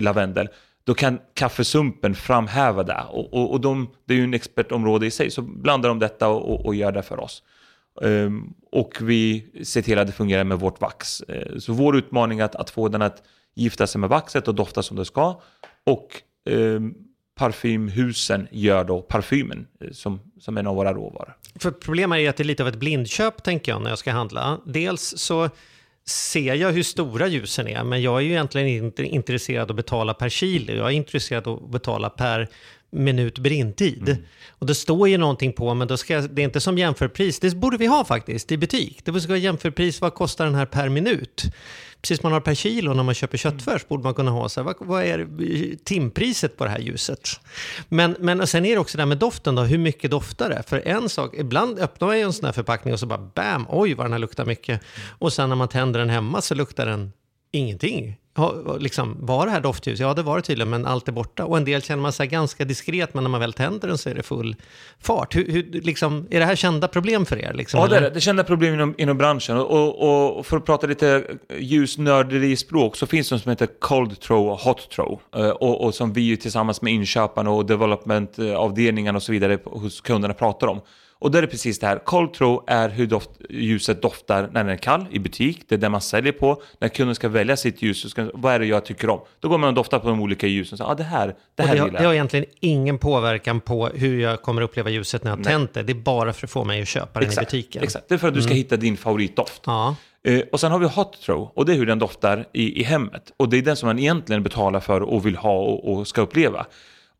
lavendel. 0.00 0.48
Då 0.84 0.94
kan 0.94 1.18
kaffesumpen 1.34 2.14
framhäva 2.14 2.82
det. 2.82 3.02
Och, 3.10 3.34
och, 3.34 3.50
och 3.50 3.60
de, 3.60 3.90
det 4.04 4.14
är 4.14 4.18
ju 4.18 4.24
en 4.24 4.34
expertområde 4.34 5.06
i 5.06 5.10
sig. 5.10 5.30
Så 5.30 5.42
blandar 5.42 5.88
de 5.88 5.98
detta 5.98 6.28
och, 6.28 6.66
och, 6.66 6.74
gör 6.74 6.92
det 6.92 7.02
för 7.02 7.20
oss. 7.20 7.42
Um, 7.94 8.54
och 8.72 8.98
vi 9.00 9.46
ser 9.64 9.82
till 9.82 9.98
att 9.98 10.06
det 10.06 10.12
fungerar 10.12 10.44
med 10.44 10.58
vårt 10.58 10.80
vax. 10.80 11.22
Uh, 11.28 11.58
så 11.58 11.72
vår 11.72 11.96
utmaning 11.96 12.38
är 12.38 12.44
att, 12.44 12.54
att 12.54 12.70
få 12.70 12.88
den 12.88 13.02
att 13.02 13.22
gifta 13.54 13.86
sig 13.86 14.00
med 14.00 14.10
vaxet 14.10 14.48
och 14.48 14.54
dofta 14.54 14.82
som 14.82 14.96
det 14.96 15.04
ska. 15.04 15.40
Och 15.84 16.22
um, 16.50 16.94
parfymhusen 17.34 18.48
gör 18.50 18.84
då 18.84 19.02
parfymen 19.02 19.66
eh, 19.80 19.90
som, 19.92 20.20
som 20.40 20.56
en 20.56 20.66
av 20.66 20.76
våra 20.76 20.92
råvaror. 20.92 21.36
För 21.60 21.70
problemet 21.70 22.18
är 22.18 22.28
att 22.28 22.36
det 22.36 22.42
är 22.42 22.44
lite 22.44 22.62
av 22.62 22.68
ett 22.68 22.78
blindköp, 22.78 23.42
tänker 23.42 23.72
jag, 23.72 23.82
när 23.82 23.90
jag 23.90 23.98
ska 23.98 24.12
handla. 24.12 24.60
Dels 24.66 25.14
så 25.16 25.50
ser 26.06 26.54
jag 26.54 26.72
hur 26.72 26.82
stora 26.82 27.26
ljusen 27.26 27.68
är, 27.68 27.84
men 27.84 28.02
jag 28.02 28.16
är 28.16 28.20
ju 28.20 28.30
egentligen 28.30 28.68
inte 28.68 29.04
intresserad 29.04 29.62
av 29.62 29.70
att 29.70 29.76
betala 29.76 30.14
per 30.14 30.28
kilo. 30.28 30.72
Jag 30.72 30.86
är 30.86 30.90
intresserad 30.90 31.46
av 31.46 31.64
att 31.64 31.70
betala 31.70 32.10
per 32.10 32.48
minut 32.92 33.38
brintid. 33.38 34.16
Och 34.48 34.66
det 34.66 34.74
står 34.74 35.08
ju 35.08 35.18
någonting 35.18 35.52
på, 35.52 35.74
men 35.74 35.88
då 35.88 35.96
ska 35.96 36.14
jag, 36.14 36.30
det 36.30 36.42
är 36.42 36.44
inte 36.44 36.60
som 36.60 36.78
jämförpris. 36.78 37.40
Det 37.40 37.56
borde 37.56 37.76
vi 37.76 37.86
ha 37.86 38.04
faktiskt 38.04 38.52
i 38.52 38.56
butik. 38.56 39.04
Det 39.04 39.20
ska 39.20 39.28
vara 39.28 39.38
jämförpris, 39.38 40.00
vad 40.00 40.14
kostar 40.14 40.44
den 40.44 40.54
här 40.54 40.66
per 40.66 40.88
minut? 40.88 41.44
Precis 42.02 42.20
som 42.20 42.26
man 42.26 42.32
har 42.32 42.40
per 42.40 42.54
kilo 42.54 42.94
när 42.94 43.02
man 43.02 43.14
köper 43.14 43.38
köttfärs 43.38 43.88
borde 43.88 44.02
man 44.02 44.14
kunna 44.14 44.30
ha 44.30 44.48
så 44.48 44.60
här, 44.60 44.64
vad, 44.64 44.76
vad 44.78 45.02
är 45.02 45.26
timpriset 45.84 46.56
på 46.56 46.64
det 46.64 46.70
här 46.70 46.78
ljuset? 46.78 47.28
Men, 47.88 48.16
men 48.18 48.40
och 48.40 48.48
sen 48.48 48.64
är 48.64 48.74
det 48.74 48.80
också 48.80 48.96
det 48.96 49.02
här 49.02 49.08
med 49.08 49.18
doften 49.18 49.54
då, 49.54 49.62
hur 49.62 49.78
mycket 49.78 50.10
doftar 50.10 50.48
det? 50.48 50.62
För 50.66 50.88
en 50.88 51.08
sak, 51.08 51.34
ibland 51.34 51.78
öppnar 51.78 52.08
man 52.08 52.18
ju 52.18 52.22
en 52.22 52.32
sån 52.32 52.44
här 52.44 52.52
förpackning 52.52 52.94
och 52.94 53.00
så 53.00 53.06
bara 53.06 53.30
bam, 53.34 53.66
oj 53.68 53.94
vad 53.94 54.06
den 54.06 54.12
här 54.12 54.18
luktar 54.18 54.44
mycket. 54.44 54.80
Och 55.18 55.32
sen 55.32 55.48
när 55.48 55.56
man 55.56 55.68
tänder 55.68 56.00
den 56.00 56.10
hemma 56.10 56.42
så 56.42 56.54
luktar 56.54 56.86
den 56.86 57.12
ingenting. 57.50 58.16
Liksom, 58.78 59.16
var 59.20 59.46
det 59.46 59.52
här 59.52 59.60
doftljus? 59.60 60.00
Ja, 60.00 60.14
det 60.14 60.22
var 60.22 60.36
det 60.36 60.42
tydligen, 60.42 60.70
men 60.70 60.86
allt 60.86 61.08
är 61.08 61.12
borta. 61.12 61.44
Och 61.44 61.56
en 61.56 61.64
del 61.64 61.82
känner 61.82 62.02
man 62.02 62.12
sig 62.12 62.26
ganska 62.26 62.64
diskret, 62.64 63.14
men 63.14 63.24
när 63.24 63.30
man 63.30 63.40
väl 63.40 63.52
tänder 63.52 63.88
den 63.88 63.98
så 63.98 64.10
är 64.10 64.14
det 64.14 64.22
full 64.22 64.56
fart. 65.00 65.36
Hur, 65.36 65.52
hur, 65.52 65.80
liksom, 65.82 66.26
är 66.30 66.40
det 66.40 66.46
här 66.46 66.56
kända 66.56 66.88
problem 66.88 67.26
för 67.26 67.38
er? 67.38 67.52
Liksom, 67.54 67.80
Ja, 67.80 67.86
det 67.86 67.96
är 67.96 68.00
det. 68.00 68.10
Det 68.10 68.18
är 68.18 68.20
kända 68.20 68.44
problem 68.44 68.74
inom, 68.74 68.94
inom 68.98 69.18
branschen. 69.18 69.56
Och, 69.56 70.02
och, 70.02 70.38
och 70.38 70.46
för 70.46 70.56
att 70.56 70.64
prata 70.66 70.86
lite 70.86 71.24
ljusnörderi-språk 71.58 72.96
så 72.96 73.06
finns 73.06 73.28
det 73.28 73.34
något 73.34 73.42
som 73.42 73.50
heter 73.50 73.68
Cold 73.80 74.20
Throw 74.20 74.48
och 74.50 74.58
Hot 74.58 74.90
Throw. 74.90 75.20
Eh, 75.36 75.48
Och, 75.48 75.84
och 75.84 75.94
som 75.94 76.12
vi 76.12 76.36
tillsammans 76.36 76.82
med 76.82 76.92
inköparna 76.92 77.50
och 77.50 77.66
development-avdelningarna 77.66 79.16
och 79.16 79.22
så 79.22 79.32
vidare 79.32 79.58
hos 79.64 80.00
kunderna 80.00 80.34
pratar 80.34 80.66
om. 80.66 80.80
Och 81.22 81.30
då 81.30 81.38
är 81.38 81.42
det 81.42 81.48
precis 81.48 81.78
det 81.78 81.86
här. 81.86 81.98
Cold 81.98 82.32
throw 82.32 82.64
är 82.66 82.88
hur 82.88 83.06
doft, 83.06 83.30
ljuset 83.50 84.02
doftar 84.02 84.48
när 84.52 84.64
den 84.64 84.68
är 84.68 84.76
kall 84.76 85.06
i 85.10 85.18
butik. 85.18 85.64
Det 85.68 85.74
är 85.74 85.78
det 85.78 85.88
man 85.88 86.00
säljer 86.00 86.32
på. 86.32 86.62
När 86.78 86.88
kunden 86.88 87.14
ska 87.14 87.28
välja 87.28 87.56
sitt 87.56 87.82
ljus, 87.82 88.00
så 88.00 88.08
ska, 88.08 88.30
vad 88.34 88.54
är 88.54 88.58
det 88.58 88.66
jag 88.66 88.84
tycker 88.84 89.10
om? 89.10 89.20
Då 89.40 89.48
går 89.48 89.58
man 89.58 89.68
och 89.68 89.74
doftar 89.74 89.98
på 89.98 90.08
de 90.08 90.20
olika 90.20 90.46
ljusen. 90.46 90.78
Så, 90.78 90.84
ah, 90.84 90.94
det 90.94 91.02
här, 91.02 91.26
det 91.26 91.62
Och 91.62 91.68
här 91.68 91.74
det, 91.74 91.80
har, 91.80 91.90
det 91.90 92.04
har 92.04 92.12
egentligen 92.12 92.46
ingen 92.60 92.98
påverkan 92.98 93.60
på 93.60 93.86
hur 93.86 94.20
jag 94.20 94.42
kommer 94.42 94.62
uppleva 94.62 94.90
ljuset 94.90 95.24
när 95.24 95.30
jag 95.30 95.36
har 95.36 95.44
tänt 95.44 95.74
det. 95.74 95.82
Det 95.82 95.92
är 95.92 95.94
bara 95.94 96.32
för 96.32 96.46
att 96.46 96.50
få 96.50 96.64
mig 96.64 96.82
att 96.82 96.88
köpa 96.88 97.20
den 97.20 97.32
i 97.32 97.36
butiken. 97.36 97.82
Exakt, 97.82 98.08
det 98.08 98.14
är 98.14 98.18
för 98.18 98.28
att 98.28 98.34
du 98.34 98.42
ska 98.42 98.54
hitta 98.54 98.76
din 98.76 98.96
favoritdoft. 98.96 99.62
Ja. 99.66 99.96
Eh, 100.24 100.40
och 100.52 100.60
sen 100.60 100.72
har 100.72 100.78
vi 100.78 100.86
hot 100.86 101.20
throw 101.22 101.52
och 101.54 101.66
det 101.66 101.72
är 101.72 101.76
hur 101.76 101.86
den 101.86 101.98
doftar 101.98 102.46
i, 102.52 102.80
i 102.80 102.82
hemmet. 102.82 103.32
Och 103.36 103.48
det 103.48 103.58
är 103.58 103.62
den 103.62 103.76
som 103.76 103.86
man 103.86 103.98
egentligen 103.98 104.42
betalar 104.42 104.80
för 104.80 105.00
och 105.00 105.26
vill 105.26 105.36
ha 105.36 105.54
och, 105.54 105.92
och 105.92 106.08
ska 106.08 106.20
uppleva. 106.20 106.66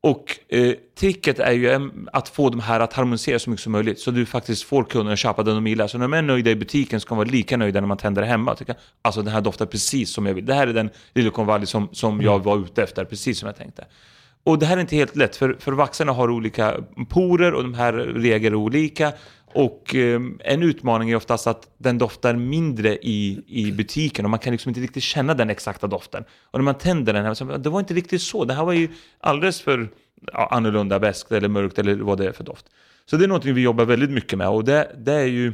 Och 0.04 0.38
eh, 0.48 0.74
tricket 0.98 1.38
är 1.38 1.52
ju 1.52 1.90
att 2.12 2.28
få 2.28 2.50
de 2.50 2.60
här 2.60 2.80
att 2.80 2.92
harmonisera 2.92 3.38
så 3.38 3.50
mycket 3.50 3.62
som 3.62 3.72
möjligt. 3.72 4.00
Så 4.00 4.10
du 4.10 4.26
faktiskt 4.26 4.62
får 4.62 4.84
kunden 4.84 5.12
att 5.12 5.18
köpa 5.18 5.42
den 5.42 5.54
de 5.54 5.66
gillar. 5.66 5.86
Så 5.86 5.98
när 5.98 6.04
de 6.04 6.12
är 6.12 6.22
nöjda 6.22 6.50
i 6.50 6.56
butiken 6.56 7.00
så 7.00 7.08
kan 7.08 7.16
de 7.16 7.24
vara 7.24 7.32
lika 7.32 7.56
nöjda 7.56 7.80
när 7.80 7.88
man 7.88 7.96
tänder 7.96 8.22
hemma. 8.22 8.54
Tycka, 8.54 8.74
alltså 9.02 9.22
den 9.22 9.32
här 9.32 9.40
doftar 9.40 9.66
precis 9.66 10.10
som 10.10 10.26
jag 10.26 10.34
vill. 10.34 10.46
Det 10.46 10.54
här 10.54 10.66
är 10.66 10.72
den 10.72 10.90
liljekonvalj 11.14 11.66
som, 11.66 11.88
som 11.92 12.22
jag 12.22 12.44
var 12.44 12.58
ute 12.58 12.82
efter, 12.82 13.04
precis 13.04 13.38
som 13.38 13.46
jag 13.46 13.56
tänkte. 13.56 13.84
Och 14.44 14.58
det 14.58 14.66
här 14.66 14.76
är 14.76 14.80
inte 14.80 14.96
helt 14.96 15.16
lätt, 15.16 15.36
för, 15.36 15.56
för 15.60 15.72
vaxarna 15.72 16.12
har 16.12 16.30
olika 16.30 16.74
porer 17.08 17.54
och 17.54 17.62
de 17.62 17.74
här 17.74 17.92
reagerar 17.92 18.54
olika. 18.54 19.12
Och 19.54 19.94
eh, 19.94 20.20
en 20.40 20.62
utmaning 20.62 21.10
är 21.10 21.16
oftast 21.16 21.46
att 21.46 21.68
den 21.78 21.98
doftar 21.98 22.34
mindre 22.34 22.96
i, 22.96 23.44
i 23.46 23.72
butiken 23.72 24.24
och 24.24 24.30
man 24.30 24.38
kan 24.38 24.52
liksom 24.52 24.68
inte 24.68 24.80
riktigt 24.80 25.02
känna 25.02 25.34
den 25.34 25.50
exakta 25.50 25.86
doften. 25.86 26.24
Och 26.42 26.58
när 26.58 26.64
man 26.64 26.74
tänder 26.74 27.12
den 27.12 27.24
här, 27.24 27.34
så, 27.34 27.44
det 27.44 27.70
var 27.70 27.80
inte 27.80 27.94
riktigt 27.94 28.22
så. 28.22 28.44
Det 28.44 28.54
här 28.54 28.64
var 28.64 28.72
ju 28.72 28.88
alldeles 29.20 29.60
för 29.60 29.88
ja, 30.32 30.48
annorlunda 30.50 30.98
beskt 30.98 31.32
eller 31.32 31.48
mörkt 31.48 31.78
eller 31.78 31.96
vad 31.96 32.18
det 32.18 32.26
är 32.26 32.32
för 32.32 32.44
doft. 32.44 32.66
Så 33.04 33.16
det 33.16 33.24
är 33.24 33.28
någonting 33.28 33.54
vi 33.54 33.62
jobbar 33.62 33.84
väldigt 33.84 34.10
mycket 34.10 34.38
med 34.38 34.48
och 34.48 34.64
det, 34.64 34.96
det 34.98 35.12
är 35.12 35.26
ju 35.26 35.48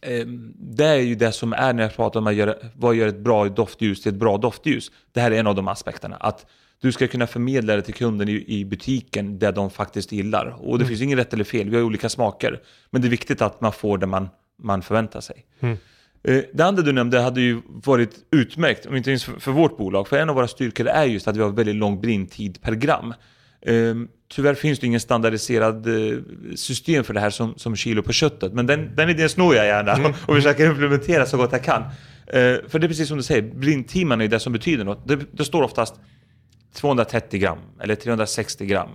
eh, 0.00 0.26
det 0.54 0.86
är 0.86 1.00
ju 1.00 1.14
det 1.14 1.32
som 1.32 1.52
är 1.52 1.72
när 1.72 1.82
jag 1.82 1.96
pratar 1.96 2.20
om 2.20 2.26
att 2.26 2.34
göra, 2.34 2.54
vad 2.74 2.94
gör 2.94 3.08
ett 3.08 3.18
bra 3.18 3.48
doftljus 3.48 4.02
till 4.02 4.12
ett 4.12 4.18
bra 4.18 4.38
doftljus. 4.38 4.90
Det 5.12 5.20
här 5.20 5.30
är 5.30 5.40
en 5.40 5.46
av 5.46 5.54
de 5.54 5.68
aspekterna. 5.68 6.16
Att 6.16 6.46
du 6.82 6.92
ska 6.92 7.06
kunna 7.06 7.26
förmedla 7.26 7.76
det 7.76 7.82
till 7.82 7.94
kunden 7.94 8.28
i, 8.28 8.44
i 8.46 8.64
butiken 8.64 9.38
det 9.38 9.50
de 9.50 9.70
faktiskt 9.70 10.12
gillar. 10.12 10.56
Och 10.58 10.78
det 10.78 10.84
finns 10.86 11.00
inget 11.00 11.18
rätt 11.18 11.34
eller 11.34 11.44
fel, 11.44 11.70
vi 11.70 11.76
har 11.76 11.82
olika 11.82 12.08
smaker. 12.08 12.60
Men 12.90 13.02
det 13.02 13.08
är 13.08 13.10
viktigt 13.10 13.42
att 13.42 13.60
man 13.60 13.72
får 13.72 13.98
det 13.98 14.06
man, 14.06 14.28
man 14.62 14.82
förväntar 14.82 15.20
sig. 15.20 15.46
Eh, 16.24 16.42
Det 16.52 16.64
andra 16.64 16.82
du 16.82 16.92
nämnde 16.92 17.20
hade 17.20 17.40
ju 17.40 17.60
varit 17.66 18.10
utmärkt, 18.32 18.86
om 18.86 18.96
inte 18.96 19.10
minst 19.10 19.24
för, 19.38 19.52
vårt 19.52 19.76
bolag. 19.76 20.08
För 20.08 20.18
en 20.18 20.28
av 20.28 20.34
våra 20.34 20.48
styrkor 20.48 20.86
är 20.86 21.04
just 21.04 21.28
att 21.28 21.36
vi 21.36 21.40
har 21.42 21.50
väldigt 21.50 21.76
lång 21.76 22.00
brintid 22.00 22.62
per 22.62 22.72
gram. 22.74 23.14
Ehm, 23.66 24.08
Tyvärr 24.28 24.54
finns 24.54 24.78
det 24.78 24.86
ingen 24.86 25.00
standardiserad 25.00 25.86
eh, 25.86 26.18
system 26.54 27.04
för 27.04 27.14
det 27.14 27.20
här 27.20 27.30
som, 27.30 27.54
som 27.56 27.76
kilo 27.76 28.02
på 28.02 28.12
köttet. 28.12 28.52
Men 28.52 28.66
den, 28.66 28.94
den 28.96 29.08
idén 29.10 29.28
snor 29.28 29.54
jag 29.54 29.66
gärna 29.66 30.14
och 30.26 30.34
försöker 30.34 30.66
implementera 30.70 31.26
så 31.26 31.36
gott 31.36 31.52
jag 31.52 31.64
kan. 31.64 31.82
Eh, 31.82 31.88
För 32.68 32.78
det 32.78 32.86
är 32.86 32.88
precis 32.88 33.08
som 33.08 33.16
du 33.16 33.22
säger, 33.22 33.42
brinttimmarna 33.42 34.24
är 34.24 34.28
det 34.28 34.40
som 34.40 34.52
betyder 34.52 34.84
något. 34.84 35.08
Det, 35.08 35.18
det 35.32 35.44
står 35.44 35.62
oftast 35.62 35.94
230 36.76 37.40
gram 37.40 37.58
eller 37.80 37.94
360 37.94 38.66
gram. 38.66 38.88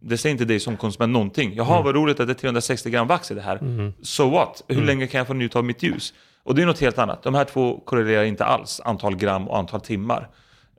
Det 0.00 0.18
säger 0.18 0.32
inte 0.32 0.44
dig 0.44 0.60
som 0.60 0.76
konsument 0.76 1.12
någonting. 1.12 1.54
Jaha, 1.54 1.82
vad 1.82 1.94
roligt 1.94 2.20
att 2.20 2.26
det 2.26 2.32
är 2.32 2.34
360 2.34 2.90
gram 2.90 3.06
vax 3.06 3.30
i 3.30 3.34
det 3.34 3.40
här. 3.40 3.92
So 4.02 4.30
what? 4.30 4.62
Hur 4.68 4.82
länge 4.82 5.06
kan 5.06 5.18
jag 5.18 5.26
få 5.26 5.34
njuta 5.34 5.58
av 5.58 5.64
mitt 5.64 5.82
ljus? 5.82 6.14
Och 6.44 6.54
det 6.54 6.62
är 6.62 6.66
något 6.66 6.80
helt 6.80 6.98
annat. 6.98 7.22
De 7.22 7.34
här 7.34 7.44
två 7.44 7.80
korrelerar 7.84 8.24
inte 8.24 8.44
alls, 8.44 8.80
antal 8.84 9.16
gram 9.16 9.48
och 9.48 9.58
antal 9.58 9.80
timmar. 9.80 10.28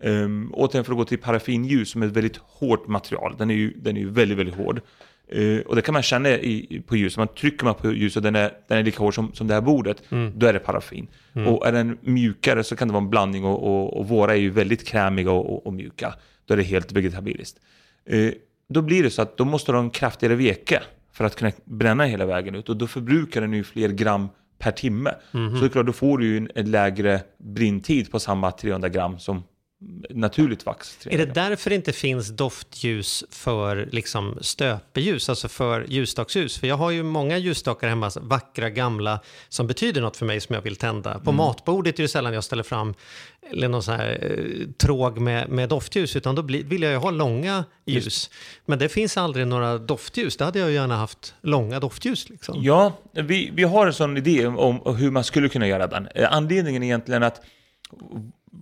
Um, 0.01 0.51
återigen 0.53 0.85
för 0.85 0.91
att 0.91 0.97
gå 0.97 1.05
till 1.05 1.17
paraffinljus 1.17 1.91
som 1.91 2.03
är 2.03 2.07
ett 2.07 2.11
väldigt 2.11 2.37
hårt 2.37 2.87
material. 2.87 3.35
Den 3.37 3.49
är 3.49 3.55
ju, 3.55 3.73
den 3.73 3.97
är 3.97 4.01
ju 4.01 4.09
väldigt, 4.09 4.37
väldigt 4.37 4.55
hård. 4.55 4.81
Eh, 5.27 5.59
och 5.59 5.75
det 5.75 5.81
kan 5.81 5.93
man 5.93 6.03
känna 6.03 6.29
i, 6.29 6.83
på 6.87 6.95
ljus. 6.95 7.17
Man 7.17 7.27
trycker 7.27 7.65
man 7.65 7.75
på 7.75 7.91
ljus 7.91 8.15
och 8.15 8.21
den 8.21 8.35
är, 8.35 8.51
den 8.67 8.77
är 8.77 8.83
lika 8.83 8.99
hård 8.99 9.15
som, 9.15 9.33
som 9.33 9.47
det 9.47 9.53
här 9.53 9.61
bordet, 9.61 10.03
då 10.35 10.47
är 10.47 10.53
det 10.53 10.59
paraffin. 10.59 11.07
Och 11.47 11.67
är 11.67 11.71
den 11.71 11.97
mjukare 12.01 12.63
så 12.63 12.75
kan 12.75 12.87
det 12.87 12.91
vara 12.91 13.03
en 13.03 13.09
blandning 13.09 13.45
och, 13.45 13.63
och, 13.63 13.97
och 13.97 14.07
våra 14.07 14.33
är 14.33 14.39
ju 14.39 14.49
väldigt 14.49 14.87
krämiga 14.87 15.31
och, 15.31 15.53
och, 15.53 15.67
och 15.67 15.73
mjuka. 15.73 16.13
Då 16.45 16.53
är 16.53 16.57
det 16.57 16.63
helt 16.63 16.91
vegetabiliskt. 16.91 17.59
Eh, 18.05 18.31
då 18.69 18.81
blir 18.81 19.03
det 19.03 19.09
så 19.09 19.21
att 19.21 19.37
då 19.37 19.45
måste 19.45 19.71
du 19.71 19.75
ha 19.75 19.83
en 19.83 19.89
kraftigare 19.89 20.35
veke 20.35 20.83
för 21.11 21.25
att 21.25 21.35
kunna 21.35 21.51
bränna 21.65 22.05
hela 22.05 22.25
vägen 22.25 22.55
ut. 22.55 22.69
Och 22.69 22.77
då 22.77 22.87
förbrukar 22.87 23.41
den 23.41 23.53
ju 23.53 23.63
fler 23.63 23.89
gram 23.89 24.27
per 24.59 24.71
timme. 24.71 25.15
Så 25.31 25.37
det 25.59 25.65
är 25.65 25.69
klart, 25.69 25.85
då 25.85 25.93
får 25.93 26.17
du 26.17 26.25
ju 26.25 26.37
en, 26.37 26.49
en 26.55 26.71
lägre 26.71 27.21
brintid 27.37 28.11
på 28.11 28.19
samma 28.19 28.51
300 28.51 28.89
gram 28.89 29.19
som 29.19 29.43
naturligt 30.09 30.65
vax. 30.65 30.97
Är 31.05 31.09
300 31.09 31.25
det 31.25 31.41
därför 31.49 31.69
det 31.69 31.75
inte 31.75 31.93
finns 31.93 32.29
doftljus 32.29 33.23
för 33.29 33.89
liksom 33.91 34.37
stöpeljus, 34.41 35.29
alltså 35.29 35.47
för 35.47 35.85
ljusstaksljus? 35.89 36.57
För 36.57 36.67
jag 36.67 36.77
har 36.77 36.91
ju 36.91 37.03
många 37.03 37.37
ljusstakar 37.37 37.87
hemma, 37.87 38.11
vackra 38.21 38.69
gamla, 38.69 39.19
som 39.49 39.67
betyder 39.67 40.01
något 40.01 40.17
för 40.17 40.25
mig 40.25 40.41
som 40.41 40.55
jag 40.55 40.61
vill 40.61 40.75
tända. 40.75 41.19
På 41.19 41.31
matbordet 41.31 41.99
är 41.99 42.03
det 42.03 42.09
sällan 42.09 42.33
jag 42.33 42.43
ställer 42.43 42.63
fram 42.63 42.93
eller 43.51 43.67
någon 43.67 43.83
sån 43.83 43.95
här 43.95 44.17
eh, 44.21 44.67
tråg 44.77 45.19
med, 45.19 45.49
med 45.49 45.69
doftljus, 45.69 46.15
utan 46.15 46.35
då 46.35 46.41
blir, 46.41 46.63
vill 46.63 46.81
jag 46.81 46.91
ju 46.91 46.97
ha 46.97 47.11
långa 47.11 47.65
ljus. 47.85 48.29
Men 48.65 48.79
det 48.79 48.89
finns 48.89 49.17
aldrig 49.17 49.47
några 49.47 49.77
doftljus, 49.77 50.37
det 50.37 50.45
hade 50.45 50.59
jag 50.59 50.69
ju 50.69 50.75
gärna 50.75 50.97
haft 50.97 51.33
långa 51.41 51.79
doftljus. 51.79 52.29
Liksom. 52.29 52.63
Ja, 52.63 52.93
vi, 53.11 53.51
vi 53.53 53.63
har 53.63 53.87
en 53.87 53.93
sån 53.93 54.17
idé 54.17 54.47
om 54.47 54.95
hur 54.97 55.11
man 55.11 55.23
skulle 55.23 55.49
kunna 55.49 55.67
göra 55.67 55.87
den. 55.87 56.07
Eh, 56.15 56.33
Anledningen 56.33 56.83
är 56.83 56.87
egentligen 56.87 57.23
att 57.23 57.41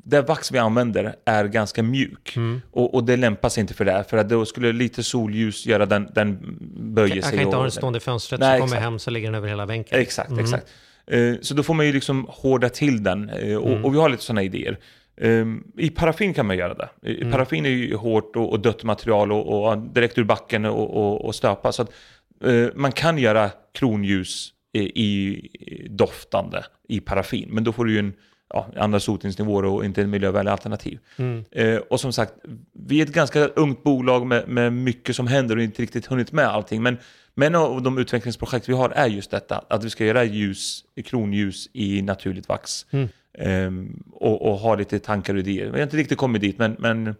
det 0.06 0.21
vax 0.21 0.51
vi 0.51 0.58
använder 0.58 1.15
är 1.25 1.45
ganska 1.45 1.84
mjuk. 1.84 2.34
Mm. 2.36 2.62
Och, 2.71 2.93
och 2.95 3.04
det 3.04 3.17
lämpar 3.17 3.49
sig 3.49 3.62
inte 3.62 3.73
för 3.73 3.86
det 3.86 4.04
för 4.10 4.17
att 4.17 4.30
då 4.30 4.45
skulle 4.45 4.71
lite 4.71 5.04
solljus 5.04 5.65
göra 5.65 5.86
den, 5.86 6.10
den 6.15 6.58
böjer 6.93 7.15
Jag 7.15 7.23
sig. 7.25 7.34
kan 7.38 7.45
inte 7.45 7.56
ha 7.58 7.63
den 7.63 7.71
stående 7.71 7.97
i 7.97 7.99
fönstret, 7.99 8.39
Nej, 8.39 8.47
så 8.60 8.62
kommer 8.62 8.73
jag 8.73 8.77
exakt. 8.77 8.84
hem 8.84 8.99
så 8.99 9.10
ligger 9.12 9.27
den 9.27 9.36
över 9.36 9.47
hela 9.47 9.65
bänken. 9.67 9.99
Exakt, 9.99 10.32
exakt. 10.39 10.67
Eh, 11.08 11.34
Så 11.41 11.54
då 11.54 11.63
får 11.63 11.73
man 11.73 11.86
ju 11.86 11.93
liksom 11.93 12.25
hårda 12.30 12.69
till 12.69 13.04
den. 13.04 13.30
eh, 13.30 13.56
Och, 13.58 13.86
och 13.86 13.93
vi 13.93 13.99
har 13.99 14.10
lite 14.10 14.23
sådana 14.23 14.43
idéer. 14.43 14.77
Eh, 15.21 15.45
I 15.77 15.89
paraffin 15.89 16.34
kan 16.34 16.45
man 16.45 16.58
göra 16.58 16.73
det. 16.73 16.89
I 17.04 17.27
i 17.27 17.32
Paraffin 17.32 17.65
är 17.65 17.69
ju 17.69 17.95
hårt 17.95 18.36
och, 18.36 18.51
och 18.51 18.60
dött 18.60 18.84
material 18.84 19.32
och, 19.32 19.77
direkt 19.77 20.17
ur 20.17 20.23
backen 20.23 20.65
och, 20.65 20.97
och, 20.97 21.25
och 21.25 21.36
stöpa. 21.36 21.71
Så 21.71 21.82
att, 21.82 21.91
eh, 22.45 22.67
man 22.75 22.91
kan 22.91 23.17
göra 23.17 23.49
kronljus 23.73 24.49
i, 24.73 24.82
i 24.82 25.88
doftande 25.89 26.63
i 26.89 26.99
paraffin. 26.99 27.49
Men 27.51 27.63
då 27.63 27.71
får 27.71 27.86
du 27.86 27.93
ju 27.93 27.99
en 27.99 28.13
ja, 28.53 28.67
andra 28.77 28.99
sotningsnivåer 28.99 29.65
och 29.65 29.85
inte 29.85 30.01
en 30.01 30.09
miljövänlig 30.09 30.51
alternativ. 30.51 30.99
Eh, 31.51 31.77
och 31.77 31.99
som 31.99 32.13
sagt, 32.13 32.33
vi 32.73 33.01
är 33.01 33.05
ett 33.05 33.13
ganska 33.13 33.45
ungt 33.45 33.83
bolag 33.83 34.27
med, 34.27 34.47
med 34.47 34.73
mycket 34.73 35.15
som 35.15 35.27
händer 35.27 35.55
och 35.55 35.63
inte 35.63 35.81
riktigt 35.81 36.05
hunnit 36.05 36.31
med 36.31 36.47
allting. 36.47 36.83
Men, 36.83 36.97
men 37.33 37.47
en 37.47 37.61
av 37.61 37.81
de 37.81 37.97
utvecklingsprojekt 37.97 38.69
vi 38.69 38.73
har 38.73 38.89
är 38.89 39.07
just 39.07 39.31
detta, 39.31 39.65
att 39.69 39.83
vi 39.83 39.89
ska 39.89 40.05
göra 40.05 40.23
ljus, 40.23 40.83
kronljus 41.05 41.69
i 41.73 42.01
naturligt 42.01 42.49
vax. 42.49 42.85
Ehm, 43.37 44.03
och, 44.11 44.51
och 44.51 44.57
ha 44.57 44.75
lite 44.75 44.99
tankar 44.99 45.33
och 45.33 45.39
idéer. 45.39 45.65
Vi 45.65 45.71
har 45.71 45.83
inte 45.83 45.97
riktigt 45.97 46.17
kommit 46.17 46.41
dit, 46.41 46.57
men, 46.57 46.75
men 46.79 47.15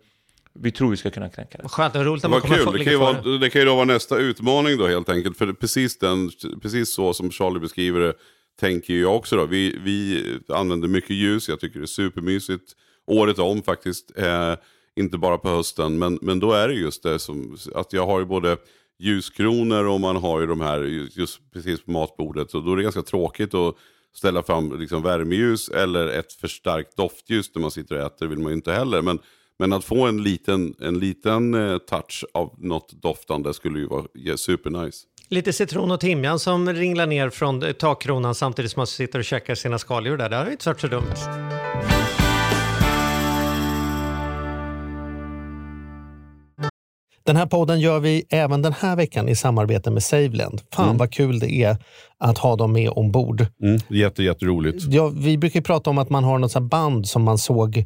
vi 0.54 0.72
tror 0.72 0.92
vi 0.92 0.98
ska 0.98 1.10
kunna 1.10 1.30
knäcka 1.30 1.58
det. 1.58 1.64
Vad 1.64 1.72
Skönt, 1.72 1.96
och 1.96 2.06
roligt 2.06 2.24
att 2.24 2.32
man 2.32 2.40
Vad 2.40 2.42
kommer 2.42 2.56
kul, 2.56 2.66
få 2.66 2.72
det 2.72 2.86
kan, 2.86 3.00
vara, 3.00 3.38
det 3.38 3.50
kan 3.50 3.62
ju 3.62 3.66
då 3.66 3.76
vara 3.76 3.86
nästa 3.86 4.18
utmaning 4.18 4.78
då 4.78 4.88
helt 4.88 5.10
enkelt. 5.10 5.38
För 5.38 5.54
precis, 5.54 6.00
den, 6.00 6.32
precis 6.62 6.94
så 6.94 7.14
som 7.14 7.32
Charlie 7.32 7.60
beskriver 7.60 8.00
det 8.00 8.14
tänker 8.62 8.94
jag 8.94 9.16
också 9.16 9.36
då. 9.36 9.46
Vi, 9.46 9.78
vi 9.84 10.24
använder 10.48 10.88
mycket 10.88 11.10
ljus, 11.10 11.50
jag 11.50 11.60
tycker 11.60 11.80
det 11.80 11.86
är 11.86 11.88
supermysigt. 11.88 12.76
Året 13.08 13.40
om 13.40 13.64
faktiskt, 13.64 14.18
eh, 14.18 14.56
inte 14.96 15.18
bara 15.18 15.38
på 15.38 15.50
hösten. 15.50 16.00
Men, 16.00 16.20
men 16.22 16.40
då 16.40 16.52
är 16.52 16.68
det 16.68 16.74
just 16.74 17.04
det 17.04 17.20
som, 17.20 17.58
att 17.76 17.94
jag 17.94 18.06
har 18.06 18.20
ju 18.20 18.26
både 18.26 18.58
ljuskronor 19.00 19.86
och 19.86 20.02
man 20.02 20.16
har 20.16 20.40
ju 20.42 20.48
de 20.48 20.62
här 20.62 20.84
just 21.18 21.40
precis 21.54 21.82
på 21.82 21.92
matbordet. 21.92 22.54
Och 22.54 22.64
då 22.64 22.72
är 22.72 22.78
det 22.78 22.84
ganska 22.84 23.02
tråkigt 23.02 23.54
att 23.54 23.76
ställa 24.14 24.44
fram 24.44 24.80
liksom 24.80 25.04
värmeljus 25.04 25.70
eller 25.70 26.08
ett 26.08 26.34
förstärkt 26.34 26.98
doftljus 26.98 27.52
när 27.56 27.62
man 27.62 27.72
sitter 27.72 27.96
och 27.96 28.06
äter 28.06 28.28
vill 28.28 28.40
man 28.40 28.52
ju 28.52 28.56
inte 28.56 28.74
heller. 28.74 29.02
Men, 29.02 29.20
men 29.60 29.74
att 29.74 29.84
få 29.84 30.08
en 30.08 30.24
liten, 30.24 30.76
en 30.80 31.00
liten 31.00 31.54
eh, 31.54 31.78
touch 31.78 32.26
av 32.34 32.56
något 32.58 33.02
doftande 33.02 33.54
skulle 33.54 33.80
ju 33.80 33.88
vara 33.88 34.38
supernice. 34.38 35.08
Lite 35.34 35.54
citron 35.54 35.92
och 35.92 36.00
timjan 36.00 36.40
som 36.40 36.74
ringlar 36.74 37.08
ner 37.08 37.30
från 37.30 37.74
takkronan 37.80 38.36
samtidigt 38.36 38.72
som 38.72 38.80
man 38.80 38.88
sitter 38.88 39.20
och 39.20 39.26
käkar 39.26 39.56
sina 39.56 39.80
skaldjur 39.80 40.18
där. 40.18 40.30
Det 40.30 40.36
har 40.36 40.52
inte 40.52 40.70
varit 40.70 40.80
så 40.80 40.88
dumt. 40.88 41.14
Den 47.24 47.36
här 47.36 47.46
podden 47.46 47.80
gör 47.80 48.00
vi 48.00 48.24
även 48.30 48.62
den 48.62 48.74
här 48.74 48.96
veckan 48.96 49.30
i 49.30 49.36
samarbete 49.36 49.92
med 49.92 50.04
SaveLend. 50.04 50.62
Fan 50.74 50.98
vad 50.98 51.12
kul 51.12 51.40
det 51.40 51.52
är 51.52 51.78
att 52.18 52.38
ha 52.38 52.56
dem 52.56 52.74
med 52.74 52.90
ombord. 52.90 53.46
Mm, 53.64 53.80
jätte, 53.90 54.24
jätteroligt. 54.24 54.84
Ja, 54.90 55.12
vi 55.16 55.38
brukar 55.38 55.60
ju 55.60 55.64
prata 55.64 55.90
om 55.90 55.98
att 55.98 56.10
man 56.10 56.24
har 56.24 56.40
något 56.40 56.60
band 56.60 57.08
som 57.08 57.24
man 57.24 57.38
såg 57.38 57.86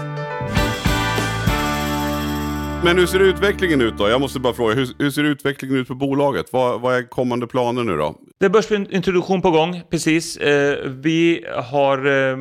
Men 2.83 2.97
hur 2.97 3.05
ser 3.05 3.19
utvecklingen 3.19 3.81
ut 3.81 3.97
då? 3.97 4.09
Jag 4.09 4.21
måste 4.21 4.39
bara 4.39 4.53
fråga, 4.53 4.75
hur, 4.75 4.87
hur 4.97 5.11
ser 5.11 5.23
utvecklingen 5.23 5.77
ut 5.77 5.87
på 5.87 5.95
bolaget? 5.95 6.53
Vad, 6.53 6.81
vad 6.81 6.95
är 6.95 7.03
kommande 7.03 7.47
planer 7.47 7.83
nu 7.83 7.97
då? 7.97 8.15
Det 8.39 8.45
är 8.45 8.49
börsintroduktion 8.49 9.41
på 9.41 9.51
gång, 9.51 9.81
precis. 9.89 10.37
Eh, 10.37 10.89
vi 10.89 11.45
har... 11.55 11.97
Eh, 12.05 12.37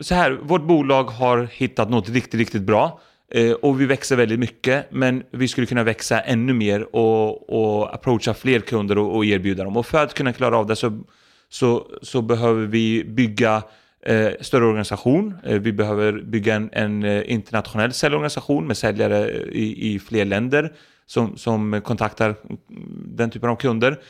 så 0.00 0.14
här, 0.14 0.30
vårt 0.42 0.62
bolag 0.62 1.04
har 1.04 1.48
hittat 1.52 1.90
något 1.90 2.08
riktigt, 2.08 2.34
riktigt 2.34 2.62
bra. 2.62 3.00
Eh, 3.34 3.52
och 3.52 3.80
vi 3.80 3.86
växer 3.86 4.16
väldigt 4.16 4.38
mycket, 4.38 4.86
men 4.90 5.22
vi 5.30 5.48
skulle 5.48 5.66
kunna 5.66 5.82
växa 5.82 6.20
ännu 6.20 6.52
mer 6.52 6.96
och, 6.96 7.50
och 7.50 7.94
approacha 7.94 8.34
fler 8.34 8.60
kunder 8.60 8.98
och, 8.98 9.16
och 9.16 9.24
erbjuda 9.24 9.64
dem. 9.64 9.76
Och 9.76 9.86
för 9.86 10.02
att 10.04 10.14
kunna 10.14 10.32
klara 10.32 10.58
av 10.58 10.66
det 10.66 10.76
så, 10.76 11.00
så, 11.48 11.86
så 12.02 12.22
behöver 12.22 12.66
vi 12.66 13.04
bygga 13.04 13.62
eh, 14.06 14.32
större 14.40 14.64
organisation. 14.64 15.34
Eh, 15.44 15.58
vi 15.58 15.72
behöver 15.72 16.12
bygga 16.12 16.54
en, 16.54 16.70
en 16.72 17.02
eh, 17.02 17.32
internationell 17.32 17.92
säljorganisation 17.92 18.66
med 18.66 18.76
säljare 18.76 19.28
eh, 19.28 19.38
i, 19.38 19.94
i 19.94 19.98
fler 19.98 20.24
länder 20.24 20.72
som, 21.06 21.36
som 21.36 21.80
kontaktar 21.84 22.28
mm, 22.28 22.58
den 23.06 23.30
typen 23.30 23.50
av 23.50 23.56
kunder. 23.56 24.00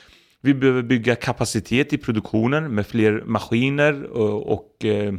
Vi 0.40 0.54
behöver 0.54 0.82
bygga 0.82 1.14
kapacitet 1.14 1.92
i 1.92 1.98
produktionen 1.98 2.74
med 2.74 2.86
fler 2.86 3.22
maskiner 3.26 4.02
och, 4.02 4.52
och 4.52 4.84
eh, 4.84 5.14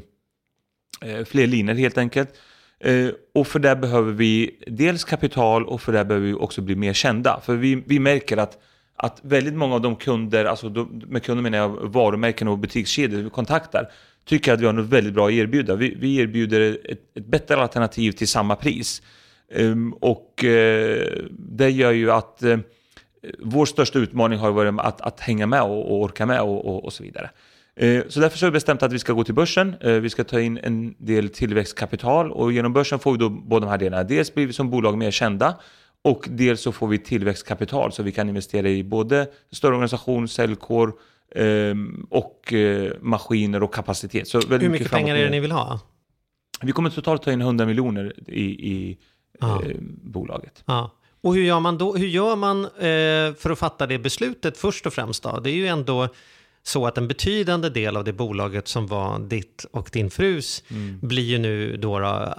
eh, 1.01 1.25
fler 1.25 1.47
linjer 1.47 1.75
helt 1.75 1.97
enkelt. 1.97 2.29
Eh, 2.79 3.09
och 3.33 3.47
för 3.47 3.59
det 3.59 3.75
behöver 3.75 4.11
vi 4.11 4.59
dels 4.67 5.03
kapital 5.03 5.65
och 5.65 5.81
för 5.81 5.93
det 5.93 6.05
behöver 6.05 6.27
vi 6.27 6.33
också 6.33 6.61
bli 6.61 6.75
mer 6.75 6.93
kända. 6.93 7.41
För 7.45 7.55
vi, 7.55 7.83
vi 7.85 7.99
märker 7.99 8.37
att, 8.37 8.57
att 8.95 9.19
väldigt 9.21 9.53
många 9.53 9.75
av 9.75 9.81
de 9.81 9.95
kunder, 9.95 10.45
alltså 10.45 10.69
de, 10.69 11.03
med 11.07 11.23
kunder 11.23 11.43
menar 11.43 11.57
jag 11.57 11.69
varumärken 11.69 12.47
och 12.47 12.57
butikskedjor 12.57 13.21
vi 13.21 13.29
kontaktar, 13.29 13.89
tycker 14.25 14.53
att 14.53 14.61
vi 14.61 14.65
har 14.65 14.73
något 14.73 14.85
väldigt 14.85 15.13
bra 15.13 15.27
att 15.27 15.33
erbjuda. 15.33 15.75
Vi, 15.75 15.95
vi 15.99 16.17
erbjuder 16.17 16.77
ett, 16.85 17.17
ett 17.17 17.25
bättre 17.25 17.55
alternativ 17.55 18.11
till 18.11 18.27
samma 18.27 18.55
pris. 18.55 19.01
Um, 19.55 19.93
och 19.93 20.43
uh, 20.43 20.49
det 21.29 21.69
gör 21.69 21.91
ju 21.91 22.11
att 22.11 22.39
uh, 22.43 22.57
vår 23.39 23.65
största 23.65 23.99
utmaning 23.99 24.39
har 24.39 24.51
varit 24.51 24.73
att, 24.79 25.01
att 25.01 25.19
hänga 25.19 25.47
med 25.47 25.61
och, 25.61 25.91
och 25.91 26.01
orka 26.01 26.25
med 26.25 26.41
och, 26.41 26.65
och, 26.65 26.85
och 26.85 26.93
så 26.93 27.03
vidare. 27.03 27.29
Eh, 27.77 28.03
så 28.07 28.19
därför 28.19 28.37
så 28.37 28.45
har 28.45 28.51
vi 28.51 28.55
bestämt 28.55 28.83
att 28.83 28.93
vi 28.93 28.99
ska 28.99 29.13
gå 29.13 29.23
till 29.23 29.33
börsen. 29.33 29.75
Vi 29.81 30.09
ska 30.09 30.23
ta 30.23 30.39
in 30.39 30.57
en 30.57 30.95
del 30.97 31.29
tillväxtkapital 31.29 32.31
och 32.31 32.51
genom 32.51 32.73
börsen 32.73 32.99
får 32.99 33.11
vi 33.11 33.17
då 33.17 33.29
båda 33.29 33.65
de 33.65 33.71
här 33.71 33.77
delarna. 33.77 34.03
Dels 34.03 34.33
blir 34.33 34.47
vi 34.47 34.53
som 34.53 34.69
bolag 34.69 34.97
mer 34.97 35.11
kända 35.11 35.55
och 36.05 36.27
dels 36.29 36.61
så 36.61 36.71
får 36.71 36.87
vi 36.87 36.97
tillväxtkapital 36.97 37.91
så 37.91 38.03
vi 38.03 38.11
kan 38.11 38.29
investera 38.29 38.69
i 38.69 38.83
både 38.83 39.27
större 39.51 39.73
organisation, 39.73 40.27
säljkår 40.27 40.93
ehm, 41.35 42.07
och 42.09 42.53
eh, 42.53 42.91
maskiner 43.01 43.63
och 43.63 43.73
kapacitet. 43.73 44.27
Så 44.27 44.39
Hur 44.41 44.69
mycket 44.69 44.91
pengar 44.91 45.15
är 45.15 45.23
det 45.23 45.29
ni 45.29 45.39
vill 45.39 45.51
ha? 45.51 45.79
Vi 46.61 46.71
kommer 46.71 46.89
totalt 46.89 47.23
ta 47.23 47.31
in 47.31 47.41
100 47.41 47.65
miljoner 47.65 48.13
i, 48.27 48.43
i 48.43 48.97
Ja. 49.39 49.61
eh, 49.65 49.75
bolaget. 50.03 50.63
Ja. 50.65 50.91
Och 51.21 51.35
hur 51.35 51.43
gör 51.43 51.59
man 51.59 51.77
då? 51.77 51.95
Hur 51.95 52.07
gör 52.07 52.35
man 52.35 52.65
eh, 52.65 53.35
för 53.35 53.49
att 53.49 53.59
fatta 53.59 53.87
det 53.87 53.99
beslutet 53.99 54.57
först 54.57 54.85
och 54.85 54.93
främst 54.93 55.23
då? 55.23 55.39
Det 55.39 55.49
är 55.49 55.55
ju 55.55 55.67
ändå 55.67 56.07
så 56.67 56.87
att 56.87 56.97
en 56.97 57.07
betydande 57.07 57.69
del 57.69 57.97
av 57.97 58.03
det 58.03 58.13
bolaget 58.13 58.67
som 58.67 58.87
var 58.87 59.19
ditt 59.19 59.65
och 59.71 59.89
din 59.93 60.09
frus 60.09 60.63
blir 61.01 61.23
ju 61.23 61.37
nu 61.37 61.77
då, 61.77 61.99
då 61.99 62.33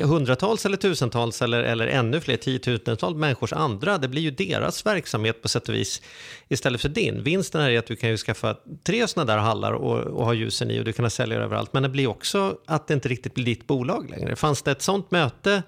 äh, 0.00 0.08
hundratals 0.08 0.66
eller 0.66 0.76
tusentals 0.76 1.42
eller, 1.42 1.62
eller 1.62 1.86
ännu 1.86 2.20
fler 2.20 2.36
tiotusentals 2.36 3.16
människors 3.16 3.52
andra. 3.52 3.98
Det 3.98 4.08
blir 4.08 4.22
ju 4.22 4.30
deras 4.30 4.86
verksamhet 4.86 5.42
på 5.42 5.48
sätt 5.48 5.68
och 5.68 5.74
vis 5.74 6.02
istället 6.48 6.80
för 6.80 6.88
din. 6.88 7.22
Vinsten 7.22 7.60
är 7.60 7.78
att 7.78 7.86
du 7.86 7.96
kan 7.96 8.10
ju 8.10 8.16
skaffa 8.16 8.56
tre 8.84 9.08
sådana 9.08 9.32
där 9.32 9.38
hallar 9.38 9.72
och, 9.72 9.98
och 9.98 10.24
ha 10.24 10.34
ljusen 10.34 10.70
i 10.70 10.80
och 10.80 10.84
du 10.84 10.92
kan 10.92 11.04
ha 11.04 11.10
säljare 11.10 11.44
överallt. 11.44 11.72
Men 11.72 11.82
det 11.82 11.88
blir 11.88 12.06
också 12.06 12.58
att 12.66 12.86
det 12.86 12.94
inte 12.94 13.08
riktigt 13.08 13.34
blir 13.34 13.44
ditt 13.44 13.66
bolag 13.66 14.10
längre. 14.10 14.36
Fanns 14.36 14.62
det 14.62 14.70
ett 14.70 14.82
sånt 14.82 15.10
möte 15.10 15.62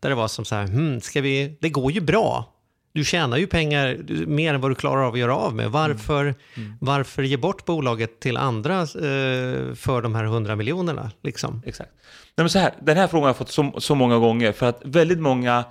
där 0.00 0.08
det 0.08 0.14
var 0.14 0.28
som 0.28 0.44
så 0.44 0.54
här, 0.54 0.66
hmm, 0.66 1.00
ska 1.00 1.20
vi, 1.20 1.58
det 1.60 1.68
går 1.68 1.92
ju 1.92 2.00
bra. 2.00 2.55
Du 2.96 3.04
tjänar 3.04 3.36
ju 3.36 3.46
pengar 3.46 3.98
mer 4.26 4.54
än 4.54 4.60
vad 4.60 4.70
du 4.70 4.74
klarar 4.74 5.02
av 5.02 5.12
att 5.12 5.18
göra 5.18 5.36
av 5.36 5.54
med. 5.54 5.70
Varför, 5.70 6.34
varför 6.80 7.22
ge 7.22 7.36
bort 7.36 7.64
bolaget 7.64 8.20
till 8.20 8.36
andra 8.36 8.80
eh, 8.80 9.74
för 9.74 10.02
de 10.02 10.14
här 10.14 10.24
100 10.24 10.56
miljonerna? 10.56 11.10
Liksom? 11.22 11.62
Exakt. 11.66 11.90
Nej, 12.36 12.44
men 12.44 12.50
så 12.50 12.58
här, 12.58 12.72
den 12.80 12.96
här 12.96 13.06
frågan 13.06 13.22
har 13.22 13.28
jag 13.28 13.36
fått 13.36 13.50
så, 13.50 13.72
så 13.78 13.94
många 13.94 14.18
gånger 14.18 14.52
för 14.52 14.66
att 14.66 14.80
väldigt 14.84 15.18
många 15.18 15.64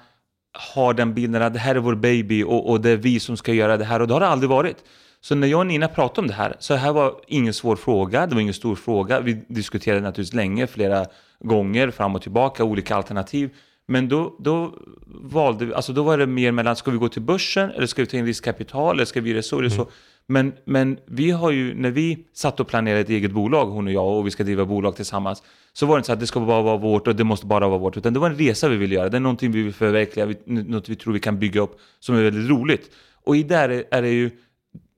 har 0.76 0.94
den 0.94 1.14
bilden 1.14 1.42
att 1.42 1.54
det 1.54 1.60
här 1.60 1.76
är 1.76 1.80
vår 1.80 1.96
baby 1.96 2.44
och, 2.44 2.70
och 2.70 2.82
det 2.82 2.90
är 2.90 2.98
vi 2.98 3.20
som 3.20 3.38
ska 3.38 3.54
göra 3.54 3.78
det 3.78 3.86
här 3.86 4.00
och 4.00 4.08
det 4.08 4.14
har 4.14 4.22
det 4.22 4.28
aldrig 4.28 4.50
varit. 4.50 4.78
Så 5.22 5.36
när 5.36 5.48
jag 5.48 5.60
och 5.60 5.68
Nina 5.68 5.88
pratade 5.88 6.22
om 6.22 6.28
det 6.28 6.34
här, 6.34 6.56
så 6.60 6.74
det 6.74 6.80
här 6.80 6.94
var 6.94 7.16
ingen 7.28 7.54
svår 7.54 7.76
fråga, 7.76 8.28
det 8.28 8.36
var 8.36 8.42
ingen 8.42 8.54
stor 8.54 8.76
fråga. 8.76 9.20
Vi 9.20 9.46
diskuterade 9.48 10.02
naturligtvis 10.02 10.36
länge, 10.36 10.68
flera 10.68 11.06
gånger, 11.40 11.92
fram 11.92 12.16
och 12.16 12.22
tillbaka, 12.22 12.64
olika 12.64 12.96
alternativ. 12.96 13.50
Men 13.88 14.10
då, 14.10 14.36
då 14.40 14.74
valde 15.08 15.66
vi, 15.66 15.74
alltså 15.74 15.94
då 15.94 16.04
var 16.04 16.18
det 16.18 16.28
mer 16.28 16.52
mellan, 16.52 16.76
ska 16.76 16.92
vi 16.92 16.98
gå 16.98 17.10
till 17.10 17.22
börsen 17.22 17.72
eller 17.72 17.88
ska 17.88 18.02
vi 18.02 18.06
ta 18.06 18.18
in 18.18 18.26
riskkapital 18.26 18.96
eller 18.96 19.06
ska 19.06 19.22
vi 19.22 19.30
göra 19.30 19.42
så 19.42 19.60
eller 19.60 19.70
så. 19.70 19.88
Men, 20.28 20.54
men 20.66 20.98
vi 21.06 21.32
har 21.32 21.52
ju, 21.52 21.76
när 21.76 21.92
vi 21.92 22.26
satt 22.34 22.60
och 22.60 22.68
planerade 22.68 23.02
ett 23.02 23.10
eget 23.10 23.32
bolag, 23.32 23.66
hon 23.66 23.88
och 23.88 23.94
jag, 23.94 24.18
och 24.18 24.28
vi 24.28 24.32
ska 24.32 24.44
driva 24.44 24.66
bolag 24.66 24.96
tillsammans, 24.96 25.44
så 25.74 25.86
var 25.86 25.96
det 25.96 26.00
inte 26.00 26.08
så 26.08 26.14
att 26.14 26.20
det 26.20 26.28
ska 26.28 26.40
bara 26.40 26.62
vara 26.62 26.78
vårt 26.78 27.08
och 27.08 27.16
det 27.16 27.24
måste 27.24 27.46
bara 27.46 27.68
vara 27.68 27.80
vårt, 27.80 27.98
utan 27.98 28.14
det 28.14 28.20
var 28.20 28.30
en 28.30 28.38
resa 28.38 28.70
vi 28.70 28.78
ville 28.78 28.96
göra. 28.96 29.10
Det 29.10 29.18
är 29.18 29.22
någonting 29.22 29.52
vi 29.52 29.64
vill 29.64 29.74
förverkliga, 29.74 30.36
något 30.46 30.90
vi 30.90 30.96
tror 30.96 31.14
vi 31.14 31.20
kan 31.20 31.40
bygga 31.40 31.62
upp 31.62 31.80
som 32.00 32.16
är 32.16 32.24
väldigt 32.24 32.50
roligt. 32.50 32.92
Och 33.24 33.38
i 33.38 33.44
där 33.44 33.84
är, 33.92 34.02
det 34.02 34.10
ju, 34.10 34.32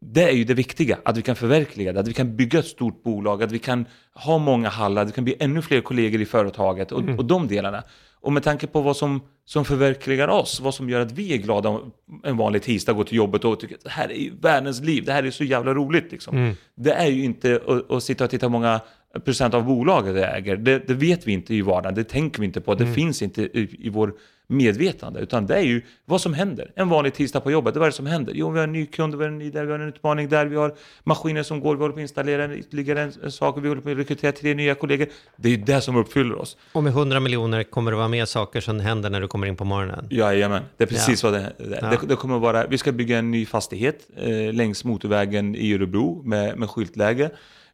det 0.01 0.23
är 0.23 0.31
ju 0.31 0.43
det 0.43 0.53
viktiga, 0.53 0.97
att 1.05 1.17
vi 1.17 1.21
kan 1.21 1.35
förverkliga 1.35 1.93
det, 1.93 1.99
att 1.99 2.07
vi 2.07 2.13
kan 2.13 2.35
bygga 2.35 2.59
ett 2.59 2.65
stort 2.65 3.03
bolag, 3.03 3.43
att 3.43 3.51
vi 3.51 3.59
kan 3.59 3.85
ha 4.13 4.37
många 4.37 4.69
hallar, 4.69 5.01
att 5.01 5.07
vi 5.07 5.11
kan 5.11 5.23
bli 5.23 5.35
ännu 5.39 5.61
fler 5.61 5.81
kollegor 5.81 6.21
i 6.21 6.25
företaget 6.25 6.91
och, 6.91 7.03
och 7.17 7.25
de 7.25 7.47
delarna. 7.47 7.83
Och 8.27 8.33
med 8.33 8.43
tanke 8.43 8.67
på 8.67 8.81
vad 8.81 8.97
som, 8.97 9.21
som 9.45 9.65
förverkligar 9.65 10.27
oss, 10.27 10.59
vad 10.59 10.73
som 10.75 10.89
gör 10.89 10.99
att 11.01 11.11
vi 11.11 11.33
är 11.33 11.37
glada 11.37 11.69
om 11.69 11.91
en 12.23 12.37
vanlig 12.37 12.61
tisdag 12.63 12.93
går 12.93 13.03
till 13.03 13.17
jobbet 13.17 13.45
och 13.45 13.59
tycker 13.59 13.75
att 13.75 13.83
det 13.83 13.89
här 13.89 14.11
är 14.11 14.31
världens 14.41 14.81
liv, 14.81 15.03
det 15.05 15.13
här 15.13 15.23
är 15.23 15.31
så 15.31 15.43
jävla 15.43 15.73
roligt. 15.73 16.11
Liksom. 16.11 16.37
Mm. 16.37 16.55
Det 16.75 16.91
är 16.91 17.07
ju 17.07 17.23
inte 17.23 17.61
att, 17.67 17.91
att 17.91 18.03
sitta 18.03 18.23
och 18.23 18.29
titta 18.29 18.45
hur 18.45 18.51
många 18.51 18.79
procent 19.25 19.53
av 19.53 19.63
bolaget 19.65 20.15
det 20.15 20.25
äger. 20.25 20.57
Det, 20.57 20.87
det 20.87 20.93
vet 20.93 21.27
vi 21.27 21.31
inte 21.31 21.55
i 21.55 21.61
vardagen, 21.61 21.95
det 21.95 22.03
tänker 22.03 22.39
vi 22.39 22.45
inte 22.45 22.61
på, 22.61 22.75
det 22.75 22.83
Mm. 22.83 22.95
finns 22.95 23.21
inte 23.21 23.41
i, 23.41 23.69
i 23.79 23.89
vår 23.89 24.13
medvetande. 24.47 25.19
Utan 25.19 25.47
det 25.47 25.55
är 25.55 25.61
ju 25.61 25.81
vad 26.05 26.21
som 26.21 26.33
händer. 26.33 26.71
En 26.75 26.89
vanlig 26.89 27.13
tisdag 27.13 27.39
på 27.39 27.51
jobbet, 27.51 27.75
vad 27.75 27.81
är 27.83 27.89
det 27.91 27.95
som 27.95 28.05
händer? 28.05 28.33
Jo, 28.35 28.49
vi 28.49 28.59
har 28.59 28.63
en 28.63 28.73
ny 28.73 28.85
kund, 28.85 29.15
vi 29.15 29.23
har 29.23 29.31
en 29.31 29.37
ny 29.37 29.49
där, 29.51 29.65
vi 29.65 29.71
har 29.71 29.79
en 29.79 29.87
utmaning 29.87 30.29
där, 30.29 30.45
vi 30.45 30.55
har 30.55 30.75
maskiner 31.03 31.43
som 31.43 31.59
går, 31.59 31.75
vi 31.75 31.81
håller 31.81 31.93
på 31.93 31.99
att 31.99 32.01
installera 32.01 32.55
ytterligare 32.55 33.01
en, 33.01 33.11
en 33.23 33.31
sak 33.31 33.57
vi 33.61 33.67
håller 33.67 33.81
på 33.81 33.89
att 33.89 33.97
rekrytera 33.97 34.31
tre 34.31 34.53
nya 34.53 34.75
kollegor. 34.75 35.07
Det 35.35 35.47
är 35.47 35.51
ju 35.51 35.63
det 35.63 35.81
som 35.81 35.95
uppfyller 35.95 36.35
oss. 36.35 36.57
Och 36.71 36.83
med 36.83 36.91
100 36.93 37.19
miljoner 37.19 37.63
kommer 37.63 37.91
det 37.91 37.97
vara 37.97 38.07
mer 38.07 38.25
saker 38.25 38.61
som 38.61 38.79
händer 38.79 39.09
när 39.09 39.21
du 39.21 39.27
kommer 39.27 39.47
in 39.47 39.55
på 39.55 39.65
morgonen. 39.65 40.07
Jajamän, 40.09 40.63
det 40.77 40.83
är 40.83 40.87
precis 40.87 41.23
Ja. 41.23 41.31
vad 41.31 41.39
det 41.39 41.45
är. 41.75 41.79
Ja. 41.81 41.89
Det, 41.89 42.07
det 42.07 42.15
kommer 42.15 42.39
vara, 42.39 42.67
vi 42.67 42.77
ska 42.77 42.91
bygga 42.91 43.17
en 43.17 43.31
ny 43.31 43.45
fastighet 43.45 44.07
eh, 44.17 44.53
längs 44.53 44.83
motorvägen 44.83 45.55
i 45.55 45.73
Örebro 45.73 46.21
med, 46.25 46.57
med 46.59 46.69
skyltläge. 46.69 47.29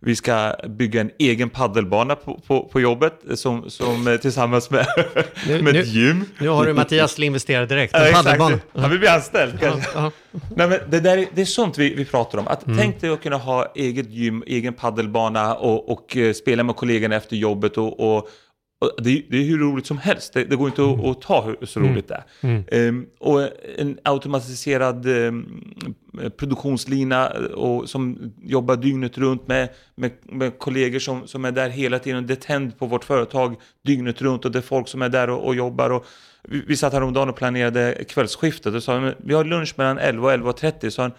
Vi 0.06 0.16
ska 0.16 0.56
bygga 0.70 1.02
en 1.02 1.12
egen 1.20 1.50
paddelbana 1.50 2.16
på, 2.16 2.40
på, 2.48 2.64
på 2.64 2.82
jobbet 2.82 3.14
som, 3.36 3.70
som 3.70 4.08
eh, 4.08 4.18
tillsammans 4.18 4.70
med, 4.70 4.86
Nu- 5.48 5.62
med 5.62 5.74
nu- 5.74 5.80
ett 5.80 5.88
gym. 5.88 6.26
Nu 6.38 6.48
har 6.50 6.66
du 6.66 6.74
Mattias 6.74 7.16
till 7.16 7.24
investera 7.24 7.66
direkt. 7.66 7.94
Ja, 7.98 8.08
En 8.08 8.14
paddelbana. 8.14 8.60
Han 8.76 8.90
vill 8.90 9.00
bli 9.00 9.08
anställd 9.08 9.60
kanske. 9.60 9.90
Ja, 9.96 10.12
Nej, 10.56 10.68
men 10.68 10.80
det, 10.90 11.00
där 11.00 11.18
är, 11.18 11.26
det 11.34 11.42
är 11.42 11.46
sånt 11.46 11.78
vi, 11.78 11.94
vi 11.96 12.06
pratar 12.06 12.38
om. 12.40 12.48
Att 12.48 12.66
Mm. 12.68 12.78
Tänk 12.78 13.02
dig 13.02 13.10
att 13.10 13.24
kunna 13.24 13.38
ha 13.38 13.72
eget 13.76 14.10
gym, 14.10 14.44
egen 14.48 14.74
paddelbana 14.74 15.56
och, 15.56 15.90
och 15.92 16.18
eh, 16.18 16.34
spela 16.34 16.64
med 16.64 16.76
kollegorna 16.76 17.16
efter 17.16 17.36
jobbet. 17.36 17.78
Och, 17.78 18.18
och 18.18 18.30
det, 18.98 19.10
är- 19.18 19.24
det 19.30 19.38
är 19.38 19.44
hur 19.44 19.60
roligt 19.60 19.86
som 19.86 19.98
helst. 19.98 20.34
Det, 20.34 20.44
det 20.44 20.56
går 20.56 20.68
inte 20.68 20.84
att, 20.84 21.06
att 21.06 21.22
ta 21.22 21.42
hur 21.42 21.66
så 21.66 21.80
roligt 21.80 22.08
det 22.08 22.16
är. 22.16 22.24
Mm. 22.42 22.64
Ehm, 22.72 23.06
och 23.20 23.42
en 23.78 23.98
automatiserad 24.04 25.06
ehm, 25.06 25.46
produktionslina 26.38 27.30
eh, 27.34 27.44
och, 27.44 27.90
som 27.90 28.34
jobbar 28.44 28.76
dygnet 28.76 29.18
runt 29.18 29.48
med, 29.48 29.70
med, 29.96 30.12
med 30.24 30.60
kollegor 30.60 31.00
som, 31.00 31.28
som 31.28 31.46
är 31.46 31.52
där 31.52 31.70
hela 31.70 32.00
tiden. 32.00 32.28
Det 32.28 32.34
är 32.34 32.36
tänd 32.36 32.78
på 32.80 32.86
vårt 32.86 33.04
företag 33.04 33.56
dygnet 33.86 34.22
runt 34.22 34.46
och 34.46 34.52
det 34.52 34.60
är 34.60 34.64
folk 34.64 34.88
som 34.88 35.02
är 35.02 35.10
där 35.10 35.30
och, 35.30 35.46
och 35.48 35.56
jobbar. 35.56 35.90
Och, 35.90 36.06
vi, 36.50 36.64
vi 36.68 36.78
satt 36.78 36.94
häromdagen 36.94 37.30
och 37.30 37.36
planerade 37.36 38.04
kvällsskiftet 38.10 38.74
och 38.74 38.84
sa 38.84 39.00
"Men 39.00 39.16
vi 39.18 39.34
har 39.34 39.44
lunch 39.44 39.74
mellan 39.78 39.98
11 39.98 40.28
och 40.28 40.34
11.30. 40.34 40.90
Så 40.90 41.02
han, 41.02 41.12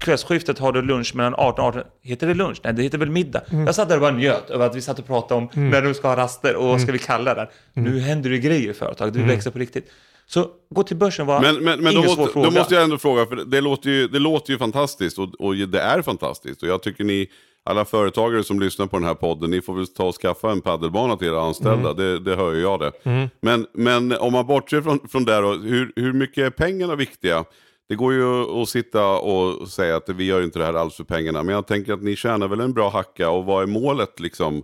kvällsskiftet 0.00 0.58
har 0.58 0.72
du 0.72 0.82
lunch 0.82 1.14
mellan 1.14 1.34
18 1.34 1.62
och 1.64 1.68
18. 1.68 1.82
Heter 2.02 2.26
det 2.26 2.34
lunch? 2.34 2.60
Nej, 2.64 2.72
det 2.74 2.82
heter 2.82 2.98
väl 2.98 3.10
middag. 3.10 3.42
Jag 3.50 3.74
satt 3.74 3.88
där 3.88 3.96
och 3.96 4.00
bara 4.00 4.10
njöt 4.10 4.50
över 4.50 4.66
att 4.66 4.76
vi 4.76 4.80
satt 4.80 4.98
och 4.98 5.06
pratade 5.06 5.40
om 5.40 5.48
när 5.70 5.82
de 5.82 5.94
ska 5.94 6.08
ha 6.08 6.16
raster 6.16 6.56
och 6.56 6.68
vad 6.68 6.80
ska 6.80 6.92
vi 6.92 6.98
kalla 6.98 7.34
det. 7.34 7.48
Nu 7.72 8.00
händer 8.00 8.30
det 8.30 8.38
grejer 8.38 8.70
i 8.70 8.74
företaget, 8.74 9.14
det 9.14 9.20
växer 9.22 9.50
på 9.50 9.58
riktigt. 9.58 9.90
Så 10.26 10.48
gå 10.74 10.82
till 10.82 10.96
börsen 10.96 11.26
var 11.26 11.40
Men, 11.40 11.54
men, 11.64 11.80
men 11.80 11.94
då, 11.94 12.00
ingen 12.00 12.10
svår 12.10 12.16
måste, 12.16 12.32
fråga. 12.32 12.50
då 12.50 12.54
måste 12.58 12.74
jag 12.74 12.84
ändå 12.84 12.98
fråga, 12.98 13.26
för 13.26 13.36
det 13.36 13.60
låter 13.60 13.90
ju, 13.90 14.08
det 14.08 14.18
låter 14.18 14.52
ju 14.52 14.58
fantastiskt 14.58 15.18
och, 15.18 15.34
och 15.40 15.54
det 15.54 15.80
är 15.80 16.02
fantastiskt. 16.02 16.62
Och 16.62 16.68
jag 16.68 16.82
tycker 16.82 17.04
ni, 17.04 17.28
alla 17.70 17.84
företagare 17.84 18.44
som 18.44 18.60
lyssnar 18.60 18.86
på 18.86 18.96
den 18.96 19.06
här 19.06 19.14
podden, 19.14 19.50
ni 19.50 19.60
får 19.60 19.74
väl 19.74 19.86
ta 19.86 20.04
och 20.04 20.14
skaffa 20.14 20.50
en 20.50 20.60
paddelbana 20.60 21.16
till 21.16 21.28
era 21.28 21.42
anställda. 21.42 21.94
Det, 21.94 22.18
det 22.18 22.36
hör 22.36 22.52
ju 22.52 22.60
jag 22.60 22.80
det. 22.80 22.92
Men, 23.40 23.66
men 23.72 24.12
om 24.12 24.32
man 24.32 24.46
bortser 24.46 24.82
från, 24.82 25.08
från 25.08 25.24
det 25.24 25.36
hur, 25.36 25.92
hur 25.96 26.12
mycket 26.12 26.46
är 26.46 26.50
pengarna 26.50 26.94
viktiga? 26.94 27.44
Det 27.88 27.94
går 27.94 28.12
ju 28.12 28.62
att 28.62 28.68
sitta 28.68 29.18
och 29.18 29.68
säga 29.68 29.96
att 29.96 30.08
vi 30.08 30.24
gör 30.24 30.42
inte 30.42 30.58
det 30.58 30.64
här 30.64 30.74
alls 30.74 30.96
för 30.96 31.04
pengarna. 31.04 31.42
Men 31.42 31.54
jag 31.54 31.66
tänker 31.66 31.92
att 31.92 32.02
ni 32.02 32.16
tjänar 32.16 32.48
väl 32.48 32.60
en 32.60 32.72
bra 32.72 32.88
hacka 32.88 33.30
och 33.30 33.44
vad 33.44 33.62
är 33.62 33.66
målet 33.66 34.20
liksom? 34.20 34.62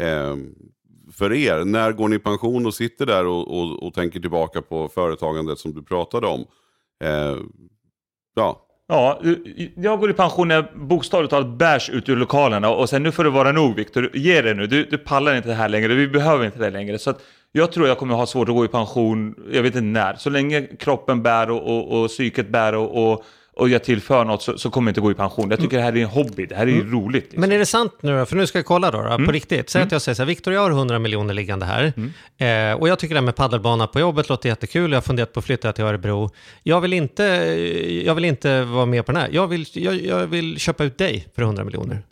Eh, 0.00 0.36
för 1.12 1.32
er? 1.32 1.64
När 1.64 1.92
går 1.92 2.08
ni 2.08 2.16
i 2.16 2.18
pension 2.18 2.66
och 2.66 2.74
sitter 2.74 3.06
där 3.06 3.26
och, 3.26 3.58
och, 3.58 3.82
och 3.82 3.94
tänker 3.94 4.20
tillbaka 4.20 4.62
på 4.62 4.88
företagandet 4.88 5.58
som 5.58 5.74
du 5.74 5.82
pratade 5.82 6.26
om? 6.26 6.44
Eh, 7.04 7.36
ja, 8.34 8.65
Ja, 8.88 9.20
jag 9.76 10.00
går 10.00 10.10
i 10.10 10.12
pension 10.12 10.48
när 10.48 10.54
jag 10.54 10.64
bokstavligt 10.74 11.30
talat 11.30 11.58
bärs 11.58 11.90
ut 11.90 12.08
ur 12.08 12.16
lokalerna 12.16 12.70
och 12.70 12.88
sen 12.88 13.02
nu 13.02 13.12
får 13.12 13.24
det 13.24 13.30
vara 13.30 13.52
nog 13.52 13.76
Viktor, 13.76 14.10
ge 14.14 14.42
det 14.42 14.54
nu, 14.54 14.66
du, 14.66 14.84
du 14.84 14.98
pallar 14.98 15.36
inte 15.36 15.48
det 15.48 15.54
här 15.54 15.68
längre, 15.68 15.94
vi 15.94 16.08
behöver 16.08 16.44
inte 16.44 16.58
det 16.58 16.70
längre. 16.70 16.98
Så 16.98 17.10
att 17.10 17.20
jag 17.52 17.72
tror 17.72 17.88
jag 17.88 17.98
kommer 17.98 18.14
ha 18.14 18.26
svårt 18.26 18.48
att 18.48 18.54
gå 18.54 18.64
i 18.64 18.68
pension, 18.68 19.34
jag 19.52 19.62
vet 19.62 19.74
inte 19.74 19.80
när. 19.80 20.14
Så 20.14 20.30
länge 20.30 20.62
kroppen 20.62 21.22
bär 21.22 21.50
och, 21.50 21.62
och, 21.62 22.02
och 22.02 22.08
psyket 22.08 22.48
bär 22.48 22.74
och, 22.74 23.12
och, 23.12 23.24
och 23.56 23.68
jag 23.68 23.84
tillför 23.84 24.24
något 24.24 24.42
så, 24.42 24.58
så 24.58 24.70
kommer 24.70 24.88
jag 24.88 24.90
inte 24.90 25.00
gå 25.00 25.10
i 25.10 25.14
pension. 25.14 25.50
Jag 25.50 25.60
tycker 25.60 25.76
det 25.76 25.82
här 25.82 25.96
är 25.96 26.00
en 26.02 26.08
hobby, 26.08 26.46
det 26.46 26.54
här 26.54 26.66
är 26.66 26.70
ju 26.70 26.90
roligt. 26.90 27.22
Liksom. 27.24 27.40
Men 27.40 27.52
är 27.52 27.58
det 27.58 27.66
sant 27.66 27.92
nu? 28.00 28.26
För 28.26 28.36
nu 28.36 28.46
ska 28.46 28.58
jag 28.58 28.66
kolla 28.66 28.90
då, 28.90 29.02
då 29.02 29.08
Mm. 29.08 29.26
på 29.26 29.32
riktigt. 29.32 29.70
Säg 29.70 29.82
att 29.82 29.92
jag 29.92 30.02
säger 30.02 30.14
så 30.16 30.22
här, 30.22 30.26
Viktor, 30.26 30.52
jag 30.54 30.60
har 30.60 30.70
100 30.70 30.98
miljoner 30.98 31.34
liggande 31.34 31.66
här. 31.66 31.92
Eh, 32.72 32.78
och 32.78 32.88
jag 32.88 32.98
tycker 32.98 33.14
det 33.14 33.20
här 33.20 33.24
med 33.24 33.36
paddelbana 33.36 33.86
på 33.86 34.00
jobbet 34.00 34.28
låter 34.28 34.48
jättekul. 34.48 34.90
Jag 34.90 34.96
har 34.96 35.02
funderat 35.02 35.32
på 35.32 35.38
att 35.40 35.46
flytta 35.46 35.72
till 35.72 35.84
Örebro. 35.84 36.30
Jag 36.62 36.80
vill 36.80 36.92
inte, 36.92 37.22
jag 38.04 38.14
vill 38.14 38.24
inte 38.24 38.62
vara 38.62 38.86
med 38.86 39.06
på 39.06 39.12
den 39.12 39.20
här. 39.20 39.28
Jag 39.32 39.46
vill, 39.46 39.66
jag, 39.72 39.94
jag 39.94 40.26
vill 40.26 40.58
köpa 40.58 40.84
ut 40.84 40.98
dig 40.98 41.26
för 41.34 41.42
100 41.42 41.64
miljoner. 41.64 42.02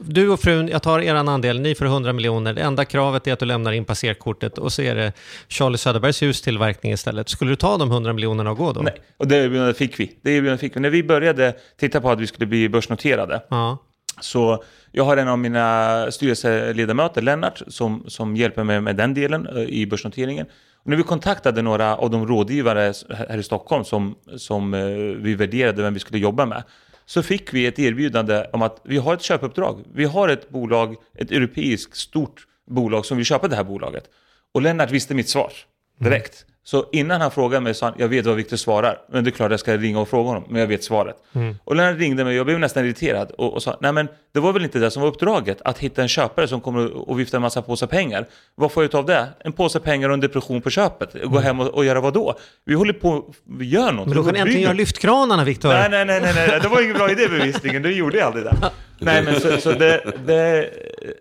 Du 0.00 0.28
och 0.28 0.40
frun, 0.40 0.68
jag 0.68 0.82
tar 0.82 1.00
er 1.00 1.14
andel, 1.14 1.60
ni 1.60 1.74
får 1.74 1.84
100 1.84 2.12
miljoner. 2.12 2.54
Det 2.54 2.60
enda 2.62 2.84
kravet 2.84 3.26
är 3.26 3.32
att 3.32 3.38
du 3.38 3.46
lämnar 3.46 3.72
in 3.72 3.84
passerkortet 3.84 4.58
och 4.58 4.72
så 4.72 4.82
är 4.82 4.94
det 4.94 5.12
Charlie 5.48 5.78
Söderbergs 5.78 6.22
hustillverkning 6.22 6.92
istället. 6.92 7.28
Skulle 7.28 7.50
du 7.50 7.56
ta 7.56 7.78
de 7.78 7.90
100 7.90 8.12
miljonerna 8.12 8.50
och 8.50 8.56
gå 8.56 8.72
då? 8.72 8.80
Nej, 8.80 8.94
och 9.16 9.28
det 9.28 9.36
erbjudandet 9.36 9.76
fick 9.76 10.00
vi. 10.00 10.18
Det 10.22 10.30
erbjudandet 10.30 10.60
fick 10.60 10.76
vi. 10.76 10.80
När 10.80 10.90
vi 10.90 11.02
började 11.02 11.54
titta 11.76 12.00
på 12.00 12.10
att 12.10 12.20
vi 12.20 12.26
skulle 12.26 12.46
bli 12.46 12.68
börsnoterade 12.68 13.42
Ja. 13.48 13.78
Så 14.20 14.64
jag 14.92 15.04
har 15.04 15.16
en 15.16 15.28
av 15.28 15.38
mina 15.38 16.06
styrelseledamöter, 16.10 17.22
Lennart, 17.22 17.62
som, 17.68 18.04
som 18.06 18.36
hjälper 18.36 18.64
mig 18.64 18.80
med 18.80 18.96
den 18.96 19.14
delen 19.14 19.46
eh, 19.46 19.62
i 19.62 19.86
börsnoteringen. 19.86 20.46
Och 20.84 20.90
när 20.90 20.96
vi 20.96 21.02
kontaktade 21.02 21.62
några 21.62 21.96
av 21.96 22.10
de 22.10 22.26
rådgivare 22.26 22.92
här 23.28 23.38
i 23.38 23.42
Stockholm 23.42 23.84
som, 23.84 24.14
som 24.36 24.74
eh, 24.74 24.84
vi 25.22 25.34
värderade 25.34 25.82
vem 25.82 25.94
vi 25.94 26.00
skulle 26.00 26.18
jobba 26.18 26.46
med, 26.46 26.62
så 27.06 27.22
fick 27.22 27.54
vi 27.54 27.66
ett 27.66 27.78
erbjudande 27.78 28.46
om 28.52 28.62
att 28.62 28.80
vi 28.84 28.96
har 28.98 29.14
ett 29.14 29.22
köpuppdrag. 29.22 29.84
Vi 29.94 30.04
har 30.04 30.28
ett 30.28 30.48
bolag, 30.48 30.96
ett 31.18 31.30
europeiskt 31.30 31.96
stort 31.96 32.46
bolag 32.70 33.06
som 33.06 33.16
vill 33.16 33.26
köpa 33.26 33.48
det 33.48 33.56
här 33.56 33.64
bolaget. 33.64 34.04
Och 34.52 34.62
Lennart 34.62 34.90
visste 34.90 35.14
mitt 35.14 35.28
svar 35.28 35.52
direkt. 36.00 36.46
Så 36.66 36.84
innan 36.92 37.20
han 37.20 37.30
frågade 37.30 37.60
mig 37.60 37.74
sa 37.74 37.86
han, 37.86 37.94
jag 37.98 38.08
vet 38.08 38.26
vad 38.26 38.36
Viktor 38.36 38.56
svarar, 38.56 38.98
men 39.08 39.24
det 39.24 39.30
är 39.30 39.32
klart 39.32 39.50
jag 39.50 39.60
ska 39.60 39.76
ringa 39.76 40.00
och 40.00 40.08
fråga 40.08 40.28
honom, 40.28 40.44
men 40.48 40.60
jag 40.60 40.66
vet 40.66 40.84
svaret. 40.84 41.16
Och 41.64 41.76
Lennart 41.76 41.98
ringde 41.98 42.24
mig, 42.24 42.36
jag 42.36 42.46
blev 42.46 42.58
nästan 42.58 42.84
irriterad 42.84 43.30
och, 43.30 43.54
och 43.54 43.62
sa, 43.62 43.76
nej 43.80 43.92
men 43.92 44.08
det 44.32 44.40
var 44.40 44.52
väl 44.52 44.64
inte 44.64 44.78
det 44.78 44.90
som 44.90 45.02
var 45.02 45.08
uppdraget, 45.08 45.58
att 45.64 45.78
hitta 45.78 46.02
en 46.02 46.08
köpare 46.08 46.48
som 46.48 46.60
kommer 46.60 47.08
och 47.08 47.20
vifta 47.20 47.36
en 47.36 47.42
massa 47.42 47.62
påsar 47.62 47.86
pengar. 47.86 48.26
Vad 48.54 48.72
får 48.72 48.82
jag 48.82 48.88
ut 48.88 48.94
av 48.94 49.06
det? 49.06 49.28
En 49.38 49.52
påse 49.52 49.80
pengar 49.80 50.08
och 50.08 50.14
en 50.14 50.20
depression 50.20 50.62
på 50.62 50.70
köpet. 50.70 51.16
Gå 51.24 51.38
hem 51.38 51.60
och, 51.60 51.68
och 51.68 51.84
göra 51.84 52.00
vad 52.00 52.14
då? 52.14 52.38
Vi 52.64 52.74
håller 52.74 52.92
på, 52.92 53.34
vi 53.58 53.68
gör 53.68 53.92
något. 53.92 54.06
Men 54.06 54.16
då 54.16 54.24
kan 54.24 54.36
äntligen 54.36 54.62
göra 54.62 54.72
lyftkranarna, 54.72 55.44
Viktor. 55.44 55.68
Nej, 55.68 55.88
nej, 55.90 56.04
nej, 56.04 56.20
nej, 56.20 56.34
nej, 56.34 56.60
det 56.62 56.68
var 56.68 56.82
ingen 56.82 56.96
bra 56.96 57.10
idé 57.10 57.28
bevisligen, 57.28 57.82
du 57.82 57.92
gjorde 57.92 58.18
jag 58.18 58.26
aldrig 58.26 58.44
det. 58.44 58.56
Nej, 58.98 59.22
men 59.22 59.40
så, 59.40 59.56
så 59.60 59.72
det, 59.72 60.12
det, 60.26 60.70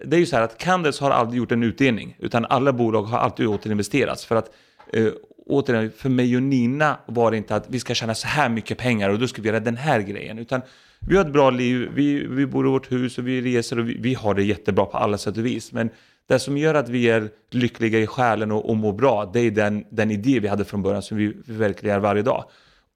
det 0.06 0.16
är 0.16 0.20
ju 0.20 0.26
så 0.26 0.36
här 0.36 0.44
att 0.44 0.58
Candes 0.58 1.00
har 1.00 1.12
aldrig 1.12 1.38
gjort 1.38 1.52
en 1.52 1.64
utdelning, 1.64 2.16
utan 2.20 2.46
alla 2.46 2.74
bolag 2.74 3.04
har 3.04 3.18
alltid 3.18 3.48
återinvesterats. 3.48 4.26
För 4.26 4.36
att, 4.36 4.50
eh, 4.94 5.06
återigen, 5.46 5.91
för 5.98 6.10
mig 6.10 6.36
och 6.36 6.44
Nina 6.44 6.98
var 7.06 7.32
det 7.32 7.38
inte 7.38 7.56
att 7.56 7.66
vi 7.70 7.80
ska 7.80 7.94
tjäna 7.94 8.16
så 8.16 8.28
här 8.28 8.50
mycket 8.50 8.78
pengar 8.78 9.10
och 9.10 9.20
då 9.20 9.28
ska 9.28 9.41
vi 9.41 9.48
göra 9.48 9.60
den 9.60 9.78
här 9.78 10.00
grejen, 10.00 10.39
utan 10.39 10.62
vi 11.08 11.18
har 11.18 11.26
ett 11.26 11.34
bra 11.34 11.50
liv, 11.50 11.89
vi, 11.94 12.28
vi 12.28 12.46
bor 12.46 12.68
i 12.68 12.70
vårt 12.70 12.91
hus 12.91 13.18
och 13.18 13.28
vi 13.28 13.41
reser 13.41 13.80
och 13.80 13.89
vi, 13.89 13.98
vi 14.00 14.14
har 14.14 14.34
det 14.34 14.44
jättebra 14.44 14.86
på 14.86 14.98
alla 14.98 15.18
sätt 15.18 15.38
och 15.38 15.46
vis. 15.46 15.72
Men 15.72 15.89
det 16.28 16.39
som 16.39 16.58
gör 16.58 16.74
att 16.74 16.89
vi 16.89 17.10
är 17.10 17.30
lyckliga 17.52 18.00
i 18.00 18.08
själen 18.08 18.52
och, 18.52 18.70
och 18.70 18.78
mår 18.78 18.94
bra, 18.94 19.32
det 19.34 19.39
är 19.39 19.52
den, 19.52 19.86
den 19.89 20.12
idé 20.12 20.39
vi 20.39 20.48
hade 20.48 20.66
från 20.66 20.82
början 20.82 21.02
som 21.02 21.18
vi 21.18 21.34
förverkligar 21.46 22.00
varje 22.00 22.22
dag. 22.22 22.46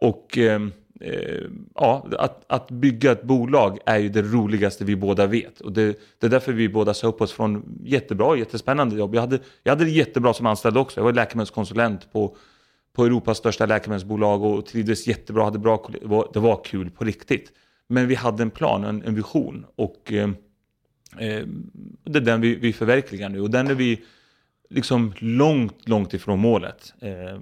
Och 0.02 0.38
Eh, 0.38 0.60
eh, 1.02 1.44
ja, 1.76 2.08
att, 2.18 2.46
att 2.48 2.72
bygga 2.72 3.12
ett 3.12 3.24
bolag 3.24 3.80
är 3.86 3.98
ju 3.98 4.10
det 4.10 4.22
roligaste 4.22 4.86
vi 4.86 4.96
båda 4.96 5.26
vet. 5.28 5.62
Och 5.62 5.72
det, 5.72 6.00
det 6.20 6.28
är 6.28 6.30
därför 6.30 6.54
vi 6.54 6.70
båda 6.70 6.94
sa 6.94 7.08
upp 7.08 7.22
oss 7.22 7.32
från 7.32 7.80
jättebra, 7.84 8.38
jättespännande 8.38 8.96
jobb. 8.96 9.16
Jag 9.16 9.22
hade, 9.22 9.40
jag 9.64 9.72
hade 9.72 9.86
det 9.86 9.92
jättebra 9.92 10.34
som 10.34 10.46
anställd 10.46 10.78
också. 10.78 11.00
Jag 11.00 11.06
var 11.06 11.14
läkemedelskonsulent 11.14 12.12
på, 12.12 12.36
på 12.96 13.06
Europas 13.06 13.38
största 13.38 13.66
läkemedelsbolag 13.66 14.44
och 14.44 14.66
trivdes 14.66 15.08
jättebra, 15.08 15.44
hade 15.44 15.60
bra 15.60 15.90
det 16.34 16.40
var, 16.40 16.64
kul 16.64 16.90
på 16.90 17.04
riktigt. 17.04 17.52
Men 17.88 18.08
vi 18.08 18.16
hade 18.16 18.44
en 18.44 18.52
plan, 18.52 18.84
en, 18.84 19.04
en 19.04 19.16
vision. 19.16 19.66
Och 19.76 20.14
eh, 20.14 20.30
eh, 21.18 21.46
det 22.04 22.20
är 22.20 22.22
den 22.22 22.42
vi, 22.42 22.56
vi 22.56 22.74
förverkligar 22.74 23.30
nu. 23.30 23.42
Och 23.42 23.50
den 23.50 23.68
är 23.68 23.76
vi 23.76 24.02
liksom 24.70 25.14
långt, 25.18 25.90
långt 25.90 26.14
ifrån 26.14 26.40
målet. 26.40 26.94
Eh, 27.02 27.40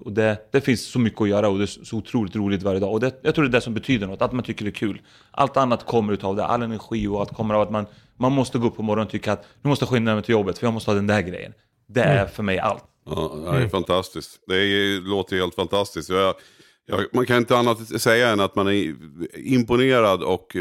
och 0.00 0.12
det, 0.12 0.48
det 0.52 0.60
finns 0.60 0.84
så 0.84 0.98
mycket 0.98 1.20
att 1.20 1.28
göra 1.28 1.48
och 1.48 1.58
det 1.58 1.64
är 1.64 1.84
så 1.84 1.96
otroligt 1.96 2.36
roligt 2.36 2.62
varje 2.62 2.80
dag. 2.80 2.92
Och 2.92 3.00
det, 3.00 3.20
jag 3.22 3.34
tror 3.34 3.44
det 3.44 3.48
är 3.48 3.52
det 3.52 3.60
som 3.60 3.74
betyder 3.74 4.06
något, 4.06 4.22
att 4.22 4.32
man 4.32 4.44
tycker 4.44 4.64
det 4.64 4.70
är 4.70 4.72
kul. 4.72 5.00
Allt 5.30 5.56
annat 5.56 5.86
kommer 5.86 6.12
utav 6.12 6.36
det, 6.36 6.44
all 6.44 6.62
energi 6.62 7.06
och 7.06 7.20
allt 7.20 7.34
kommer 7.34 7.54
av 7.54 7.60
att 7.60 7.70
man, 7.70 7.86
man 8.16 8.32
måste 8.32 8.58
gå 8.58 8.66
upp 8.66 8.76
på 8.76 8.82
morgonen 8.82 9.06
och 9.06 9.12
tycka 9.12 9.32
att 9.32 9.44
nu 9.62 9.68
måste 9.68 9.82
jag 9.82 9.90
skynda 9.90 10.14
mig 10.14 10.22
till 10.22 10.32
jobbet 10.32 10.58
för 10.58 10.66
jag 10.66 10.74
måste 10.74 10.90
ha 10.90 10.96
den 10.96 11.06
där 11.06 11.20
grejen. 11.20 11.52
Det 11.86 12.02
är 12.02 12.26
för 12.26 12.42
mig 12.42 12.58
allt. 12.58 12.84
Ja, 13.06 13.52
det 13.52 13.62
är 13.62 13.68
fantastiskt. 13.68 14.40
Det 14.46 14.56
är, 14.56 15.00
låter 15.00 15.36
helt 15.36 15.54
fantastiskt. 15.54 16.10
Jag, 16.10 16.34
jag, 16.86 17.00
man 17.12 17.26
kan 17.26 17.36
inte 17.36 17.56
annat 17.56 18.00
säga 18.00 18.28
än 18.28 18.40
att 18.40 18.56
man 18.56 18.68
är 18.68 18.94
imponerad 19.34 20.22
och 20.22 20.56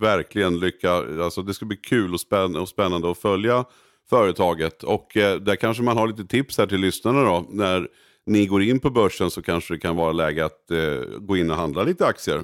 verkligen 0.00 0.60
lyckas. 0.60 1.04
Alltså 1.22 1.42
det 1.42 1.54
ska 1.54 1.66
bli 1.66 1.76
kul 1.76 2.14
och 2.58 2.68
spännande 2.68 3.10
att 3.10 3.18
följa 3.18 3.64
företaget. 4.10 4.82
Och 4.82 5.16
eh, 5.16 5.36
där 5.36 5.56
kanske 5.56 5.82
man 5.82 5.96
har 5.96 6.08
lite 6.08 6.24
tips 6.24 6.58
här 6.58 6.66
till 6.66 6.80
lyssnarna 6.80 7.22
då. 7.22 7.46
När 7.50 7.88
ni 8.26 8.46
går 8.46 8.62
in 8.62 8.80
på 8.80 8.90
börsen 8.90 9.30
så 9.30 9.42
kanske 9.42 9.74
det 9.74 9.78
kan 9.78 9.96
vara 9.96 10.12
läge 10.12 10.44
att 10.44 10.70
eh, 10.70 11.18
gå 11.18 11.36
in 11.36 11.50
och 11.50 11.56
handla 11.56 11.82
lite 11.82 12.06
aktier. 12.06 12.42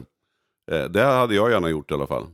Eh, 0.73 0.85
det 0.85 1.03
hade 1.03 1.35
jag 1.35 1.51
gärna 1.51 1.71
gjort 1.71 1.91
i 1.91 1.95
alla 1.95 2.07
fall. 2.07 2.27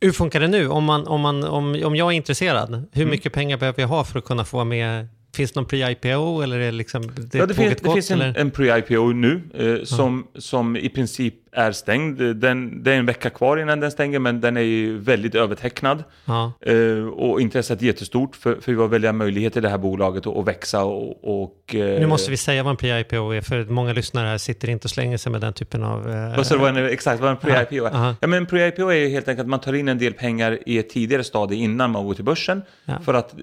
Hur 0.00 0.12
funkar 0.12 0.40
det 0.40 0.48
nu? 0.48 0.68
Om, 0.68 0.84
man, 0.84 1.06
om, 1.06 1.20
man, 1.20 1.44
om, 1.44 1.82
om 1.84 1.96
jag 1.96 2.12
är 2.12 2.16
intresserad, 2.16 2.88
hur 2.92 3.06
mycket 3.06 3.32
pengar 3.32 3.56
behöver 3.56 3.82
jag 3.82 3.88
ha 3.88 4.04
för 4.04 4.18
att 4.18 4.24
kunna 4.24 4.44
få 4.44 4.64
med? 4.64 5.08
Finns 5.34 5.52
det 5.52 5.60
någon 5.60 5.68
pre-IPO 5.68 6.42
eller 6.42 6.58
är 6.58 6.64
det 6.64 6.72
liksom 6.72 7.02
det 7.16 7.38
Ja, 7.38 7.46
det, 7.46 7.54
finns, 7.54 7.76
det 7.82 7.92
finns 7.92 8.10
en, 8.10 8.20
en 8.20 8.50
pre-IPO 8.50 9.12
nu 9.12 9.42
eh, 9.54 9.84
som, 9.84 10.26
som 10.34 10.76
i 10.76 10.88
princip 10.88 11.34
är 11.58 11.72
stängd. 11.72 12.36
Den, 12.36 12.82
det 12.82 12.92
är 12.92 12.96
en 12.98 13.06
vecka 13.06 13.30
kvar 13.30 13.56
innan 13.56 13.80
den 13.80 13.90
stänger 13.90 14.18
men 14.18 14.40
den 14.40 14.56
är 14.56 14.60
ju 14.60 14.98
väldigt 14.98 15.34
övertecknad. 15.34 16.04
Ja. 16.24 16.52
Eh, 16.60 17.06
och 17.08 17.40
intresset 17.40 17.82
är 17.82 17.86
jättestort 17.86 18.36
för, 18.36 18.54
för 18.60 18.72
vi 18.72 18.78
har 18.80 18.88
välja 18.88 19.12
möjligheter 19.12 19.60
i 19.60 19.62
det 19.62 19.68
här 19.68 19.78
bolaget 19.78 20.26
att, 20.26 20.36
att 20.36 20.46
växa 20.46 20.84
och... 20.84 21.40
och 21.42 21.74
eh, 21.74 22.00
Nu 22.00 22.06
måste 22.06 22.30
vi 22.30 22.36
säga 22.36 22.62
vad 22.62 22.70
en 22.70 22.76
pre-IPO 22.76 23.34
är, 23.36 23.40
för 23.40 23.64
många 23.64 23.92
lyssnare 23.92 24.26
här 24.26 24.38
sitter 24.38 24.70
inte 24.70 24.84
och 24.84 24.90
slänger 24.90 25.16
sig 25.16 25.32
med 25.32 25.40
den 25.40 25.52
typen 25.52 25.82
av... 25.84 26.10
eh, 26.10 26.44
du 26.50 26.56
vad 26.56 26.76
en, 26.76 26.86
exakt 26.86 27.20
vad 27.20 27.30
en 27.30 27.36
pre-IPO 27.36 27.86
är? 27.86 27.94
Aha. 27.94 28.14
Ja, 28.20 28.26
men 28.26 28.38
en 28.38 28.46
pre-IPO 28.46 28.90
är 28.92 28.96
ju 28.96 29.08
helt 29.08 29.28
enkelt 29.28 29.44
att 29.44 29.50
man 29.50 29.60
tar 29.60 29.72
in 29.72 29.88
en 29.88 29.98
del 29.98 30.12
pengar 30.12 30.58
i 30.66 30.78
ett 30.78 30.90
tidigare 30.90 31.24
stadie 31.24 31.58
innan 31.58 31.90
man 31.90 32.06
går 32.06 32.14
till 32.14 32.24
börsen 32.24 32.62
Ja. 32.84 32.98
för 33.04 33.14
att 33.14 33.32
eh, 33.32 33.38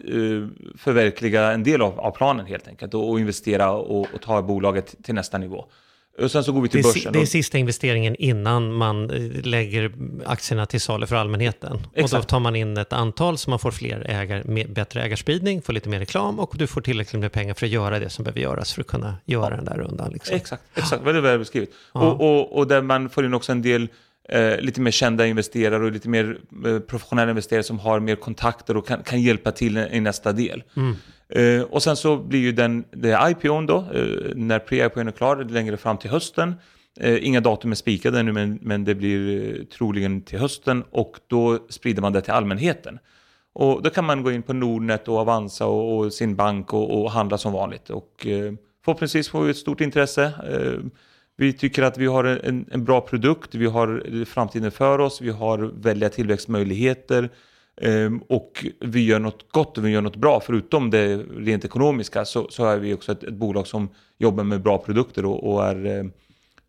förverkliga 0.78 1.52
en 1.52 1.64
del 1.64 1.82
av, 1.82 2.00
av 2.00 2.12
planen 2.12 2.46
helt 2.46 2.68
enkelt 2.68 2.94
och, 2.94 3.10
och 3.10 3.20
investera 3.20 3.72
och, 3.72 4.08
och 4.14 4.22
ta 4.22 4.42
bolaget 4.42 4.96
till 5.04 5.16
nästa 5.16 5.38
nivå. 5.38 5.66
Och 6.22 6.32
sen 6.32 6.44
så 6.44 6.52
går 6.52 6.62
vi 6.62 6.68
det, 6.68 6.72
till 6.72 6.80
är, 6.80 6.84
si- 6.84 7.00
börsen. 7.00 7.14
det 7.14 7.22
är 7.22 7.26
sista 7.26 7.58
investeringen 7.58 8.16
innan 8.16 8.74
man 8.74 9.10
eh, 9.12 9.42
lägger 9.46 9.92
aktierna 10.26 10.66
till 10.66 10.82
salu 10.82 11.06
för 11.08 11.16
allmänheten. 11.16 11.72
Och 11.74 11.82
då 11.96 12.02
Exakt. 12.02 12.28
tar 12.28 12.40
man 12.40 12.56
in 12.56 12.78
ett 12.78 12.94
antal 12.94 13.38
så 13.38 13.50
man 13.50 13.60
får 13.60 13.72
fler 13.72 14.06
ägar, 14.10 14.68
bättre 14.74 15.04
ägarspridning, 15.04 15.62
får 15.62 15.74
lite 15.74 15.90
mer 15.90 16.00
reklam 16.00 16.40
och 16.40 16.54
du 16.58 16.68
får 16.68 16.82
tillräckligt 16.82 17.22
med 17.22 17.32
pengar 17.32 17.54
för 17.54 17.66
att 17.66 17.72
göra 17.72 18.00
det 18.00 18.10
som 18.10 18.24
behöver 18.24 18.42
göras 18.42 18.74
för 18.74 18.82
att 18.82 18.88
kunna 18.88 19.16
göra 19.26 19.56
den 19.56 19.66
där 19.66 19.78
rundan. 19.78 20.12
Liksom. 20.12 20.36
Exakt, 20.36 20.64
exakt. 20.76 21.04
Väldigt 21.04 21.24
väl 21.24 21.40
beskrivet. 21.40 21.70
Ja. 21.94 22.02
Och, 22.02 22.22
och, 22.40 22.58
och 22.58 22.68
där 22.68 22.82
man 22.82 23.10
får 23.10 23.26
in 23.26 23.34
också 23.34 23.52
en 23.52 23.62
del 23.62 23.88
eh, 24.30 24.58
lite 24.60 24.82
mer 24.82 24.92
kända 24.92 25.28
investerare 25.28 25.86
och 25.86 25.92
lite 25.92 26.10
mer 26.10 26.38
eh, 26.66 26.80
professionella 26.80 27.30
investerare 27.30 27.64
som 27.64 27.80
har 27.80 28.00
mer 28.00 28.16
kontakter 28.16 28.78
och 28.78 28.88
kan, 28.88 29.04
kan 29.04 29.22
hjälpa 29.22 29.52
till 29.52 29.78
i 29.78 30.00
nästa 30.00 30.32
del. 30.32 30.64
Mm. 30.78 30.96
Eh, 31.30 31.62
och 31.62 31.84
sen 31.84 31.96
så 31.96 32.18
blir 32.18 32.40
ju 32.40 32.52
den, 32.52 32.86
det 32.92 33.12
är 33.12 33.30
IPOn 33.30 33.66
då, 33.66 33.78
eh, 33.78 34.36
när 34.36 34.60
pre-IPOn 34.60 35.08
är 35.08 35.12
klar, 35.12 35.44
längre 35.44 35.78
fram 35.78 35.98
till 35.98 36.10
hösten. 36.10 36.54
Eh, 37.00 37.28
inga 37.28 37.42
datum 37.42 37.72
är 37.72 37.76
spikade 37.76 38.20
ännu, 38.20 38.32
men, 38.32 38.60
men 38.62 38.84
det 38.84 38.96
blir 38.96 39.50
eh, 39.60 39.64
troligen 39.64 40.22
till 40.22 40.40
hösten 40.40 40.84
och 40.92 41.20
då 41.28 41.60
sprider 41.70 42.02
man 42.02 42.14
det 42.14 42.22
till 42.22 42.34
allmänheten. 42.34 43.00
Och 43.54 43.82
då 43.82 43.90
kan 43.90 44.06
man 44.06 44.24
gå 44.24 44.32
in 44.32 44.44
på 44.44 44.54
Nordnet 44.54 45.08
och 45.08 45.18
Avanza 45.18 45.66
och, 45.66 45.98
och 45.98 46.14
sin 46.14 46.36
bank 46.36 46.74
och, 46.74 47.02
och 47.02 47.12
handla 47.12 47.38
som 47.38 47.54
vanligt. 47.54 47.90
Och 47.90 48.28
eh, 48.28 48.54
förhoppningsvis 48.86 49.30
får 49.30 49.44
vi 49.44 49.50
ett 49.50 49.58
stort 49.58 49.82
intresse. 49.82 50.24
Eh, 50.24 50.80
vi 51.38 51.54
tycker 51.54 51.84
att 51.84 51.98
vi 51.98 52.06
har 52.06 52.24
en, 52.24 52.66
en 52.72 52.86
bra 52.86 53.02
produkt, 53.02 53.56
vi 53.56 53.66
har 53.66 54.26
framtiden 54.26 54.72
för 54.72 55.00
oss, 55.00 55.22
vi 55.22 55.30
har 55.30 55.58
välja 55.58 56.10
tillväxtmöjligheter 56.10 57.30
Ehm, 57.82 58.18
och 58.30 58.66
vi 58.80 59.06
gör 59.06 59.20
något 59.20 59.52
gott 59.52 59.78
och 59.78 59.86
vi 59.86 59.90
gör 59.90 60.02
något 60.02 60.16
bra. 60.16 60.40
Förutom 60.46 60.90
det 60.90 61.18
rent 61.18 61.66
ekonomiska 61.66 62.26
så, 62.26 62.48
så 62.50 62.66
är 62.66 62.78
vi 62.78 62.94
också 62.94 63.12
ett, 63.12 63.24
ett 63.24 63.34
bolag 63.34 63.68
som 63.68 63.90
jobbar 64.18 64.44
med 64.44 64.62
bra 64.62 64.78
produkter 64.78 65.26
och, 65.26 65.54
och 65.54 65.66
är 65.68 65.86
ehm, 65.86 66.12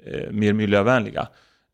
eh, 0.07 0.31
mer 0.31 0.53
miljövänliga. 0.53 1.29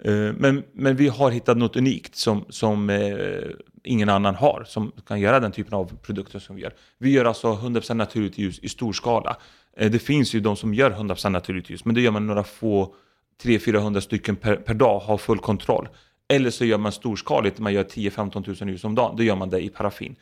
Eh, 0.04 0.12
Men, 0.38 0.62
men 0.72 0.96
vi 0.96 1.08
har 1.08 1.30
hittat 1.30 1.56
något 1.56 1.76
unikt 1.76 2.16
som, 2.16 2.44
som 2.48 2.90
eh, 2.90 3.42
ingen 3.84 4.08
annan 4.08 4.34
har, 4.34 4.64
som 4.66 4.92
kan 5.06 5.20
göra 5.20 5.40
den 5.40 5.52
typen 5.52 5.74
av 5.74 5.96
produkter 6.02 6.38
som 6.38 6.56
vi 6.56 6.62
gör. 6.62 6.72
Vi 6.98 7.10
gör 7.10 7.24
alltså 7.24 7.52
100% 7.52 7.94
naturligt 7.94 8.38
ljus 8.38 8.58
i 8.58 8.68
stor 8.68 8.92
skala. 8.92 9.36
Eh, 9.76 9.90
Det 9.90 9.98
finns 9.98 10.34
ju 10.34 10.40
de 10.40 10.56
som 10.56 10.74
gör 10.74 10.90
100% 10.90 11.28
naturligt 11.28 11.70
ljus, 11.70 11.84
men 11.84 11.94
det 11.94 12.00
gör 12.00 12.10
man 12.10 12.26
några 12.26 12.44
få, 12.44 12.94
300-400 13.42 14.00
stycken 14.00 14.36
per, 14.36 14.56
per 14.56 14.74
dag, 14.74 14.98
har 14.98 15.18
full 15.18 15.38
kontroll. 15.38 15.88
Eller 16.32 16.50
så 16.50 16.64
gör 16.64 16.78
man 16.78 16.92
storskaligt, 16.92 17.58
man 17.58 17.72
gör 17.72 17.84
10-15 17.84 18.60
000 18.60 18.70
ljus 18.70 18.84
om 18.84 18.94
dagen, 18.94 19.16
då 19.16 19.22
gör 19.22 19.36
man 19.36 19.50
det 19.50 19.60
i 19.60 19.68
paraffin. 19.68 20.16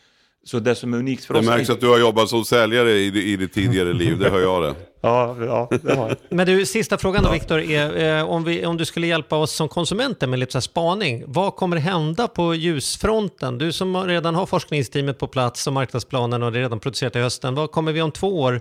Så 0.44 0.58
det 0.58 0.74
som 0.74 0.94
är 0.94 0.98
unikt 0.98 1.24
för 1.24 1.34
Det 1.34 1.40
oss... 1.40 1.46
märks 1.46 1.70
att 1.70 1.80
du 1.80 1.88
har 1.88 1.98
jobbat 1.98 2.28
som 2.28 2.44
säljare 2.44 2.90
i, 2.90 3.32
i 3.32 3.36
ditt 3.36 3.52
tidigare 3.52 3.92
liv, 3.92 4.18
det 4.18 4.30
hör 4.30 4.40
jag 4.40 4.62
det. 4.62 4.74
Ja, 5.02 5.36
ja, 5.40 5.68
det 5.82 5.94
har 5.94 6.08
jag. 6.08 6.16
Men 6.28 6.46
du, 6.46 6.66
sista 6.66 6.98
frågan 6.98 7.24
då 7.24 7.30
Viktor, 7.30 7.60
är 7.60 8.18
eh, 8.18 8.30
om, 8.30 8.44
vi, 8.44 8.66
om 8.66 8.76
du 8.76 8.84
skulle 8.84 9.06
hjälpa 9.06 9.36
oss 9.36 9.52
som 9.52 9.68
konsumenter 9.68 10.26
med 10.26 10.38
lite 10.38 10.52
så 10.52 10.56
här 10.58 10.60
spaning. 10.60 11.24
Vad 11.26 11.56
kommer 11.56 11.76
hända 11.76 12.28
på 12.28 12.54
ljusfronten? 12.54 13.58
Du 13.58 13.72
som 13.72 13.96
redan 14.06 14.34
har 14.34 14.46
forskningsteamet 14.46 15.18
på 15.18 15.26
plats 15.26 15.66
och 15.66 15.72
marknadsplanen 15.72 16.42
och 16.42 16.52
det 16.52 16.58
är 16.58 16.62
redan 16.62 16.80
producerat 16.80 17.16
i 17.16 17.18
hösten. 17.18 17.54
Vad 17.54 17.70
kommer 17.70 17.92
vi 17.92 18.02
om 18.02 18.10
två 18.10 18.40
år 18.40 18.60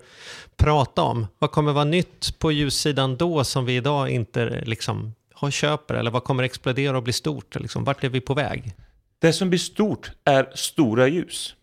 prata 0.57 1.01
om? 1.01 1.27
Vad 1.39 1.51
kommer 1.51 1.73
vara 1.73 1.85
nytt 1.85 2.39
på 2.39 2.51
ljussidan 2.51 3.17
då 3.17 3.43
som 3.43 3.65
vi 3.65 3.75
idag 3.75 4.09
inte 4.09 4.63
liksom 4.65 5.13
har 5.39 5.51
köper? 5.51 5.95
Eller 5.95 6.11
vad 6.11 6.23
kommer 6.23 6.43
explodera 6.43 6.97
och 6.97 7.03
bli 7.03 7.13
stort? 7.13 7.55
Liksom, 7.59 7.83
vart 7.83 8.03
är 8.03 8.09
vi 8.09 8.21
på 8.21 8.33
väg? 8.33 8.73
Det 9.19 9.33
som 9.33 9.49
blir 9.49 9.59
stort 9.59 10.11
är 10.25 10.49
stora 10.55 11.07
ljus. 11.07 11.55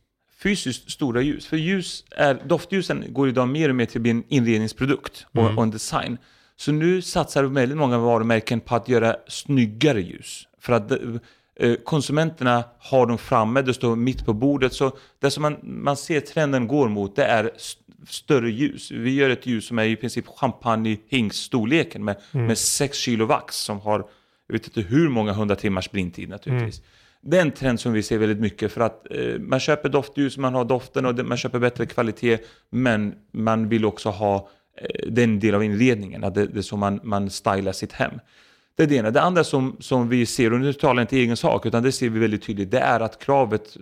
Fysiskt 0.43 0.91
stora 0.91 1.23
ljus. 1.23 1.47
För 1.47 1.57
ljus 1.57 2.05
är, 2.11 2.35
doftljusen 2.45 3.05
går 3.09 3.29
idag 3.29 3.49
mer 3.49 3.69
och 3.69 3.75
mer 3.75 3.87
till 3.87 3.99
att 3.99 4.03
bli 4.03 4.11
en 4.11 4.25
inredningsprodukt 4.29 5.27
och, 5.33 5.43
Mm. 5.43 5.59
och 5.59 5.63
en 5.65 5.71
design. 5.71 6.19
Så 6.57 6.73
nu 6.73 7.03
satsar 7.03 7.45
väldigt 7.45 7.79
många 7.79 7.99
varumärken 7.99 8.61
på 8.61 8.75
att 8.77 8.89
göra 8.89 9.17
snyggare 9.29 10.03
ljus. 10.03 10.49
För 10.61 10.73
att 10.73 10.91
eh, 11.61 11.75
konsumenterna 11.85 12.65
har 12.79 13.07
dem 13.07 13.19
framme, 13.19 13.63
det 13.63 13.75
står 13.75 13.97
mitt 13.97 14.27
på 14.27 14.33
bordet. 14.33 14.73
Så 14.73 14.97
det 15.21 15.31
som 15.31 15.43
man, 15.43 15.57
man 15.63 15.97
ser 15.97 16.21
trenden 16.21 16.69
går 16.69 16.89
mot, 16.89 17.17
det 17.17 17.25
är 17.25 17.51
större 18.09 18.51
ljus. 18.51 18.91
Vi 18.91 19.15
gör 19.15 19.31
ett 19.31 19.47
ljus 19.47 19.67
som 19.67 19.79
är 19.79 19.85
i 19.85 19.97
princip 19.97 20.27
champagne-hingst-storleken 20.27 22.05
med, 22.05 22.17
Mm. 22.33 22.47
med 22.47 22.59
6 22.59 22.99
kilo 22.99 23.27
vax 23.27 23.57
som 23.57 23.81
har, 23.81 23.99
jag 24.47 24.53
vet 24.53 24.67
inte 24.67 24.81
hur 24.81 25.09
många 25.09 25.33
hundra 25.33 25.57
timmars 25.57 25.91
brintid 25.91 26.29
naturligtvis. 26.29 26.83
Det 27.23 27.37
är 27.37 27.43
en 27.43 27.51
trend 27.51 27.81
som 27.81 27.93
vi 27.93 28.03
ser 28.03 28.19
väldigt 28.19 28.39
mycket 28.39 28.73
för 28.73 28.81
att 28.81 29.07
eh, 29.11 29.39
man 29.39 29.61
köper 29.61 29.89
doftljus, 29.89 30.39
man 30.39 30.55
har 30.55 30.65
doften 30.65 31.07
och 31.07 31.15
det, 31.15 31.25
man 31.25 31.37
köper 31.39 31.59
bättre 31.59 31.87
kvalitet, 31.87 32.39
men 32.71 33.15
man 33.33 33.69
vill 33.69 33.85
också 33.85 34.09
ha 34.11 34.49
eh, 34.81 35.09
den 35.11 35.41
del 35.41 35.55
av 35.55 35.65
inredningen, 35.65 36.25
att 36.25 36.35
det, 36.35 36.47
det 36.47 36.59
är 36.59 36.63
så 36.63 36.77
man, 36.77 37.01
man 37.03 37.31
stylar 37.31 37.73
sitt 37.73 37.93
hem. 37.93 38.13
Det 38.77 38.83
är 38.83 38.87
det 38.87 38.95
ena. 38.97 39.11
Det 39.11 39.21
andra 39.23 39.45
som, 39.45 39.77
som 39.81 40.09
vi 40.09 40.27
ser, 40.27 40.53
och 40.53 40.61
nu 40.61 40.73
talar 40.73 40.95
jag 40.95 41.03
inte 41.05 41.17
egen 41.17 41.37
sak, 41.37 41.67
utan 41.67 41.83
det 41.83 41.93
ser 41.93 42.09
vi 42.11 42.19
väldigt 42.19 42.43
tydligt, 42.43 42.71
det 42.71 42.79
är 42.79 43.01
att 43.01 43.19
kravet 43.25 43.77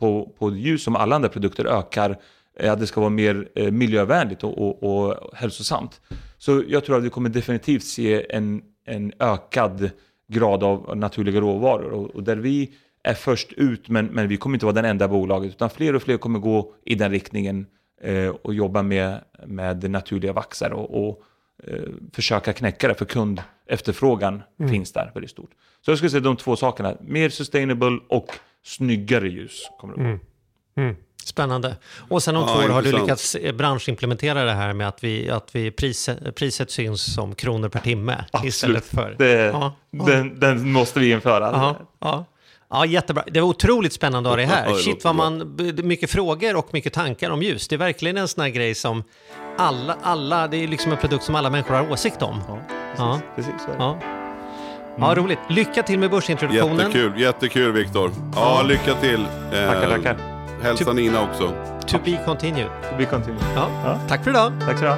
på, 0.00 0.34
på 0.38 0.50
ljus 0.56 0.82
som 0.82 0.96
alla 0.96 1.16
andra 1.16 1.28
produkter 1.28 1.64
ökar, 1.64 2.10
eh, 2.10 2.16
att 2.60 2.80
det 2.80 2.86
ska 2.86 3.00
vara 3.00 3.10
mer 3.10 3.48
eh, 3.54 3.70
miljövänligt 3.70 4.44
och, 4.44 4.58
och, 4.58 4.82
och 4.82 5.36
hälsosamt. 5.36 6.00
Så 6.38 6.62
jag 6.68 6.84
tror 6.84 6.96
att 6.96 7.04
vi 7.04 7.10
kommer 7.10 7.30
definitivt 7.30 7.84
se 7.84 8.26
en, 8.36 8.62
en 8.84 9.12
ökad 9.18 9.90
grad 10.28 10.62
av 10.64 10.96
naturliga 10.96 11.40
råvaror 11.40 11.90
och, 11.90 12.10
och 12.10 12.22
där 12.22 12.36
vi 12.36 12.72
är 13.02 13.14
först 13.14 13.52
ut, 13.52 13.88
men, 13.88 14.06
men 14.06 14.28
vi 14.28 14.36
kommer 14.36 14.56
inte 14.56 14.66
vara 14.66 14.74
den 14.74 14.84
enda 14.84 15.08
bolaget, 15.08 15.50
utan 15.50 15.70
fler 15.70 15.96
och 15.96 16.02
fler 16.02 16.16
kommer 16.16 16.38
gå 16.38 16.74
i 16.84 16.94
den 16.94 17.10
riktningen 17.10 17.66
eh, 18.02 18.28
och 18.28 18.54
jobba 18.54 18.82
med, 18.82 19.20
med 19.46 19.90
naturliga 19.90 20.32
vaxar 20.32 20.70
och, 20.70 21.08
och 21.08 21.22
eh, 21.66 21.82
försöka 22.12 22.52
knäcka 22.52 22.88
det, 22.88 22.94
för 22.94 23.04
kundefterfrågan 23.04 24.42
Mm. 24.60 24.72
finns 24.72 24.92
där 24.92 25.10
väldigt 25.14 25.30
stort. 25.30 25.50
Så 25.84 25.90
jag 25.90 25.98
skulle 25.98 26.10
säga 26.10 26.20
de 26.20 26.36
två 26.36 26.56
sakerna, 26.56 26.96
mer 27.00 27.28
sustainable 27.28 27.98
och 28.08 28.26
snyggare 28.62 29.28
ljus 29.28 29.70
kommer 29.78 29.94
det 29.94 30.00
vara. 30.02 30.08
Mm. 30.10 30.20
Mm. 30.76 30.96
Spännande. 31.24 31.76
Och 32.08 32.22
sen 32.22 32.36
om 32.36 32.42
Ja, 32.48 32.54
två 32.54 32.64
år 32.64 32.68
har 32.68 32.82
du 32.82 32.92
lyckats 32.92 33.34
eh, 33.34 33.52
branschimplementera 33.54 34.44
det 34.44 34.52
här 34.52 34.72
med 34.72 34.88
att, 34.88 35.04
vi, 35.04 35.30
att 35.30 35.48
vi 35.52 35.70
priset, 35.70 36.34
priset 36.34 36.70
syns 36.70 37.14
som 37.14 37.34
kronor 37.34 37.68
per 37.68 37.80
timme 37.80 38.24
istället 38.44 38.84
för... 38.86 39.14
Det, 39.18 39.30
Ja, 39.32 39.72
ja. 39.90 40.04
Den, 40.04 40.40
den 40.40 40.72
måste 40.72 41.00
vi 41.00 41.10
införa. 41.10 41.44
Ja, 41.52 41.76
ja. 42.00 42.24
ja, 42.70 42.86
jättebra. 42.86 43.24
Det 43.26 43.40
var 43.40 43.48
otroligt 43.48 43.92
spännande 43.92 44.28
att 44.28 44.32
ha 44.32 44.36
det 44.36 44.42
Ja, 44.42 44.48
här. 44.48 44.68
det 44.68 44.74
Shit 44.74 45.04
vad 45.04 45.14
man, 45.14 45.56
mycket 45.82 46.10
frågor 46.10 46.56
och 46.56 46.68
mycket 46.74 46.92
tankar 46.92 47.30
om 47.30 47.42
ljus. 47.42 47.68
Det 47.68 47.74
är 47.76 47.78
verkligen 47.78 48.16
en 48.16 48.28
sån 48.28 48.42
här 48.42 48.50
grej 48.50 48.74
som 48.74 49.02
alla, 49.58 49.96
alla, 50.02 50.48
det 50.48 50.56
är 50.64 50.68
liksom 50.68 50.92
en 50.92 50.98
produkt 50.98 51.24
som 51.24 51.34
alla 51.34 51.50
människor 51.50 51.74
har 51.74 51.92
åsikt 51.92 52.22
om. 52.22 52.40
Ja, 52.48 52.58
Ja. 52.96 53.20
precis, 53.36 53.52
precis 53.52 53.66
så 53.66 53.72
är 53.72 53.76
det. 53.76 53.82
Ja, 53.84 53.98
ja 55.08 55.14
roligt. 55.14 55.38
Lycka 55.48 55.82
till 55.82 55.98
med 55.98 56.10
börsintroduktionen. 56.10 56.78
Jättekul, 56.78 57.20
jättekul 57.20 57.72
Viktor. 57.72 58.10
Ja, 58.34 58.62
lycka 58.62 58.94
till. 58.94 59.20
Eh, 59.52 59.66
Tackar, 59.68 59.88
tackar. 59.88 60.29
Hälsa 60.62 60.92
Nina 60.92 61.22
också. 61.22 61.48
To 61.86 61.98
be 62.04 62.24
continued. 62.24 62.70
Vi 62.98 63.06
continue. 63.06 63.40
Ja. 63.54 63.68
Ja. 63.84 64.00
Tack 64.08 64.24
för 64.24 64.30
idag. 64.30 64.52
Tack 64.66 64.78
så 64.78 64.84
du. 64.84 64.96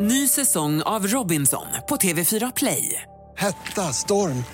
Ny 0.00 0.28
säsong 0.28 0.82
av 0.82 1.06
Robinson 1.06 1.66
på 1.88 1.96
TV4 1.96 2.52
Play. 2.56 3.02
Hetta, 3.36 3.82
storm, 3.92 4.44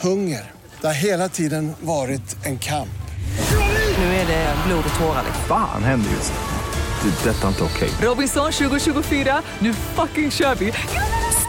hunger. 0.00 0.50
Det 0.80 0.86
har 0.86 0.94
hela 0.94 1.28
tiden 1.28 1.72
varit 1.80 2.46
en 2.46 2.58
kamp. 2.58 2.88
Nu 3.98 4.04
är 4.04 4.26
det 4.26 4.54
blod 4.66 4.84
och 4.94 5.00
tårar. 5.00 5.22
liksom. 5.26 5.44
Fan 5.48 5.84
händer 5.84 6.10
just 6.10 6.32
nu. 6.32 7.10
Det. 7.10 7.30
är 7.30 7.34
Detta 7.34 7.44
är 7.44 7.48
inte 7.48 7.64
okej. 7.64 7.90
Robinson 8.02 8.52
2024, 8.52 9.42
nu 9.58 9.74
fucking 9.74 10.30
kör 10.30 10.54
vi! 10.54 10.72